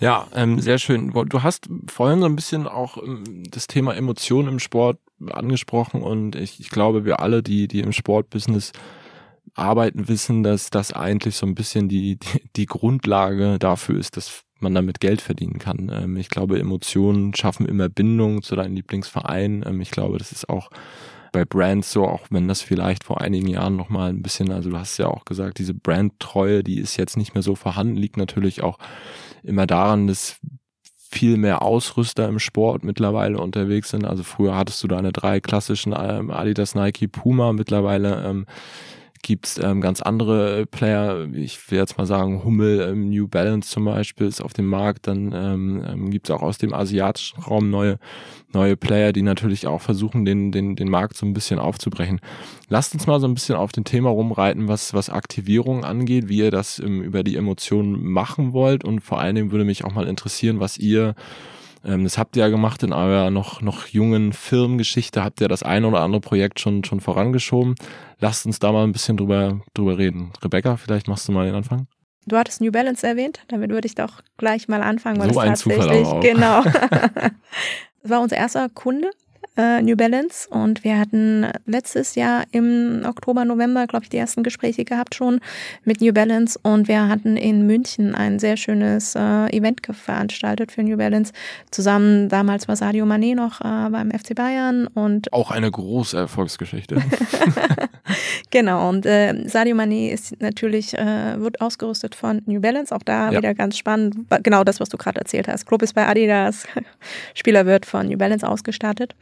Ja, 0.00 0.28
ähm, 0.34 0.60
sehr 0.60 0.78
schön. 0.78 1.10
Du 1.28 1.42
hast 1.42 1.68
vorhin 1.88 2.20
so 2.20 2.26
ein 2.26 2.36
bisschen 2.36 2.66
auch 2.66 2.96
ähm, 3.02 3.44
das 3.50 3.66
Thema 3.66 3.94
Emotionen 3.94 4.48
im 4.48 4.58
Sport 4.58 4.98
angesprochen 5.30 6.02
und 6.02 6.36
ich, 6.36 6.60
ich 6.60 6.70
glaube, 6.70 7.04
wir 7.04 7.20
alle, 7.20 7.42
die, 7.42 7.68
die 7.68 7.80
im 7.80 7.92
Sportbusiness 7.92 8.72
arbeiten, 9.54 10.08
wissen, 10.08 10.42
dass 10.42 10.70
das 10.70 10.92
eigentlich 10.92 11.36
so 11.36 11.46
ein 11.46 11.54
bisschen 11.54 11.88
die, 11.88 12.16
die, 12.18 12.42
die 12.56 12.66
Grundlage 12.66 13.58
dafür 13.58 13.98
ist, 13.98 14.16
dass 14.16 14.42
man 14.58 14.74
damit 14.74 15.00
Geld 15.00 15.20
verdienen 15.20 15.58
kann. 15.58 15.90
Ähm, 15.92 16.16
ich 16.16 16.28
glaube, 16.28 16.58
Emotionen 16.58 17.34
schaffen 17.34 17.66
immer 17.66 17.88
Bindung 17.88 18.42
zu 18.42 18.56
deinem 18.56 18.74
Lieblingsverein. 18.74 19.64
Ähm, 19.66 19.80
ich 19.80 19.90
glaube, 19.90 20.18
das 20.18 20.32
ist 20.32 20.48
auch 20.48 20.70
bei 21.32 21.44
Brands 21.44 21.92
so, 21.92 22.06
auch 22.06 22.26
wenn 22.30 22.48
das 22.48 22.62
vielleicht 22.62 23.04
vor 23.04 23.20
einigen 23.20 23.48
Jahren 23.48 23.76
noch 23.76 23.90
mal 23.90 24.08
ein 24.08 24.22
bisschen, 24.22 24.50
also 24.52 24.70
du 24.70 24.78
hast 24.78 24.96
ja 24.96 25.08
auch 25.08 25.24
gesagt, 25.24 25.58
diese 25.58 25.74
Brandtreue, 25.74 26.64
die 26.64 26.78
ist 26.78 26.96
jetzt 26.96 27.16
nicht 27.16 27.34
mehr 27.34 27.42
so 27.42 27.54
vorhanden, 27.54 27.96
liegt 27.96 28.16
natürlich 28.16 28.62
auch 28.62 28.78
immer 29.42 29.66
daran, 29.66 30.06
dass 30.06 30.40
viel 31.10 31.36
mehr 31.36 31.62
Ausrüster 31.62 32.28
im 32.28 32.38
Sport 32.38 32.84
mittlerweile 32.84 33.38
unterwegs 33.38 33.90
sind. 33.90 34.04
Also 34.04 34.22
früher 34.22 34.56
hattest 34.56 34.82
du 34.82 34.88
deine 34.88 35.12
drei 35.12 35.40
klassischen 35.40 35.94
ähm, 35.96 36.30
Adidas, 36.30 36.74
Nike, 36.74 37.06
Puma. 37.06 37.52
Mittlerweile 37.52 38.24
ähm, 38.24 38.46
gibt's 39.22 39.58
ähm, 39.58 39.80
ganz 39.80 40.00
andere 40.02 40.60
äh, 40.60 40.66
Player. 40.66 41.28
Ich 41.32 41.70
will 41.70 41.78
jetzt 41.78 41.98
mal 41.98 42.06
sagen, 42.06 42.44
Hummel, 42.44 42.80
ähm, 42.80 43.10
New 43.10 43.28
Balance 43.28 43.70
zum 43.70 43.84
Beispiel 43.84 44.26
ist 44.26 44.40
auf 44.40 44.52
dem 44.52 44.66
Markt. 44.66 45.06
Dann 45.06 45.32
ähm, 45.34 45.84
ähm, 45.86 46.10
gibt's 46.10 46.30
auch 46.30 46.42
aus 46.42 46.58
dem 46.58 46.72
asiatischen 46.72 47.40
Raum 47.40 47.70
neue 47.70 47.98
neue 48.52 48.76
Player, 48.76 49.12
die 49.12 49.22
natürlich 49.22 49.66
auch 49.66 49.80
versuchen, 49.82 50.24
den, 50.24 50.50
den, 50.50 50.76
den 50.76 50.88
Markt 50.88 51.16
so 51.16 51.26
ein 51.26 51.34
bisschen 51.34 51.58
aufzubrechen. 51.58 52.20
Lasst 52.68 52.94
uns 52.94 53.06
mal 53.06 53.20
so 53.20 53.28
ein 53.28 53.34
bisschen 53.34 53.56
auf 53.56 53.72
dem 53.72 53.84
Thema 53.84 54.10
rumreiten, 54.10 54.66
was, 54.66 54.94
was 54.94 55.10
Aktivierung 55.10 55.84
angeht, 55.84 56.28
wie 56.28 56.38
ihr 56.38 56.50
das 56.50 56.78
ähm, 56.78 57.02
über 57.02 57.22
die 57.22 57.36
Emotionen 57.36 58.02
machen 58.04 58.52
wollt 58.52 58.84
und 58.84 59.00
vor 59.00 59.20
allen 59.20 59.34
Dingen 59.34 59.52
würde 59.52 59.64
mich 59.64 59.84
auch 59.84 59.92
mal 59.92 60.08
interessieren, 60.08 60.58
was 60.58 60.78
ihr 60.78 61.14
ähm, 61.86 62.04
das 62.04 62.18
habt 62.18 62.36
ihr 62.36 62.42
ja 62.42 62.48
gemacht 62.48 62.82
in 62.82 62.92
eurer 62.92 63.30
noch, 63.30 63.62
noch 63.62 63.86
jungen 63.86 64.32
Firmengeschichte, 64.32 65.22
habt 65.24 65.40
ihr 65.40 65.48
das 65.48 65.62
ein 65.62 65.84
oder 65.84 66.00
andere 66.00 66.20
Projekt 66.20 66.60
schon, 66.60 66.84
schon 66.84 67.00
vorangeschoben. 67.00 67.74
Lasst 68.18 68.44
uns 68.46 68.58
da 68.58 68.72
mal 68.72 68.84
ein 68.84 68.92
bisschen 68.92 69.16
drüber, 69.16 69.60
drüber 69.74 69.96
reden. 69.96 70.32
Rebecca, 70.42 70.76
vielleicht 70.76 71.08
machst 71.08 71.28
du 71.28 71.32
mal 71.32 71.46
den 71.46 71.54
Anfang. 71.54 71.86
Du 72.26 72.36
hattest 72.36 72.60
New 72.60 72.72
Balance 72.72 73.06
erwähnt, 73.06 73.40
damit 73.48 73.70
würde 73.70 73.86
ich 73.86 73.94
doch 73.94 74.20
gleich 74.36 74.66
mal 74.66 74.82
anfangen, 74.82 75.20
weil 75.20 75.32
So 75.32 75.40
es 75.40 75.46
ein 75.46 75.56
Zufall 75.56 75.78
tatsächlich, 75.78 76.08
aber 76.08 76.18
auch. 76.18 76.20
genau. 76.20 77.30
Das 78.02 78.10
war 78.12 78.20
unser 78.20 78.36
erster 78.36 78.68
Kunde, 78.68 79.10
äh, 79.56 79.82
New 79.82 79.96
Balance, 79.96 80.48
und 80.48 80.84
wir 80.84 80.98
hatten 80.98 81.46
letztes 81.66 82.14
Jahr 82.14 82.44
im 82.52 83.02
Oktober, 83.06 83.44
November, 83.44 83.86
glaube 83.86 84.04
ich, 84.04 84.08
die 84.10 84.16
ersten 84.16 84.42
Gespräche 84.42 84.84
gehabt 84.84 85.14
schon 85.14 85.40
mit 85.84 86.00
New 86.00 86.12
Balance 86.12 86.58
und 86.62 86.88
wir 86.88 87.08
hatten 87.08 87.36
in 87.36 87.66
München 87.66 88.14
ein 88.14 88.38
sehr 88.38 88.56
schönes 88.56 89.14
äh, 89.14 89.46
Event 89.56 89.80
veranstaltet 89.90 90.72
für 90.72 90.82
New 90.82 90.96
Balance. 90.96 91.32
Zusammen, 91.70 92.28
damals 92.28 92.68
war 92.68 92.76
Sadio 92.76 93.04
Mané 93.06 93.34
noch 93.34 93.60
äh, 93.60 93.90
beim 93.90 94.10
FC 94.10 94.34
Bayern 94.34 94.86
und 94.88 95.32
Auch 95.32 95.50
eine 95.50 95.70
große 95.70 96.16
Erfolgsgeschichte. 96.16 96.96
Genau, 98.50 98.88
und 98.88 99.04
äh, 99.06 99.48
Sadio 99.48 99.74
Mané 99.74 100.10
ist 100.10 100.40
natürlich, 100.40 100.94
äh, 100.96 101.40
wird 101.40 101.60
ausgerüstet 101.60 102.14
von 102.14 102.42
New 102.46 102.60
Balance, 102.60 102.94
auch 102.94 103.02
da 103.02 103.30
Ja. 103.30 103.38
wieder 103.38 103.54
ganz 103.54 103.76
spannend, 103.76 104.16
genau 104.42 104.62
das, 104.62 104.78
was 104.80 104.88
du 104.88 104.96
gerade 104.96 105.18
erzählt 105.18 105.48
hast. 105.48 105.66
Club 105.66 105.82
ist 105.82 105.94
bei 105.94 106.06
Adidas, 106.06 106.66
Spieler 107.34 107.66
wird 107.66 107.84
von 107.86 108.06
New 108.06 108.16
Balance 108.16 108.48
ausgestattet. 108.48 109.14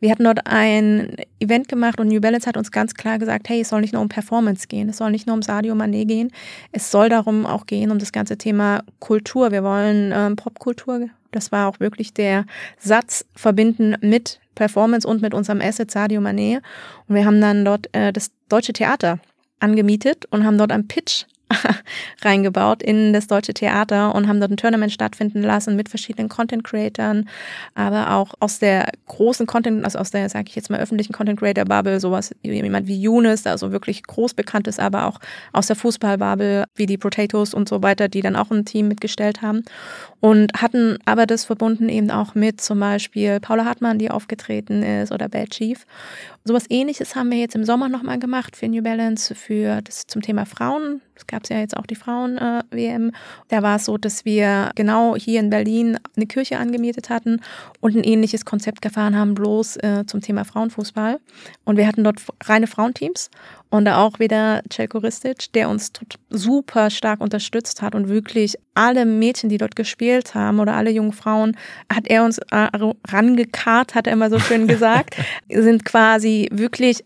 Wir 0.00 0.10
hatten 0.10 0.24
dort 0.24 0.46
ein 0.46 1.16
Event 1.40 1.68
gemacht 1.68 1.98
und 1.98 2.08
New 2.08 2.20
Balance 2.20 2.46
hat 2.46 2.56
uns 2.56 2.70
ganz 2.70 2.94
klar 2.94 3.18
gesagt, 3.18 3.48
hey, 3.48 3.60
es 3.60 3.70
soll 3.70 3.80
nicht 3.80 3.92
nur 3.92 4.02
um 4.02 4.08
Performance 4.08 4.68
gehen, 4.68 4.88
es 4.88 4.98
soll 4.98 5.10
nicht 5.10 5.26
nur 5.26 5.34
um 5.34 5.42
Sadio 5.42 5.74
Mané 5.74 6.04
gehen, 6.04 6.30
es 6.72 6.90
soll 6.90 7.08
darum 7.08 7.46
auch 7.46 7.66
gehen, 7.66 7.90
um 7.90 7.98
das 7.98 8.12
ganze 8.12 8.38
Thema 8.38 8.82
Kultur. 9.00 9.50
Wir 9.50 9.64
wollen 9.64 10.12
ähm, 10.14 10.36
Popkultur, 10.36 11.08
das 11.32 11.52
war 11.52 11.68
auch 11.68 11.80
wirklich 11.80 12.14
der 12.14 12.44
Satz, 12.78 13.24
verbinden 13.34 13.96
mit 14.00 14.40
Performance 14.54 15.06
und 15.06 15.22
mit 15.22 15.34
unserem 15.34 15.60
Asset 15.60 15.90
Sadio 15.90 16.20
Mané. 16.20 16.60
Und 17.06 17.14
wir 17.14 17.24
haben 17.24 17.40
dann 17.40 17.64
dort 17.64 17.94
äh, 17.94 18.12
das 18.12 18.30
Deutsche 18.48 18.72
Theater 18.72 19.18
angemietet 19.60 20.26
und 20.30 20.44
haben 20.44 20.58
dort 20.58 20.72
einen 20.72 20.88
Pitch 20.88 21.24
reingebaut 22.22 22.82
in 22.82 23.12
das 23.12 23.26
Deutsche 23.26 23.54
Theater 23.54 24.14
und 24.14 24.28
haben 24.28 24.40
dort 24.40 24.52
ein 24.52 24.56
Tournament 24.56 24.92
stattfinden 24.92 25.42
lassen 25.42 25.76
mit 25.76 25.88
verschiedenen 25.88 26.28
Content 26.28 26.64
Creatern, 26.64 27.28
aber 27.74 28.12
auch 28.14 28.34
aus 28.40 28.58
der 28.58 28.90
großen 29.06 29.46
Content, 29.46 29.84
also 29.84 29.98
aus 29.98 30.10
der, 30.10 30.28
sage 30.28 30.46
ich 30.48 30.56
jetzt 30.56 30.70
mal, 30.70 30.80
öffentlichen 30.80 31.12
Content 31.12 31.38
Creator 31.38 31.64
Bubble, 31.64 32.00
sowas 32.00 32.34
jemand 32.42 32.86
wie 32.86 33.00
Younes, 33.00 33.46
also 33.46 33.72
wirklich 33.72 34.02
groß 34.02 34.34
bekannt 34.34 34.66
ist, 34.66 34.80
aber 34.80 35.06
auch 35.06 35.18
aus 35.52 35.66
der 35.66 35.76
Fußballbubble, 35.76 36.64
wie 36.74 36.86
die 36.86 36.98
Potatoes 36.98 37.54
und 37.54 37.68
so 37.68 37.82
weiter, 37.82 38.08
die 38.08 38.20
dann 38.20 38.36
auch 38.36 38.50
ein 38.50 38.64
Team 38.64 38.88
mitgestellt 38.88 39.42
haben 39.42 39.62
und 40.20 40.52
hatten 40.60 40.98
aber 41.04 41.26
das 41.26 41.44
verbunden 41.44 41.88
eben 41.88 42.10
auch 42.10 42.34
mit 42.34 42.60
zum 42.60 42.80
Beispiel 42.80 43.40
Paula 43.40 43.64
Hartmann, 43.64 43.98
die 43.98 44.10
aufgetreten 44.10 44.82
ist 44.82 45.12
oder 45.12 45.28
Bad 45.28 45.50
Chief. 45.50 45.86
Sowas 46.48 46.64
ähnliches 46.70 47.14
haben 47.14 47.30
wir 47.30 47.36
jetzt 47.36 47.54
im 47.56 47.64
Sommer 47.64 47.90
nochmal 47.90 48.18
gemacht 48.18 48.56
für 48.56 48.68
New 48.68 48.82
Balance, 48.82 49.34
für 49.34 49.82
das 49.82 50.06
zum 50.06 50.22
Thema 50.22 50.46
Frauen. 50.46 51.02
Es 51.14 51.26
gab 51.26 51.46
ja 51.50 51.58
jetzt 51.58 51.76
auch 51.76 51.84
die 51.84 51.94
Frauen-WM. 51.94 53.12
da 53.48 53.62
war 53.62 53.76
es 53.76 53.84
so, 53.84 53.98
dass 53.98 54.24
wir 54.24 54.70
genau 54.74 55.14
hier 55.14 55.40
in 55.40 55.50
Berlin 55.50 55.98
eine 56.16 56.24
Kirche 56.24 56.58
angemietet 56.58 57.10
hatten 57.10 57.42
und 57.80 57.94
ein 57.94 58.02
ähnliches 58.02 58.46
Konzept 58.46 58.80
gefahren 58.80 59.14
haben, 59.14 59.34
bloß 59.34 59.76
äh, 59.76 60.04
zum 60.06 60.22
Thema 60.22 60.46
Frauenfußball. 60.46 61.20
Und 61.66 61.76
wir 61.76 61.86
hatten 61.86 62.02
dort 62.02 62.22
reine 62.44 62.66
Frauenteams 62.66 63.28
und 63.70 63.84
da 63.84 64.02
auch 64.02 64.18
wieder 64.18 64.62
Celko 64.70 64.98
Ristic, 64.98 65.52
der 65.52 65.68
uns 65.68 65.92
super 66.30 66.90
stark 66.90 67.20
unterstützt 67.20 67.82
hat 67.82 67.94
und 67.94 68.08
wirklich 68.08 68.56
alle 68.74 69.04
Mädchen, 69.04 69.50
die 69.50 69.58
dort 69.58 69.76
gespielt 69.76 70.34
haben 70.34 70.60
oder 70.60 70.74
alle 70.74 70.90
jungen 70.90 71.12
Frauen, 71.12 71.56
hat 71.92 72.06
er 72.06 72.24
uns 72.24 72.38
äh, 72.50 72.68
rangekarrt, 73.08 73.94
hat 73.94 74.06
er 74.06 74.14
immer 74.14 74.30
so 74.30 74.38
schön 74.38 74.66
gesagt, 74.68 75.16
sind 75.48 75.84
quasi 75.84 76.48
wirklich 76.50 77.02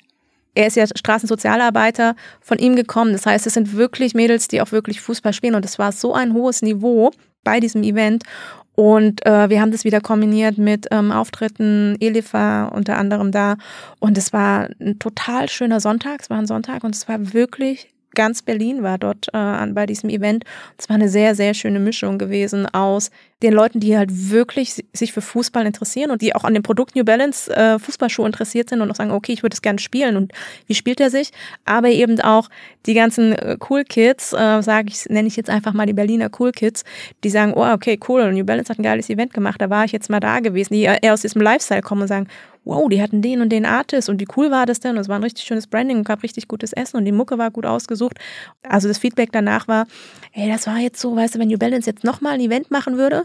er 0.55 0.67
ist 0.67 0.77
ja 0.77 0.87
Straßensozialarbeiter 0.87 2.15
von 2.43 2.59
ihm 2.59 2.77
gekommen. 2.77 3.13
Das 3.13 3.25
heißt, 3.25 3.47
es 3.47 3.55
sind 3.55 3.75
wirklich 3.75 4.15
Mädels, 4.15 4.49
die 4.49 4.61
auch 4.61 4.71
wirklich 4.71 5.01
Fußball 5.01 5.33
spielen. 5.33 5.55
Und 5.55 5.65
es 5.65 5.79
war 5.79 5.93
so 5.93 6.13
ein 6.13 6.35
hohes 6.35 6.61
Niveau 6.61 7.11
bei 7.43 7.59
diesem 7.59 7.83
Event. 7.83 8.25
Und 8.75 9.25
äh, 9.27 9.51
wir 9.51 9.61
haben 9.61 9.71
das 9.71 9.85
wieder 9.85 10.01
kombiniert 10.01 10.57
mit 10.57 10.87
ähm, 10.91 11.13
Auftritten, 11.13 11.97
Elifa 12.01 12.67
unter 12.67 12.97
anderem 12.97 13.31
da. 13.31 13.57
Und 13.99 14.17
es 14.17 14.33
war 14.33 14.71
ein 14.81 14.99
total 14.99 15.49
schöner 15.49 15.81
Sonntag. 15.81 16.23
Es 16.23 16.31
war 16.31 16.39
ein 16.39 16.47
Sonntag 16.47 16.83
und 16.83 16.95
es 16.95 17.07
war 17.09 17.35
wirklich 17.35 17.92
ganz 18.15 18.43
Berlin 18.43 18.83
war 18.83 18.99
dort 18.99 19.29
äh, 19.33 19.67
bei 19.69 19.87
diesem 19.87 20.11
Event. 20.11 20.45
Es 20.79 20.89
war 20.89 20.97
eine 20.97 21.09
sehr, 21.09 21.35
sehr 21.35 21.55
schöne 21.55 21.81
Mischung 21.81 22.19
gewesen 22.19 22.67
aus 22.67 23.11
den 23.43 23.53
Leuten, 23.53 23.81
die 23.81 23.97
halt 23.97 24.31
wirklich 24.31 24.75
si- 24.75 24.87
sich 24.93 25.13
für 25.13 25.21
Fußball 25.21 25.67
interessieren 25.67 26.13
und 26.13 26.23
die 26.23 26.35
auch 26.35 26.45
an 26.45 26.55
dem 26.55 26.63
Produkt 26.63 26.95
New 26.95 27.05
Balance 27.05 27.51
äh, 27.55 27.79
Fußballschuh 27.79 28.25
interessiert 28.25 28.69
sind 28.69 28.81
und 28.81 28.91
auch 28.91 28.95
sagen, 28.95 29.11
okay, 29.11 29.33
ich 29.33 29.43
würde 29.43 29.55
es 29.55 29.63
gerne 29.63 29.81
spielen 29.81 30.17
und 30.17 30.33
wie 30.67 30.75
spielt 30.75 31.01
er 31.01 31.11
sich? 31.11 31.33
Aber 31.65 31.89
eben 31.89 32.21
auch 32.21 32.49
die 32.87 32.95
ganzen 32.95 33.33
äh, 33.33 33.57
Cool 33.69 33.85
Kids, 33.85 34.33
äh, 34.33 34.63
sage 34.63 34.89
ich, 34.91 35.07
nenne 35.07 35.27
ich 35.27 35.37
jetzt 35.37 35.51
einfach 35.51 35.73
mal 35.73 35.87
die 35.87 35.93
Berliner 35.93 36.31
Cool 36.39 36.53
Kids, 36.53 36.85
die 37.25 37.31
sagen, 37.31 37.53
oh, 37.55 37.67
okay, 37.73 37.99
cool, 38.09 38.33
New 38.33 38.45
Balance 38.45 38.71
hat 38.71 38.79
ein 38.79 38.85
geiles 38.85 39.11
Event 39.11 39.35
gemacht, 39.35 39.61
da 39.61 39.71
war 39.71 39.85
ich 39.85 39.93
jetzt 39.93 40.09
mal 40.09 40.21
da 40.21 40.39
gewesen, 40.39 40.75
die 40.75 40.83
eher 40.83 41.13
aus 41.13 41.23
diesem 41.23 41.43
Lifestyle 41.43 41.83
kommen 41.83 42.03
und 42.03 42.09
sagen, 42.09 42.29
wow, 42.65 42.89
die 42.89 43.03
hatten 43.03 43.23
den 43.23 43.41
und 43.41 43.49
den 43.49 43.67
Artist 43.67 44.09
und 44.09 44.21
wie 44.21 44.29
cool 44.37 44.51
war 44.51 44.67
das 44.67 44.81
denn? 44.81 44.93
Und 44.93 44.99
es 44.99 45.09
war 45.09 45.17
ein 45.17 45.23
richtig 45.23 45.45
schönes 45.45 45.67
Branding 45.67 45.99
und 45.99 46.05
gab 46.05 46.23
richtig 46.23 46.47
gutes 46.49 46.73
Essen 46.73 46.97
und 46.97 47.05
die 47.05 47.13
Mucke 47.13 47.37
war 47.39 47.51
gut 47.51 47.67
ausgesucht. 47.67 48.19
Also 48.63 48.89
das 48.89 48.99
Feedback 48.99 49.31
danach 49.33 49.67
war, 49.69 49.87
ey, 50.33 50.49
das 50.49 50.67
war 50.67 50.79
jetzt 50.79 51.01
so, 51.01 51.17
weißt 51.17 51.35
du, 51.35 51.39
wenn 51.39 51.49
New 51.49 51.59
Balance 51.59 51.89
jetzt 51.91 52.05
nochmal 52.05 52.35
ein 52.35 52.41
Event 52.41 52.71
machen 52.71 52.97
würde, 52.99 53.25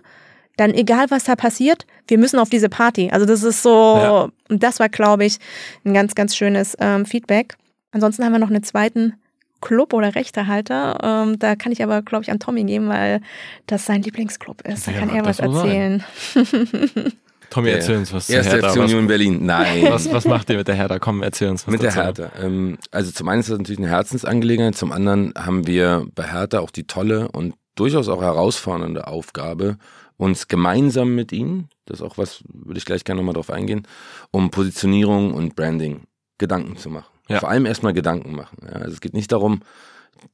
dann 0.57 0.73
egal 0.73 1.05
was 1.11 1.25
da 1.25 1.35
passiert, 1.35 1.85
wir 2.07 2.17
müssen 2.17 2.39
auf 2.39 2.49
diese 2.49 2.67
Party. 2.67 3.09
Also 3.11 3.27
das 3.27 3.43
ist 3.43 3.61
so, 3.61 3.69
Ja. 3.97 4.29
und 4.49 4.63
das 4.63 4.79
war, 4.79 4.89
glaube 4.89 5.23
ich, 5.25 5.37
ein 5.85 5.93
ganz, 5.93 6.15
ganz 6.15 6.35
schönes 6.35 6.75
ähm, 6.79 7.05
Feedback. 7.05 7.57
Ansonsten 7.91 8.25
haben 8.25 8.31
wir 8.31 8.39
noch 8.39 8.49
einen 8.49 8.63
zweiten 8.63 9.13
Club 9.61 9.93
oder 9.93 10.15
Rechtehalter. 10.15 10.97
Ähm, 11.03 11.37
da 11.39 11.55
kann 11.55 11.71
ich 11.71 11.83
aber, 11.83 12.01
glaube 12.01 12.23
ich, 12.23 12.31
an 12.31 12.39
Tommy 12.39 12.63
geben, 12.63 12.89
weil 12.89 13.21
das 13.67 13.85
sein 13.85 14.01
Lieblingsclub 14.01 14.61
ist. 14.67 14.87
Da 14.87 14.91
Ja, 14.91 14.99
kann 14.99 15.09
er 15.09 15.25
was 15.25 15.39
erzählen. 15.39 16.03
Tommy, 17.49 17.67
Der 17.67 17.77
erzähl 17.77 17.97
uns 17.97 18.13
was 18.13 18.27
zu 18.27 18.33
Erste 18.33 18.53
Hertha. 18.53 18.69
FC 18.69 18.77
Was, 18.79 18.91
Union 18.91 19.07
Berlin. 19.07 19.45
Nein. 19.45 19.85
was, 19.89 20.11
was 20.11 20.25
macht 20.25 20.49
ihr 20.49 20.57
mit 20.57 20.67
der 20.67 20.75
Hertha? 20.75 20.99
Komm, 20.99 21.23
erzähl 21.23 21.49
uns 21.49 21.65
was 21.65 21.71
Mit 21.71 21.81
der 21.81 21.91
dazu. 21.91 22.23
Hertha. 22.23 22.31
Ähm, 22.43 22.77
also 22.91 23.11
zum 23.11 23.27
einen 23.29 23.39
ist 23.39 23.49
das 23.49 23.57
natürlich 23.57 23.79
eine 23.79 23.89
Herzensangelegenheit, 23.89 24.75
zum 24.75 24.91
anderen 24.91 25.33
haben 25.37 25.65
wir 25.67 26.05
bei 26.15 26.23
Hertha 26.23 26.59
auch 26.59 26.71
die 26.71 26.85
tolle 26.85 27.29
und 27.29 27.55
durchaus 27.75 28.07
auch 28.09 28.21
herausfordernde 28.21 29.07
Aufgabe, 29.07 29.77
uns 30.17 30.47
gemeinsam 30.47 31.13
mit 31.15 31.31
ihnen, 31.31 31.69
das 31.85 31.99
ist 31.99 32.05
auch 32.05 32.17
was, 32.17 32.43
würde 32.51 32.77
ich 32.79 32.85
gleich 32.85 33.03
gerne 33.03 33.21
nochmal 33.21 33.35
drauf 33.35 33.51
eingehen, 33.51 33.83
um 34.31 34.49
Positionierung 34.49 35.33
und 35.33 35.55
Branding 35.55 36.01
Gedanken 36.39 36.75
zu 36.77 36.89
machen. 36.89 37.11
Ja. 37.29 37.39
Vor 37.39 37.49
allem 37.49 37.65
erstmal 37.65 37.93
Gedanken 37.93 38.35
machen. 38.35 38.57
Ja, 38.63 38.73
also 38.73 38.93
es 38.93 39.01
geht 39.01 39.13
nicht 39.13 39.31
darum, 39.31 39.61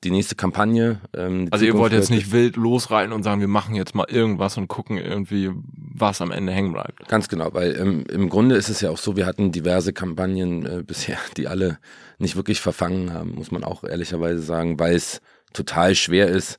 die 0.03 0.11
nächste 0.11 0.35
Kampagne. 0.35 1.01
Ähm, 1.15 1.47
also 1.51 1.65
ihr 1.65 1.77
wollt 1.77 1.91
jetzt 1.93 2.09
nicht 2.09 2.31
wild 2.31 2.55
losreiten 2.55 3.11
und 3.13 3.23
sagen, 3.23 3.41
wir 3.41 3.47
machen 3.47 3.75
jetzt 3.75 3.95
mal 3.95 4.05
irgendwas 4.09 4.57
und 4.57 4.67
gucken 4.67 4.97
irgendwie, 4.97 5.51
was 5.93 6.21
am 6.21 6.31
Ende 6.31 6.51
hängen 6.51 6.73
bleibt. 6.73 7.07
Ganz 7.07 7.29
genau, 7.29 7.53
weil 7.53 7.77
ähm, 7.79 8.03
im 8.09 8.29
Grunde 8.29 8.55
ist 8.55 8.69
es 8.69 8.81
ja 8.81 8.89
auch 8.89 8.97
so, 8.97 9.15
wir 9.15 9.25
hatten 9.25 9.51
diverse 9.51 9.93
Kampagnen 9.93 10.65
äh, 10.65 10.83
bisher, 10.83 11.17
die 11.37 11.47
alle 11.47 11.77
nicht 12.17 12.35
wirklich 12.35 12.59
verfangen 12.59 13.13
haben, 13.13 13.35
muss 13.35 13.51
man 13.51 13.63
auch 13.63 13.83
ehrlicherweise 13.83 14.41
sagen, 14.41 14.79
weil 14.79 14.95
es 14.95 15.21
total 15.53 15.95
schwer 15.95 16.27
ist, 16.27 16.57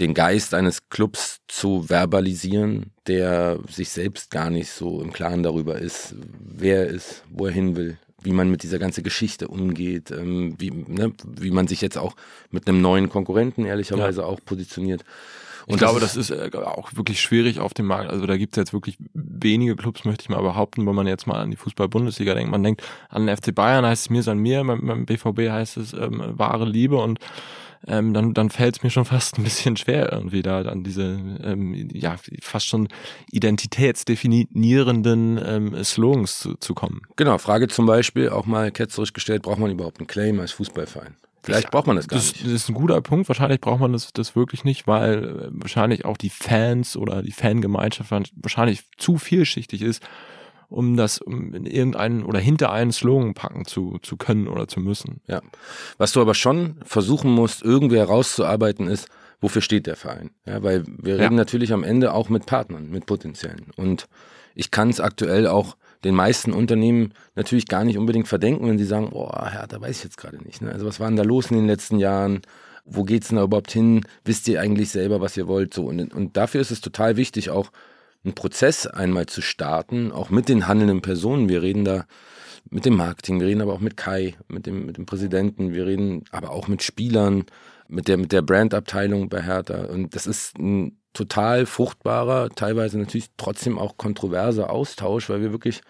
den 0.00 0.14
Geist 0.14 0.54
eines 0.54 0.88
Clubs 0.90 1.40
zu 1.48 1.82
verbalisieren, 1.82 2.92
der 3.06 3.58
sich 3.68 3.88
selbst 3.88 4.30
gar 4.30 4.50
nicht 4.50 4.70
so 4.70 5.02
im 5.02 5.12
Klaren 5.12 5.42
darüber 5.42 5.78
ist, 5.78 6.14
wer 6.38 6.86
er 6.86 6.88
ist, 6.88 7.24
wo 7.30 7.46
er 7.46 7.52
hin 7.52 7.74
will, 7.74 7.98
wie 8.22 8.32
man 8.32 8.50
mit 8.50 8.62
dieser 8.62 8.78
ganzen 8.78 9.02
Geschichte 9.02 9.48
umgeht, 9.48 10.10
ähm, 10.10 10.54
wie, 10.58 10.70
ne, 10.70 11.12
wie 11.24 11.50
man 11.50 11.66
sich 11.66 11.80
jetzt 11.80 11.98
auch 11.98 12.14
mit 12.50 12.68
einem 12.68 12.80
neuen 12.80 13.08
Konkurrenten 13.08 13.64
ehrlicherweise 13.64 14.24
auch 14.26 14.40
positioniert. 14.44 15.04
Ich 15.68 15.76
glaube, 15.76 16.00
das 16.00 16.16
ist 16.16 16.30
äh, 16.30 16.50
auch 16.54 16.94
wirklich 16.94 17.20
schwierig 17.20 17.60
auf 17.60 17.74
dem 17.74 17.86
Markt. 17.86 18.10
Also 18.10 18.26
da 18.26 18.36
gibt 18.36 18.56
es 18.56 18.60
jetzt 18.60 18.72
wirklich 18.72 18.98
wenige 19.14 19.76
Clubs, 19.76 20.04
möchte 20.04 20.22
ich 20.22 20.28
mal 20.28 20.40
behaupten, 20.40 20.86
wenn 20.86 20.94
man 20.94 21.06
jetzt 21.06 21.26
mal 21.26 21.40
an 21.40 21.50
die 21.50 21.56
Fußball-Bundesliga 21.56 22.34
denkt. 22.34 22.50
Man 22.50 22.62
denkt 22.62 22.82
an 23.08 23.26
den 23.26 23.36
FC 23.36 23.54
Bayern, 23.54 23.84
heißt 23.84 24.04
es 24.04 24.10
mir 24.10 24.22
san 24.22 24.38
mir, 24.38 24.64
beim, 24.64 24.86
beim 24.86 25.06
BVB 25.06 25.50
heißt 25.50 25.76
es 25.76 25.92
ähm, 25.92 26.22
wahre 26.38 26.64
Liebe 26.64 26.96
und 26.96 27.18
ähm, 27.86 28.12
dann, 28.12 28.34
dann 28.34 28.50
fällt 28.50 28.78
es 28.78 28.82
mir 28.82 28.90
schon 28.90 29.04
fast 29.04 29.38
ein 29.38 29.44
bisschen 29.44 29.76
schwer, 29.76 30.12
irgendwie 30.12 30.42
da 30.42 30.62
an 30.62 30.82
diese 30.82 31.18
ähm, 31.42 31.88
ja 31.92 32.16
fast 32.40 32.66
schon 32.66 32.88
identitätsdefinierenden 33.30 35.40
ähm, 35.44 35.84
Slogans 35.84 36.40
zu, 36.40 36.54
zu 36.54 36.74
kommen. 36.74 37.02
Genau, 37.16 37.38
Frage 37.38 37.68
zum 37.68 37.86
Beispiel 37.86 38.30
auch 38.30 38.46
mal 38.46 38.72
ketzerisch 38.72 39.12
gestellt, 39.12 39.42
braucht 39.42 39.58
man 39.58 39.70
überhaupt 39.70 39.98
einen 39.98 40.06
Claim 40.06 40.40
als 40.40 40.52
Fußballverein? 40.52 41.14
Vielleicht 41.42 41.70
braucht 41.70 41.86
man 41.86 41.96
das 41.96 42.08
gar 42.08 42.18
Das, 42.18 42.32
nicht. 42.32 42.44
das 42.44 42.52
ist 42.52 42.68
ein 42.68 42.74
guter 42.74 43.00
Punkt. 43.00 43.28
Wahrscheinlich 43.28 43.60
braucht 43.60 43.80
man 43.80 43.92
das, 43.92 44.12
das 44.12 44.34
wirklich 44.36 44.64
nicht, 44.64 44.86
weil 44.86 45.24
äh, 45.24 45.48
wahrscheinlich 45.50 46.04
auch 46.04 46.16
die 46.16 46.30
Fans 46.30 46.96
oder 46.96 47.22
die 47.22 47.32
Fangemeinschaft 47.32 48.10
wahrscheinlich 48.36 48.82
zu 48.96 49.18
vielschichtig 49.18 49.82
ist, 49.82 50.02
um 50.68 50.96
das 50.96 51.18
in 51.26 51.64
irgendeinen 51.64 52.24
oder 52.24 52.38
hinter 52.38 52.70
einen 52.72 52.92
Slogan 52.92 53.34
packen 53.34 53.64
zu, 53.64 53.98
zu 54.02 54.16
können 54.16 54.48
oder 54.48 54.68
zu 54.68 54.80
müssen. 54.80 55.20
Ja. 55.26 55.40
Was 55.96 56.12
du 56.12 56.20
aber 56.20 56.34
schon 56.34 56.76
versuchen 56.84 57.30
musst, 57.30 57.62
irgendwie 57.62 57.96
herauszuarbeiten, 57.96 58.86
ist, 58.86 59.08
wofür 59.40 59.62
steht 59.62 59.86
der 59.86 59.96
Verein? 59.96 60.30
Ja, 60.44 60.62
weil 60.62 60.84
wir 60.86 61.16
Ja. 61.16 61.22
reden 61.22 61.36
natürlich 61.36 61.72
am 61.72 61.84
Ende 61.84 62.12
auch 62.12 62.28
mit 62.28 62.44
Partnern, 62.44 62.90
mit 62.90 63.06
potenziellen. 63.06 63.68
Und 63.76 64.08
ich 64.54 64.70
kann 64.70 64.90
es 64.90 65.00
aktuell 65.00 65.46
auch 65.46 65.76
den 66.04 66.14
meisten 66.14 66.52
Unternehmen 66.52 67.12
natürlich 67.34 67.66
gar 67.66 67.84
nicht 67.84 67.98
unbedingt 67.98 68.28
verdenken, 68.28 68.68
wenn 68.68 68.78
sie 68.78 68.84
sagen, 68.84 69.10
boah, 69.10 69.48
Herr, 69.50 69.66
da 69.66 69.80
weiß 69.80 69.98
ich 69.98 70.04
jetzt 70.04 70.18
gerade 70.18 70.38
nicht. 70.38 70.62
Ne? 70.62 70.72
Also 70.72 70.86
was 70.86 71.00
war 71.00 71.08
denn 71.08 71.16
da 71.16 71.24
los 71.24 71.50
in 71.50 71.56
den 71.56 71.66
letzten 71.66 71.98
Jahren? 71.98 72.42
Wo 72.84 73.04
geht's 73.04 73.28
denn 73.28 73.36
da 73.36 73.44
überhaupt 73.44 73.72
hin? 73.72 74.04
Wisst 74.24 74.48
ihr 74.48 74.60
eigentlich 74.60 74.90
selber, 74.90 75.20
was 75.20 75.36
ihr 75.36 75.48
wollt? 75.48 75.74
So 75.74 75.86
und, 75.86 76.14
und 76.14 76.36
dafür 76.36 76.60
ist 76.60 76.70
es 76.70 76.80
total 76.80 77.16
wichtig, 77.16 77.50
auch 77.50 77.70
einen 78.24 78.34
Prozess 78.34 78.86
einmal 78.86 79.26
zu 79.26 79.42
starten, 79.42 80.12
auch 80.12 80.30
mit 80.30 80.48
den 80.48 80.68
handelnden 80.68 81.02
Personen. 81.02 81.48
Wir 81.48 81.62
reden 81.62 81.84
da 81.84 82.06
mit 82.70 82.84
dem 82.84 82.96
Marketing, 82.96 83.40
wir 83.40 83.46
reden 83.46 83.62
aber 83.62 83.72
auch 83.72 83.80
mit 83.80 83.96
Kai, 83.96 84.36
mit 84.48 84.66
dem, 84.66 84.86
mit 84.86 84.96
dem 84.96 85.06
Präsidenten, 85.06 85.72
wir 85.72 85.86
reden 85.86 86.24
aber 86.30 86.50
auch 86.50 86.68
mit 86.68 86.82
Spielern, 86.82 87.44
mit 87.88 88.08
der, 88.08 88.18
mit 88.18 88.32
der 88.32 88.42
Brandabteilung 88.42 89.28
bei 89.28 89.42
Hertha. 89.42 89.84
Und 89.86 90.14
das 90.14 90.26
ist 90.26 90.58
ein 90.58 90.97
total 91.12 91.66
fruchtbarer, 91.66 92.50
teilweise 92.50 92.98
natürlich 92.98 93.28
trotzdem 93.36 93.78
auch 93.78 93.96
kontroverser 93.96 94.70
Austausch, 94.70 95.28
weil 95.28 95.40
wir 95.40 95.52
wirklich 95.52 95.80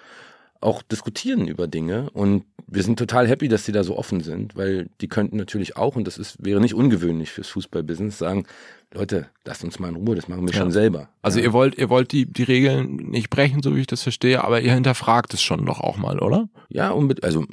auch 0.61 0.83
diskutieren 0.83 1.47
über 1.47 1.69
Dinge. 1.69 2.11
Und 2.11 2.45
wir 2.67 2.83
sind 2.83 2.99
total 2.99 3.29
happy, 3.29 3.49
dass 3.49 3.65
sie 3.65 3.73
da 3.73 3.85
so 3.85 3.97
offen 3.97 4.21
sind, 4.21 4.57
weil 4.57 4.89
die 5.01 5.09
könnten 5.09 5.37
natürlich 5.37 5.77
auch, 5.77 5.97
und 5.97 6.07
das 6.07 6.19
ist, 6.19 6.45
wäre 6.45 6.61
nicht 6.61 6.75
ungewöhnlich 6.75 7.31
fürs 7.31 7.49
Fußballbusiness, 7.49 8.19
sagen, 8.19 8.47
Leute, 8.95 9.27
lasst 9.45 9.63
uns 9.65 9.79
mal 9.79 9.89
in 9.91 9.97
Ruhe, 9.97 10.15
das 10.17 10.29
machen 10.29 10.47
wir 10.47 10.55
Ja. 10.55 10.61
schon 10.61 10.71
selber. 10.73 11.11
Also 11.21 11.39
ja. 11.39 11.45
ihr 11.45 11.53
wollt, 11.53 11.77
ihr 11.77 11.91
wollt 11.91 12.11
die, 12.11 12.25
die 12.25 12.43
Regeln 12.43 12.97
nicht 12.97 13.29
brechen, 13.29 13.63
so 13.63 13.77
wie 13.77 13.81
ich 13.81 13.87
das 13.87 14.03
verstehe, 14.03 14.43
aber 14.43 14.63
ihr 14.63 14.73
hinterfragt 14.73 15.35
es 15.35 15.43
schon 15.43 15.67
doch 15.67 15.81
auch 15.81 15.99
mal, 15.99 16.19
oder? 16.21 16.49
Ja, 16.71 16.91
unbedingt, 16.91 17.23
also, 17.25 17.45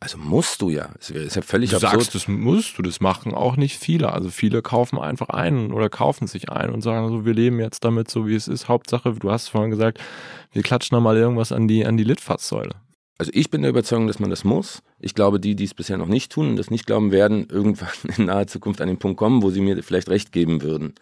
also 0.00 0.18
musst 0.18 0.60
du 0.62 0.68
ja. 0.68 0.90
Es 0.98 1.10
ist 1.10 1.36
ja 1.36 1.42
völlig 1.42 1.70
Du 1.70 1.76
absurd. 1.76 1.92
sagst, 1.92 2.14
das 2.16 2.26
musst 2.26 2.76
du, 2.76 2.82
das 2.82 3.00
machen 3.00 3.34
auch 3.34 3.56
nicht 3.56 3.78
viele. 3.78 4.12
Also 4.12 4.30
viele 4.30 4.62
kaufen 4.62 4.98
einfach 4.98 5.28
ein 5.28 5.72
oder 5.72 5.88
kaufen 5.88 6.26
sich 6.26 6.50
ein 6.50 6.70
und 6.70 6.80
sagen 6.82 7.08
so, 7.08 7.24
wir 7.24 7.34
leben 7.34 7.60
jetzt 7.60 7.84
damit 7.84 8.10
so, 8.10 8.26
wie 8.26 8.34
es 8.34 8.48
ist. 8.48 8.66
Hauptsache, 8.68 9.12
du 9.12 9.30
hast 9.30 9.48
vorhin 9.48 9.70
gesagt, 9.70 10.00
wir 10.52 10.62
klatschen 10.62 10.96
da 10.96 11.00
mal 11.00 11.16
irgendwas 11.16 11.52
an 11.52 11.68
die, 11.68 11.86
an 11.86 11.96
die 11.98 12.04
Litfaßsäule. 12.04 12.74
Also 13.20 13.32
ich 13.34 13.50
bin 13.50 13.60
der 13.60 13.68
Überzeugung, 13.68 14.06
dass 14.06 14.18
man 14.18 14.30
das 14.30 14.44
muss. 14.44 14.82
Ich 14.98 15.14
glaube, 15.14 15.40
die, 15.40 15.54
die 15.54 15.64
es 15.64 15.74
bisher 15.74 15.98
noch 15.98 16.06
nicht 16.06 16.32
tun 16.32 16.48
und 16.48 16.56
das 16.56 16.70
nicht 16.70 16.86
glauben, 16.86 17.12
werden 17.12 17.46
irgendwann 17.52 17.90
in 18.16 18.24
naher 18.24 18.46
Zukunft 18.46 18.80
an 18.80 18.88
den 18.88 18.96
Punkt 18.96 19.18
kommen, 19.18 19.42
wo 19.42 19.50
sie 19.50 19.60
mir 19.60 19.82
vielleicht 19.82 20.08
recht 20.08 20.32
geben 20.32 20.62
würden. 20.62 20.94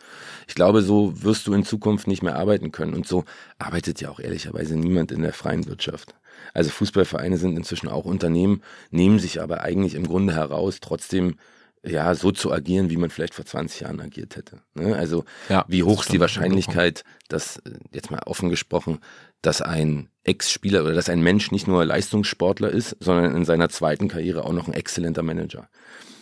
Ich 0.48 0.56
glaube, 0.56 0.82
so 0.82 1.22
wirst 1.22 1.46
du 1.46 1.52
in 1.52 1.64
Zukunft 1.64 2.08
nicht 2.08 2.24
mehr 2.24 2.34
arbeiten 2.34 2.72
können. 2.72 2.94
Und 2.94 3.06
so 3.06 3.24
arbeitet 3.60 4.00
ja 4.00 4.10
auch 4.10 4.18
ehrlicherweise 4.18 4.74
niemand 4.76 5.12
in 5.12 5.22
der 5.22 5.32
freien 5.32 5.68
Wirtschaft. 5.68 6.16
Also 6.54 6.70
Fußballvereine 6.70 7.38
sind 7.38 7.56
inzwischen 7.56 7.86
auch 7.86 8.04
Unternehmen, 8.04 8.62
nehmen 8.90 9.20
sich 9.20 9.40
aber 9.40 9.60
eigentlich 9.60 9.94
im 9.94 10.08
Grunde 10.08 10.34
heraus, 10.34 10.78
trotzdem 10.80 11.36
ja 11.84 12.14
so 12.14 12.32
zu 12.32 12.52
agieren, 12.52 12.90
wie 12.90 12.96
man 12.96 13.10
vielleicht 13.10 13.34
vor 13.34 13.44
20 13.44 13.80
Jahren 13.80 14.00
agiert 14.00 14.36
hätte. 14.36 14.60
Ne? 14.74 14.96
Also 14.96 15.24
Ja, 15.48 15.64
wie 15.68 15.82
hoch 15.82 16.02
ist 16.02 16.12
die. 16.12 16.20
Wahrscheinlichkeit, 16.20 17.04
dass, 17.28 17.58
äh, 17.58 17.78
jetzt 17.92 18.10
mal 18.10 18.20
offen 18.26 18.50
gesprochen, 18.50 18.98
dass 19.42 19.62
ein 19.62 20.08
Ex-Spieler 20.24 20.82
oder 20.82 20.94
dass 20.94 21.08
ein 21.08 21.22
Mensch 21.22 21.50
nicht 21.52 21.68
nur 21.68 21.84
Leistungssportler 21.84 22.70
ist, 22.70 22.96
sondern 23.00 23.34
in 23.34 23.44
seiner 23.44 23.68
zweiten 23.68 24.08
Karriere 24.08 24.44
auch 24.44 24.52
noch 24.52 24.68
ein 24.68 24.74
exzellenter 24.74 25.22
Manager. 25.22 25.68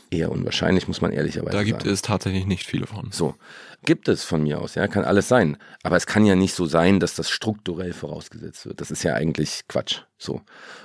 Eher 0.08 0.30
unwahrscheinlich, 0.30 0.86
muss 0.86 1.00
man 1.00 1.10
ehrlicherweise 1.10 1.56
Da 1.56 1.64
gibt 1.64 1.82
sagen. 1.82 1.92
es 1.92 2.02
tatsächlich 2.02 2.46
nicht 2.46 2.64
viele 2.64 2.86
von. 2.86 3.10
So, 3.10 3.34
gibt 3.84 4.06
es 4.08 4.22
von 4.22 4.42
mir 4.44 4.60
aus, 4.60 4.76
ja, 4.76 4.86
kann 4.86 5.04
alles 5.04 5.26
sein. 5.26 5.56
Aber 5.82 5.96
es 5.96 6.06
kann 6.06 6.24
ja 6.24 6.36
nicht 6.36 6.54
so 6.54 6.66
sein, 6.66 7.00
dass 7.00 7.16
das 7.16 7.28
strukturell 7.28 7.92
vorausgesetzt 7.92 8.66
wird. 8.66 8.80
Das 8.80 8.92
ist 8.92 9.02
ja 9.02 9.14
eigentlich 9.14 9.62
Quatsch. 9.66 10.02
So. 10.16 10.42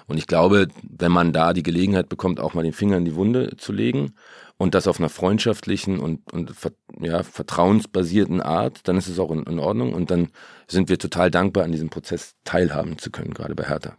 Und 0.08 0.18
ich 0.18 0.26
glaube, 0.26 0.70
wenn 0.82 1.12
man 1.12 1.34
da 1.34 1.54
die 1.54 1.62
Gelegenheit 1.62 2.10
bekommt, 2.10 2.40
auch 2.40 2.56
mal 2.56 2.64
den 2.64 2.74
Finger 2.74 2.98
in 2.98 3.06
die 3.06 3.14
Wunde 3.16 3.56
zu 3.58 3.72
legen 3.72 4.16
und 4.62 4.76
das 4.76 4.88
auf 4.88 5.00
einer 5.00 5.10
freundschaftlichen 5.10 5.98
und, 5.98 6.32
und 6.32 6.54
ja, 7.00 7.24
vertrauensbasierten 7.24 8.42
Art, 8.42 8.88
dann 8.88 8.96
ist 8.96 9.08
es 9.08 9.18
auch 9.18 9.32
in, 9.32 9.44
in 9.44 9.58
Ordnung 9.58 9.94
und 9.94 10.12
dann 10.12 10.30
sind 10.68 10.88
wir 10.88 11.00
total 11.00 11.32
dankbar, 11.32 11.64
an 11.64 11.72
diesem 11.72 11.90
Prozess 11.90 12.36
teilhaben 12.44 13.00
zu 13.00 13.10
können, 13.10 13.34
gerade 13.34 13.56
bei 13.56 13.64
Hertha. 13.64 13.98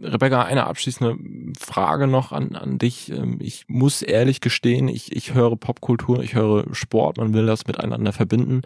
Rebecca, 0.00 0.44
eine 0.44 0.66
abschließende 0.66 1.18
Frage 1.60 2.06
noch 2.06 2.32
an, 2.32 2.56
an 2.56 2.78
dich. 2.78 3.12
Ähm, 3.12 3.38
Ich 3.42 3.64
muss 3.68 4.00
ehrlich 4.00 4.40
gestehen, 4.40 4.88
ich, 4.88 5.14
ich 5.14 5.34
höre 5.34 5.56
Popkultur, 5.56 6.22
ich 6.22 6.34
höre 6.34 6.74
Sport, 6.74 7.18
man 7.18 7.34
will 7.34 7.44
das 7.44 7.66
miteinander 7.66 8.14
verbinden. 8.14 8.62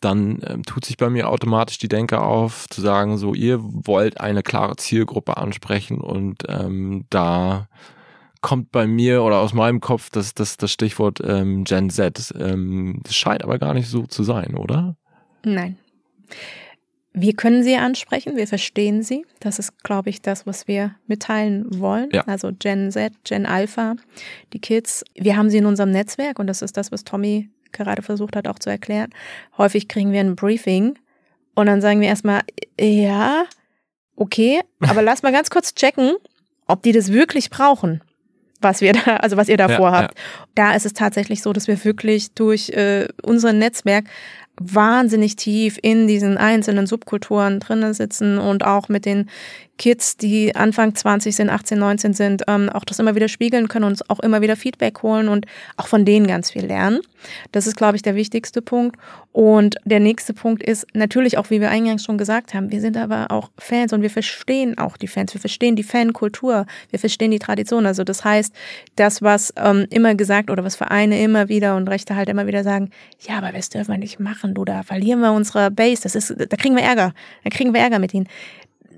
Dann 0.00 0.40
ähm, 0.46 0.62
tut 0.62 0.86
sich 0.86 0.96
bei 0.96 1.10
mir 1.10 1.28
automatisch 1.28 1.76
die 1.76 1.88
Denke 1.88 2.22
auf, 2.22 2.66
zu 2.70 2.80
sagen, 2.80 3.18
so, 3.18 3.34
ihr 3.34 3.58
wollt 3.60 4.20
eine 4.22 4.42
klare 4.42 4.76
Zielgruppe 4.76 5.36
ansprechen 5.36 6.00
und 6.00 6.44
ähm, 6.48 7.04
da 7.10 7.68
kommt 8.46 8.70
bei 8.70 8.86
mir 8.86 9.24
oder 9.24 9.40
aus 9.40 9.54
meinem 9.54 9.80
Kopf 9.80 10.08
das, 10.08 10.32
das, 10.32 10.56
das 10.56 10.70
Stichwort 10.70 11.20
ähm, 11.24 11.64
Gen 11.64 11.90
Z. 11.90 12.32
Ähm, 12.38 13.00
das 13.02 13.16
scheint 13.16 13.42
aber 13.42 13.58
gar 13.58 13.74
nicht 13.74 13.88
so 13.88 14.06
zu 14.06 14.22
sein, 14.22 14.56
oder? 14.56 14.96
Nein. 15.42 15.76
Wir 17.12 17.34
können 17.34 17.64
sie 17.64 17.74
ansprechen, 17.74 18.36
wir 18.36 18.46
verstehen 18.46 19.02
sie. 19.02 19.26
Das 19.40 19.58
ist, 19.58 19.82
glaube 19.82 20.10
ich, 20.10 20.22
das, 20.22 20.46
was 20.46 20.68
wir 20.68 20.94
mitteilen 21.08 21.80
wollen. 21.80 22.08
Ja. 22.12 22.22
Also 22.28 22.52
Gen 22.56 22.92
Z, 22.92 23.12
Gen 23.24 23.46
Alpha, 23.46 23.96
die 24.52 24.60
Kids. 24.60 25.02
Wir 25.16 25.36
haben 25.36 25.50
sie 25.50 25.58
in 25.58 25.66
unserem 25.66 25.90
Netzwerk 25.90 26.38
und 26.38 26.46
das 26.46 26.62
ist 26.62 26.76
das, 26.76 26.92
was 26.92 27.02
Tommy 27.02 27.50
gerade 27.72 28.02
versucht 28.02 28.36
hat 28.36 28.46
auch 28.46 28.60
zu 28.60 28.70
erklären. 28.70 29.10
Häufig 29.58 29.88
kriegen 29.88 30.12
wir 30.12 30.20
ein 30.20 30.36
Briefing 30.36 30.96
und 31.56 31.66
dann 31.66 31.80
sagen 31.80 32.00
wir 32.00 32.06
erstmal, 32.06 32.42
ja, 32.80 33.46
okay, 34.14 34.60
aber 34.78 35.02
lass 35.02 35.24
mal 35.24 35.32
ganz 35.32 35.50
kurz 35.50 35.74
checken, 35.74 36.14
ob 36.68 36.84
die 36.84 36.92
das 36.92 37.10
wirklich 37.10 37.50
brauchen. 37.50 38.02
Was 38.60 38.80
wir 38.80 38.92
da, 39.04 39.16
also 39.16 39.36
was 39.36 39.48
ihr 39.48 39.56
da 39.56 39.68
Ja, 39.68 39.76
vorhabt. 39.76 40.18
Da 40.54 40.74
ist 40.74 40.86
es 40.86 40.92
tatsächlich 40.92 41.42
so, 41.42 41.52
dass 41.52 41.68
wir 41.68 41.82
wirklich 41.84 42.32
durch 42.32 42.70
äh, 42.70 43.08
unser 43.22 43.52
Netzwerk 43.52 44.06
wahnsinnig 44.58 45.36
tief 45.36 45.78
in 45.82 46.06
diesen 46.06 46.38
einzelnen 46.38 46.86
Subkulturen 46.86 47.60
drinnen 47.60 47.92
sitzen 47.92 48.38
und 48.38 48.64
auch 48.64 48.88
mit 48.88 49.04
den 49.04 49.28
Kids, 49.78 50.16
die 50.16 50.54
Anfang 50.56 50.94
20 50.94 51.36
sind, 51.36 51.50
18, 51.50 51.78
19 51.78 52.14
sind, 52.14 52.42
ähm, 52.48 52.68
auch 52.68 52.84
das 52.84 52.98
immer 52.98 53.14
wieder 53.14 53.28
spiegeln 53.28 53.68
können 53.68 53.84
uns 53.84 54.08
auch 54.08 54.20
immer 54.20 54.40
wieder 54.40 54.56
Feedback 54.56 55.02
holen 55.02 55.28
und 55.28 55.46
auch 55.76 55.86
von 55.86 56.04
denen 56.04 56.26
ganz 56.26 56.50
viel 56.50 56.64
lernen. 56.64 57.00
Das 57.52 57.66
ist, 57.66 57.76
glaube 57.76 57.96
ich, 57.96 58.02
der 58.02 58.14
wichtigste 58.14 58.62
Punkt. 58.62 58.96
Und 59.32 59.76
der 59.84 60.00
nächste 60.00 60.32
Punkt 60.32 60.62
ist 60.62 60.86
natürlich 60.94 61.36
auch, 61.36 61.50
wie 61.50 61.60
wir 61.60 61.70
eingangs 61.70 62.04
schon 62.04 62.16
gesagt 62.16 62.54
haben, 62.54 62.70
wir 62.70 62.80
sind 62.80 62.96
aber 62.96 63.30
auch 63.30 63.50
Fans 63.58 63.92
und 63.92 64.00
wir 64.00 64.08
verstehen 64.08 64.78
auch 64.78 64.96
die 64.96 65.08
Fans, 65.08 65.34
wir 65.34 65.40
verstehen 65.40 65.76
die 65.76 65.82
Fankultur, 65.82 66.64
wir 66.90 66.98
verstehen 66.98 67.30
die 67.30 67.38
Tradition. 67.38 67.84
Also 67.84 68.02
das 68.02 68.24
heißt, 68.24 68.54
das, 68.96 69.20
was 69.20 69.52
ähm, 69.56 69.86
immer 69.90 70.14
gesagt 70.14 70.50
oder 70.50 70.64
was 70.64 70.76
Vereine 70.76 71.22
immer 71.22 71.48
wieder 71.50 71.76
und 71.76 71.88
Rechte 71.88 72.16
halt 72.16 72.30
immer 72.30 72.46
wieder 72.46 72.64
sagen, 72.64 72.90
ja, 73.20 73.36
aber 73.38 73.52
das 73.52 73.68
dürfen 73.68 73.92
wir 73.92 73.98
nicht 73.98 74.20
machen, 74.20 74.54
du, 74.54 74.64
da 74.64 74.82
verlieren 74.82 75.20
wir 75.20 75.32
unsere 75.32 75.70
Base, 75.70 76.02
das 76.02 76.14
ist, 76.14 76.34
da 76.38 76.56
kriegen 76.56 76.76
wir 76.76 76.82
Ärger, 76.82 77.12
da 77.44 77.50
kriegen 77.50 77.74
wir 77.74 77.80
Ärger 77.80 77.98
mit 77.98 78.14
ihnen 78.14 78.28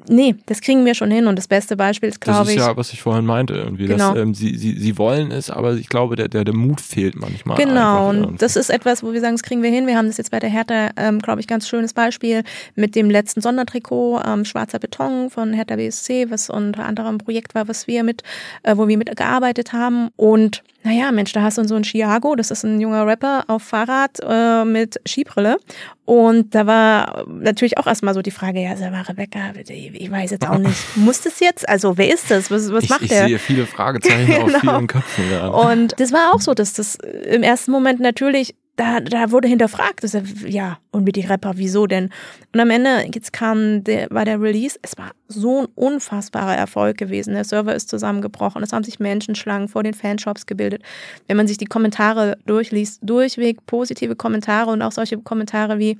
nee, 0.08 0.34
das 0.46 0.60
kriegen 0.60 0.84
wir 0.84 0.94
schon 0.94 1.10
hin. 1.10 1.26
Und 1.26 1.36
das 1.36 1.48
beste 1.48 1.76
Beispiel 1.76 2.08
ist, 2.08 2.20
glaube 2.20 2.40
Das 2.40 2.48
ist 2.48 2.54
ich. 2.54 2.60
ja, 2.60 2.76
was 2.76 2.92
ich 2.92 3.02
vorhin 3.02 3.24
meinte, 3.26 3.54
irgendwie. 3.54 3.86
Genau. 3.86 4.14
Dass, 4.14 4.22
ähm, 4.22 4.34
sie, 4.34 4.56
sie, 4.56 4.78
sie 4.78 4.98
wollen 4.98 5.30
es, 5.30 5.50
aber 5.50 5.74
ich 5.74 5.88
glaube, 5.88 6.16
der, 6.16 6.28
der, 6.28 6.44
der 6.44 6.54
Mut 6.54 6.80
fehlt 6.80 7.16
manchmal. 7.16 7.56
Genau, 7.56 8.12
irgendwie. 8.12 8.28
und 8.28 8.42
das 8.42 8.56
ist 8.56 8.70
etwas, 8.70 9.02
wo 9.02 9.12
wir 9.12 9.20
sagen, 9.20 9.34
das 9.34 9.42
kriegen 9.42 9.62
wir 9.62 9.70
hin. 9.70 9.86
Wir 9.86 9.96
haben 9.96 10.06
das 10.06 10.16
jetzt 10.16 10.30
bei 10.30 10.38
der 10.38 10.50
Hertha, 10.50 10.90
ähm, 10.96 11.18
glaube 11.20 11.40
ich, 11.40 11.46
ganz 11.46 11.68
schönes 11.68 11.92
Beispiel 11.92 12.42
mit 12.74 12.94
dem 12.94 13.10
letzten 13.10 13.40
Sondertrikot, 13.40 14.20
ähm, 14.26 14.44
Schwarzer 14.44 14.78
Beton 14.78 15.30
von 15.30 15.52
Hertha 15.52 15.76
BSC, 15.76 16.30
was 16.30 16.50
unter 16.50 16.84
anderem 16.84 17.16
ein 17.16 17.18
Projekt 17.18 17.54
war, 17.54 17.68
was 17.68 17.86
wir 17.86 18.02
mit, 18.02 18.22
äh, 18.62 18.76
wo 18.76 18.88
wir 18.88 18.98
mitgearbeitet 18.98 19.72
haben. 19.72 20.08
Und 20.16 20.62
naja, 20.84 21.10
Mensch, 21.12 21.32
da 21.32 21.42
hast 21.42 21.58
du 21.58 21.64
so 21.66 21.74
einen 21.74 21.84
Chiago, 21.84 22.36
das 22.36 22.50
ist 22.50 22.62
ein 22.64 22.80
junger 22.80 23.04
Rapper 23.06 23.44
auf 23.48 23.62
Fahrrad 23.62 24.18
äh, 24.22 24.64
mit 24.64 25.00
Skibrille. 25.06 25.58
Und 26.04 26.54
da 26.54 26.66
war 26.66 27.24
natürlich 27.28 27.76
auch 27.78 27.86
erstmal 27.86 28.14
so 28.14 28.22
die 28.22 28.30
Frage, 28.30 28.62
ja, 28.62 28.76
sag 28.76 28.92
mal, 28.92 29.02
Rebecca, 29.02 29.40
ich 29.68 30.10
weiß 30.10 30.30
jetzt 30.30 30.48
auch 30.48 30.56
nicht, 30.58 30.78
muss 30.96 31.20
das 31.20 31.40
jetzt? 31.40 31.68
Also 31.68 31.98
wer 31.98 32.14
ist 32.14 32.30
das? 32.30 32.50
Was, 32.50 32.72
was 32.72 32.84
ich, 32.84 32.90
macht 32.90 33.02
ich 33.02 33.08
der? 33.10 33.26
sehe 33.26 33.38
viele 33.38 33.66
Fragezeichen 33.66 34.32
auf 34.42 34.46
Genau. 34.46 34.60
vielen 34.60 34.86
Köpfen 34.86 35.28
gerade. 35.28 35.52
Und 35.52 36.00
das 36.00 36.12
war 36.12 36.32
auch 36.32 36.40
so, 36.40 36.54
dass 36.54 36.72
das 36.72 36.94
im 36.94 37.42
ersten 37.42 37.70
Moment 37.72 38.00
natürlich, 38.00 38.54
da, 38.78 39.00
da 39.00 39.32
wurde 39.32 39.48
hinterfragt, 39.48 40.04
dass 40.04 40.14
er, 40.14 40.22
ja, 40.46 40.78
und 40.92 41.02
mit 41.02 41.16
die 41.16 41.26
Rapper, 41.26 41.54
wieso 41.56 41.88
denn? 41.88 42.10
Und 42.54 42.60
am 42.60 42.70
Ende, 42.70 43.06
jetzt 43.12 43.32
kam 43.32 43.82
der, 43.82 44.06
war 44.10 44.24
der 44.24 44.40
Release, 44.40 44.78
es 44.82 44.96
war 44.96 45.10
so 45.26 45.62
ein 45.62 45.68
unfassbarer 45.74 46.56
Erfolg 46.56 46.96
gewesen. 46.96 47.34
Der 47.34 47.42
Server 47.42 47.74
ist 47.74 47.88
zusammengebrochen, 47.88 48.62
es 48.62 48.72
haben 48.72 48.84
sich 48.84 49.00
Menschenschlangen 49.00 49.66
vor 49.66 49.82
den 49.82 49.94
Fanshops 49.94 50.46
gebildet. 50.46 50.82
Wenn 51.26 51.36
man 51.36 51.48
sich 51.48 51.58
die 51.58 51.66
Kommentare 51.66 52.38
durchliest, 52.46 53.00
durchweg 53.02 53.66
positive 53.66 54.14
Kommentare 54.14 54.70
und 54.70 54.80
auch 54.80 54.92
solche 54.92 55.18
Kommentare 55.18 55.80
wie, 55.80 55.98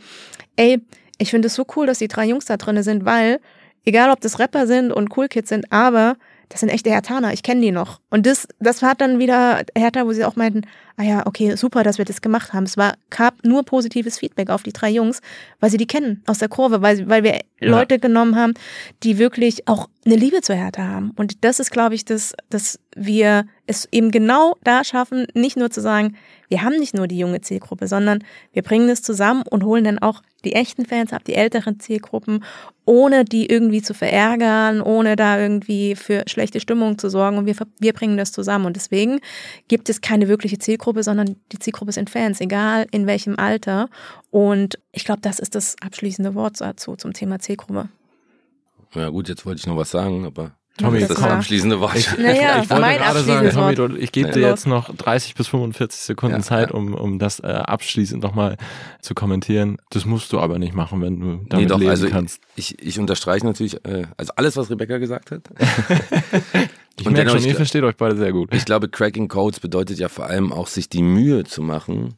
ey, 0.55 0.81
ich 1.18 1.31
finde 1.31 1.49
es 1.49 1.55
so 1.55 1.66
cool, 1.74 1.87
dass 1.87 1.99
die 1.99 2.09
drei 2.09 2.26
Jungs 2.26 2.45
da 2.45 2.57
drin 2.57 2.81
sind, 2.85 3.05
weil, 3.05 3.41
egal 3.85 4.11
ob 4.11 4.20
das 4.20 4.39
Rapper 4.39 4.68
sind 4.68 4.93
und 4.93 5.16
Cool 5.16 5.26
Kids 5.26 5.49
sind, 5.49 5.72
aber 5.72 6.16
das 6.49 6.61
sind 6.61 6.68
echte 6.68 6.91
Hertaner, 6.91 7.33
ich 7.33 7.43
kenne 7.43 7.61
die 7.61 7.72
noch. 7.72 8.01
Und 8.09 8.24
das, 8.24 8.47
das 8.61 8.83
war 8.83 8.95
dann 8.95 9.18
wieder 9.18 9.64
Hertha, 9.76 10.07
wo 10.07 10.12
sie 10.12 10.24
auch 10.24 10.37
meinten, 10.37 10.62
ah 10.99 11.05
ja, 11.05 11.26
okay, 11.26 11.55
super, 11.55 11.84
dass 11.84 11.99
wir 11.99 12.05
das 12.05 12.20
gemacht 12.20 12.53
haben. 12.53 12.64
Es 12.64 12.76
war, 12.76 12.94
gab 13.09 13.44
nur 13.44 13.64
positives 13.64 14.18
Feedback 14.18 14.51
auf 14.51 14.64
die 14.64 14.72
drei 14.72 14.90
Jungs, 14.90 15.20
weil 15.61 15.70
sie 15.70 15.76
die 15.76 15.86
kennen 15.86 16.22
aus 16.26 16.38
der 16.38 16.49
Kurve, 16.49 16.82
weil, 16.82 17.09
weil 17.09 17.22
wir 17.22 17.40
Leute 17.61 18.01
genommen 18.01 18.34
haben, 18.34 18.55
die 19.05 19.16
wirklich 19.18 19.68
auch 19.68 19.88
eine 20.05 20.16
Liebe 20.16 20.40
zur 20.42 20.57
Hertha 20.57 20.82
haben. 20.82 21.12
Und 21.16 21.44
das 21.44 21.61
ist, 21.61 21.70
glaube 21.70 21.94
ich, 21.94 22.05
das, 22.05 22.34
dass 22.51 22.80
wir 22.96 23.46
es 23.66 23.86
eben 23.92 24.11
genau 24.11 24.57
da 24.64 24.82
schaffen, 24.82 25.26
nicht 25.34 25.57
nur 25.57 25.70
zu 25.70 25.80
sagen, 25.80 26.16
wir 26.49 26.62
haben 26.62 26.76
nicht 26.78 26.94
nur 26.94 27.07
die 27.07 27.18
junge 27.18 27.42
Zielgruppe, 27.42 27.86
sondern 27.86 28.24
wir 28.53 28.62
bringen 28.62 28.88
es 28.88 29.03
zusammen 29.03 29.42
und 29.49 29.64
holen 29.64 29.84
dann 29.84 29.99
auch 29.99 30.22
die 30.44 30.55
echten 30.55 30.86
Fans 30.86 31.12
ab, 31.12 31.24
die 31.24 31.34
älteren 31.34 31.78
Zielgruppen, 31.78 32.44
ohne 32.84 33.24
die 33.24 33.46
irgendwie 33.46 33.82
zu 33.82 33.92
verärgern, 33.92 34.80
ohne 34.80 35.16
da 35.16 35.38
irgendwie 35.38 35.94
für 35.94 36.22
schlechte 36.26 36.61
Stimmung 36.61 36.96
zu 36.96 37.11
sorgen. 37.11 37.36
Und 37.36 37.46
wir, 37.46 37.57
wir 37.78 37.92
bringen 37.92 38.16
das 38.16 38.32
zusammen. 38.32 38.64
Und 38.64 38.76
deswegen 38.76 39.20
gibt 39.66 39.90
es 39.90 40.01
keine 40.01 40.28
wirkliche 40.28 40.59
Zielgruppe, 40.59 40.88
sondern 40.97 41.36
die 41.53 41.59
Zielgruppe 41.59 41.93
sind 41.93 42.11
Fans, 42.11 42.41
egal 42.41 42.86
in 42.91 43.07
welchem 43.07 43.39
Alter. 43.39 43.89
Und 44.30 44.78
ich 44.93 45.05
glaube, 45.05 45.20
das 45.20 45.39
ist 45.39 45.55
das 45.55 45.76
abschließende 45.80 46.34
Wort 46.34 46.61
dazu 46.61 46.97
zum 46.97 47.12
Thema 47.12 47.39
Zielgruppe. 47.39 47.89
Ja 48.95 49.09
gut, 49.11 49.28
jetzt 49.28 49.45
wollte 49.45 49.61
ich 49.61 49.66
noch 49.66 49.76
was 49.76 49.91
sagen, 49.91 50.24
aber 50.24 50.53
Tommy, 50.78 51.01
das 51.01 51.11
ist 51.11 51.18
das 51.18 51.24
mal. 51.24 51.36
abschließende 51.36 51.80
Wort. 51.80 52.18
Naja, 52.18 52.62
ich 52.62 52.70
wollte 52.70 52.80
mein 52.80 52.99
gerade 52.99 53.20
sagen, 53.20 53.51
Tommy, 53.51 53.74
du, 53.74 53.97
ich 53.97 54.12
gebe 54.12 54.30
dir 54.30 54.49
jetzt 54.49 54.66
noch 54.66 54.95
30 54.95 55.34
bis 55.34 55.49
45 55.49 56.01
Sekunden 56.01 56.36
Ja, 56.36 56.43
Zeit, 56.43 56.70
ja. 56.70 56.74
um, 56.74 56.95
um 56.95 57.18
das 57.18 57.41
äh, 57.41 57.47
abschließend 57.47 58.22
nochmal 58.22 58.57
zu 59.01 59.14
kommentieren. 59.14 59.78
Das 59.91 60.05
musst 60.05 60.32
du 60.32 60.39
aber 60.39 60.59
nicht 60.59 60.74
machen, 60.74 61.03
wenn 61.03 61.20
du 61.20 61.26
damit 61.49 61.51
nee, 61.53 61.66
doch, 61.66 61.78
leben 61.78 61.91
also 61.91 62.09
kannst. 62.09 62.41
ich, 62.55 62.80
ich 62.80 62.99
unterstreiche 62.99 63.45
natürlich, 63.45 63.84
äh, 63.84 64.07
also 64.16 64.32
alles, 64.36 64.57
was 64.57 64.70
Rebecca 64.70 64.99
gesagt 64.99 65.32
hat. 65.32 65.43
Ich 67.01 67.07
Und 67.07 67.12
merke 67.12 67.28
dennoch, 67.28 67.40
schon, 67.40 67.49
ihr 67.49 67.57
versteht 67.57 67.82
euch 67.84 67.96
beide 67.96 68.16
sehr 68.16 68.32
gut. 68.32 68.53
Ich 68.53 68.64
glaube, 68.64 68.88
Cracking 68.88 69.28
Codes 69.28 69.61
bedeutet 69.61 69.99
ja 69.99 70.09
vor 70.09 70.26
allem 70.26 70.53
auch, 70.53 70.66
sich 70.66 70.88
die 70.88 71.03
Mühe 71.03 71.44
zu 71.44 71.62
machen, 71.62 72.14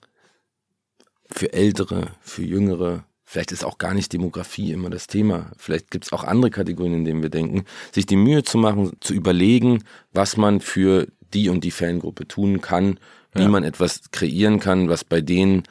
für 1.31 1.53
Ältere, 1.53 2.09
für 2.21 2.43
Jüngere, 2.43 3.05
vielleicht 3.25 3.53
ist 3.53 3.65
auch 3.65 3.79
gar 3.79 3.95
nicht 3.95 4.13
Demografie 4.13 4.73
immer 4.73 4.91
das 4.91 5.07
Thema, 5.07 5.53
vielleicht 5.57 5.91
gibt 5.91 6.07
es 6.07 6.13
auch 6.13 6.25
andere 6.25 6.51
Kategorien, 6.51 6.95
in 6.95 7.05
denen 7.05 7.23
wir 7.23 7.31
denken, 7.31 7.65
sich 7.93 8.07
die 8.07 8.17
Mühe 8.17 8.43
zu 8.43 8.59
machen, 8.59 8.93
zu 9.01 9.15
überlegen, 9.15 9.85
was 10.13 10.37
man 10.37 10.61
für 10.61 11.07
die 11.33 11.49
und 11.49 11.63
die 11.63 11.71
Fangruppe 11.71 12.27
tun 12.27 12.61
kann, 12.61 12.99
wie 13.35 13.43
Ja. 13.43 13.49
man 13.49 13.63
etwas 13.63 14.11
kreieren 14.11 14.59
kann, 14.59 14.89
was 14.89 15.05
bei 15.05 15.21
denen 15.21 15.63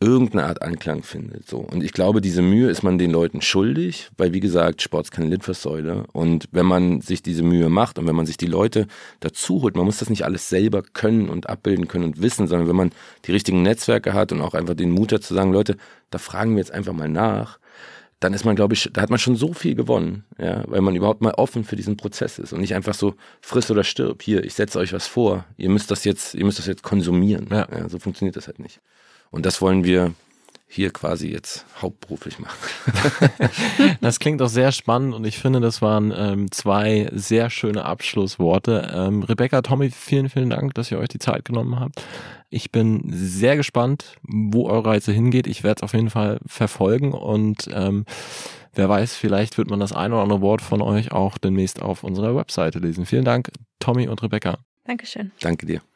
irgendeine 0.00 0.44
Art 0.44 0.62
Anklang 0.62 1.02
findet. 1.02 1.48
So. 1.48 1.58
Und 1.58 1.82
ich 1.82 1.92
glaube, 1.92 2.20
diese 2.20 2.40
Mühe 2.40 2.70
ist 2.70 2.82
man 2.82 2.98
den 2.98 3.10
Leuten 3.10 3.42
schuldig, 3.42 4.10
weil 4.16 4.32
wie 4.32 4.40
gesagt, 4.40 4.80
Sport 4.80 5.06
ist 5.06 5.10
keine 5.10 5.28
Litfaßsäule. 5.28 6.04
Und 6.12 6.46
wenn 6.52 6.66
man 6.66 7.00
sich 7.00 7.22
diese 7.22 7.42
Mühe 7.42 7.68
macht 7.68 7.98
und 7.98 8.06
wenn 8.06 8.14
man 8.14 8.26
sich 8.26 8.36
die 8.36 8.46
Leute 8.46 8.86
dazu 9.20 9.62
holt, 9.62 9.76
man 9.76 9.84
muss 9.84 9.98
das 9.98 10.10
nicht 10.10 10.24
alles 10.24 10.48
selber 10.48 10.82
können 10.82 11.28
und 11.28 11.48
abbilden 11.48 11.88
können 11.88 12.04
und 12.04 12.22
wissen, 12.22 12.46
sondern 12.46 12.68
wenn 12.68 12.76
man 12.76 12.92
die 13.24 13.32
richtigen 13.32 13.62
Netzwerke 13.62 14.14
hat 14.14 14.30
und 14.30 14.40
auch 14.40 14.54
einfach 14.54 14.74
den 14.74 14.92
Mut 14.92 15.12
hat 15.12 15.24
zu 15.24 15.34
sagen, 15.34 15.52
Leute, 15.52 15.76
da 16.10 16.18
fragen 16.18 16.52
wir 16.52 16.58
jetzt 16.58 16.72
einfach 16.72 16.92
mal 16.92 17.08
nach, 17.08 17.58
dann 18.20 18.34
ist 18.34 18.44
man, 18.44 18.56
glaube 18.56 18.74
ich, 18.74 18.90
da 18.92 19.00
hat 19.02 19.10
man 19.10 19.18
schon 19.18 19.36
so 19.36 19.52
viel 19.52 19.74
gewonnen, 19.76 20.24
ja, 20.38 20.64
weil 20.66 20.80
man 20.80 20.96
überhaupt 20.96 21.22
mal 21.22 21.34
offen 21.34 21.62
für 21.62 21.76
diesen 21.76 21.96
Prozess 21.96 22.38
ist 22.38 22.52
und 22.52 22.60
nicht 22.60 22.74
einfach 22.74 22.94
so 22.94 23.14
friss 23.40 23.70
oder 23.70 23.84
stirb. 23.84 24.22
Hier, 24.22 24.44
ich 24.44 24.54
setze 24.54 24.78
euch 24.80 24.92
was 24.92 25.06
vor, 25.06 25.44
ihr 25.56 25.70
müsst 25.70 25.90
das 25.90 26.04
jetzt, 26.04 26.34
ihr 26.34 26.44
müsst 26.44 26.58
das 26.58 26.66
jetzt 26.66 26.82
konsumieren. 26.82 27.46
Ja. 27.50 27.68
Ja, 27.70 27.88
so 27.88 27.98
funktioniert 28.00 28.36
das 28.36 28.48
halt 28.48 28.58
nicht. 28.58 28.80
Und 29.30 29.46
das 29.46 29.60
wollen 29.60 29.84
wir 29.84 30.14
hier 30.70 30.90
quasi 30.90 31.28
jetzt 31.28 31.64
hauptberuflich 31.80 32.38
machen. 32.38 32.56
Das 34.00 34.20
klingt 34.20 34.40
auch 34.42 34.48
sehr 34.48 34.70
spannend 34.72 35.14
und 35.14 35.24
ich 35.24 35.38
finde, 35.38 35.60
das 35.60 35.82
waren 35.82 36.12
ähm, 36.14 36.50
zwei 36.50 37.08
sehr 37.12 37.50
schöne 37.50 37.84
Abschlussworte. 37.84 38.90
Ähm, 38.94 39.22
Rebecca, 39.22 39.62
Tommy, 39.62 39.90
vielen, 39.90 40.28
vielen 40.28 40.50
Dank, 40.50 40.74
dass 40.74 40.90
ihr 40.90 40.98
euch 40.98 41.08
die 41.08 41.18
Zeit 41.18 41.44
genommen 41.44 41.80
habt. 41.80 42.02
Ich 42.50 42.70
bin 42.70 43.02
sehr 43.08 43.56
gespannt, 43.56 44.16
wo 44.22 44.68
eure 44.68 44.90
Reise 44.90 45.12
hingeht. 45.12 45.46
Ich 45.46 45.64
werde 45.64 45.78
es 45.78 45.82
auf 45.82 45.94
jeden 45.94 46.10
Fall 46.10 46.38
verfolgen 46.46 47.12
und 47.12 47.68
ähm, 47.72 48.04
wer 48.74 48.88
weiß, 48.88 49.14
vielleicht 49.16 49.58
wird 49.58 49.70
man 49.70 49.80
das 49.80 49.92
ein 49.92 50.12
oder 50.12 50.22
andere 50.22 50.40
Wort 50.40 50.62
von 50.62 50.82
euch 50.82 51.12
auch 51.12 51.38
demnächst 51.38 51.82
auf 51.82 52.04
unserer 52.04 52.36
Webseite 52.36 52.78
lesen. 52.78 53.06
Vielen 53.06 53.24
Dank, 53.24 53.50
Tommy 53.80 54.08
und 54.08 54.22
Rebecca. 54.22 54.58
Dankeschön. 54.84 55.32
Danke 55.40 55.66
dir. 55.66 55.82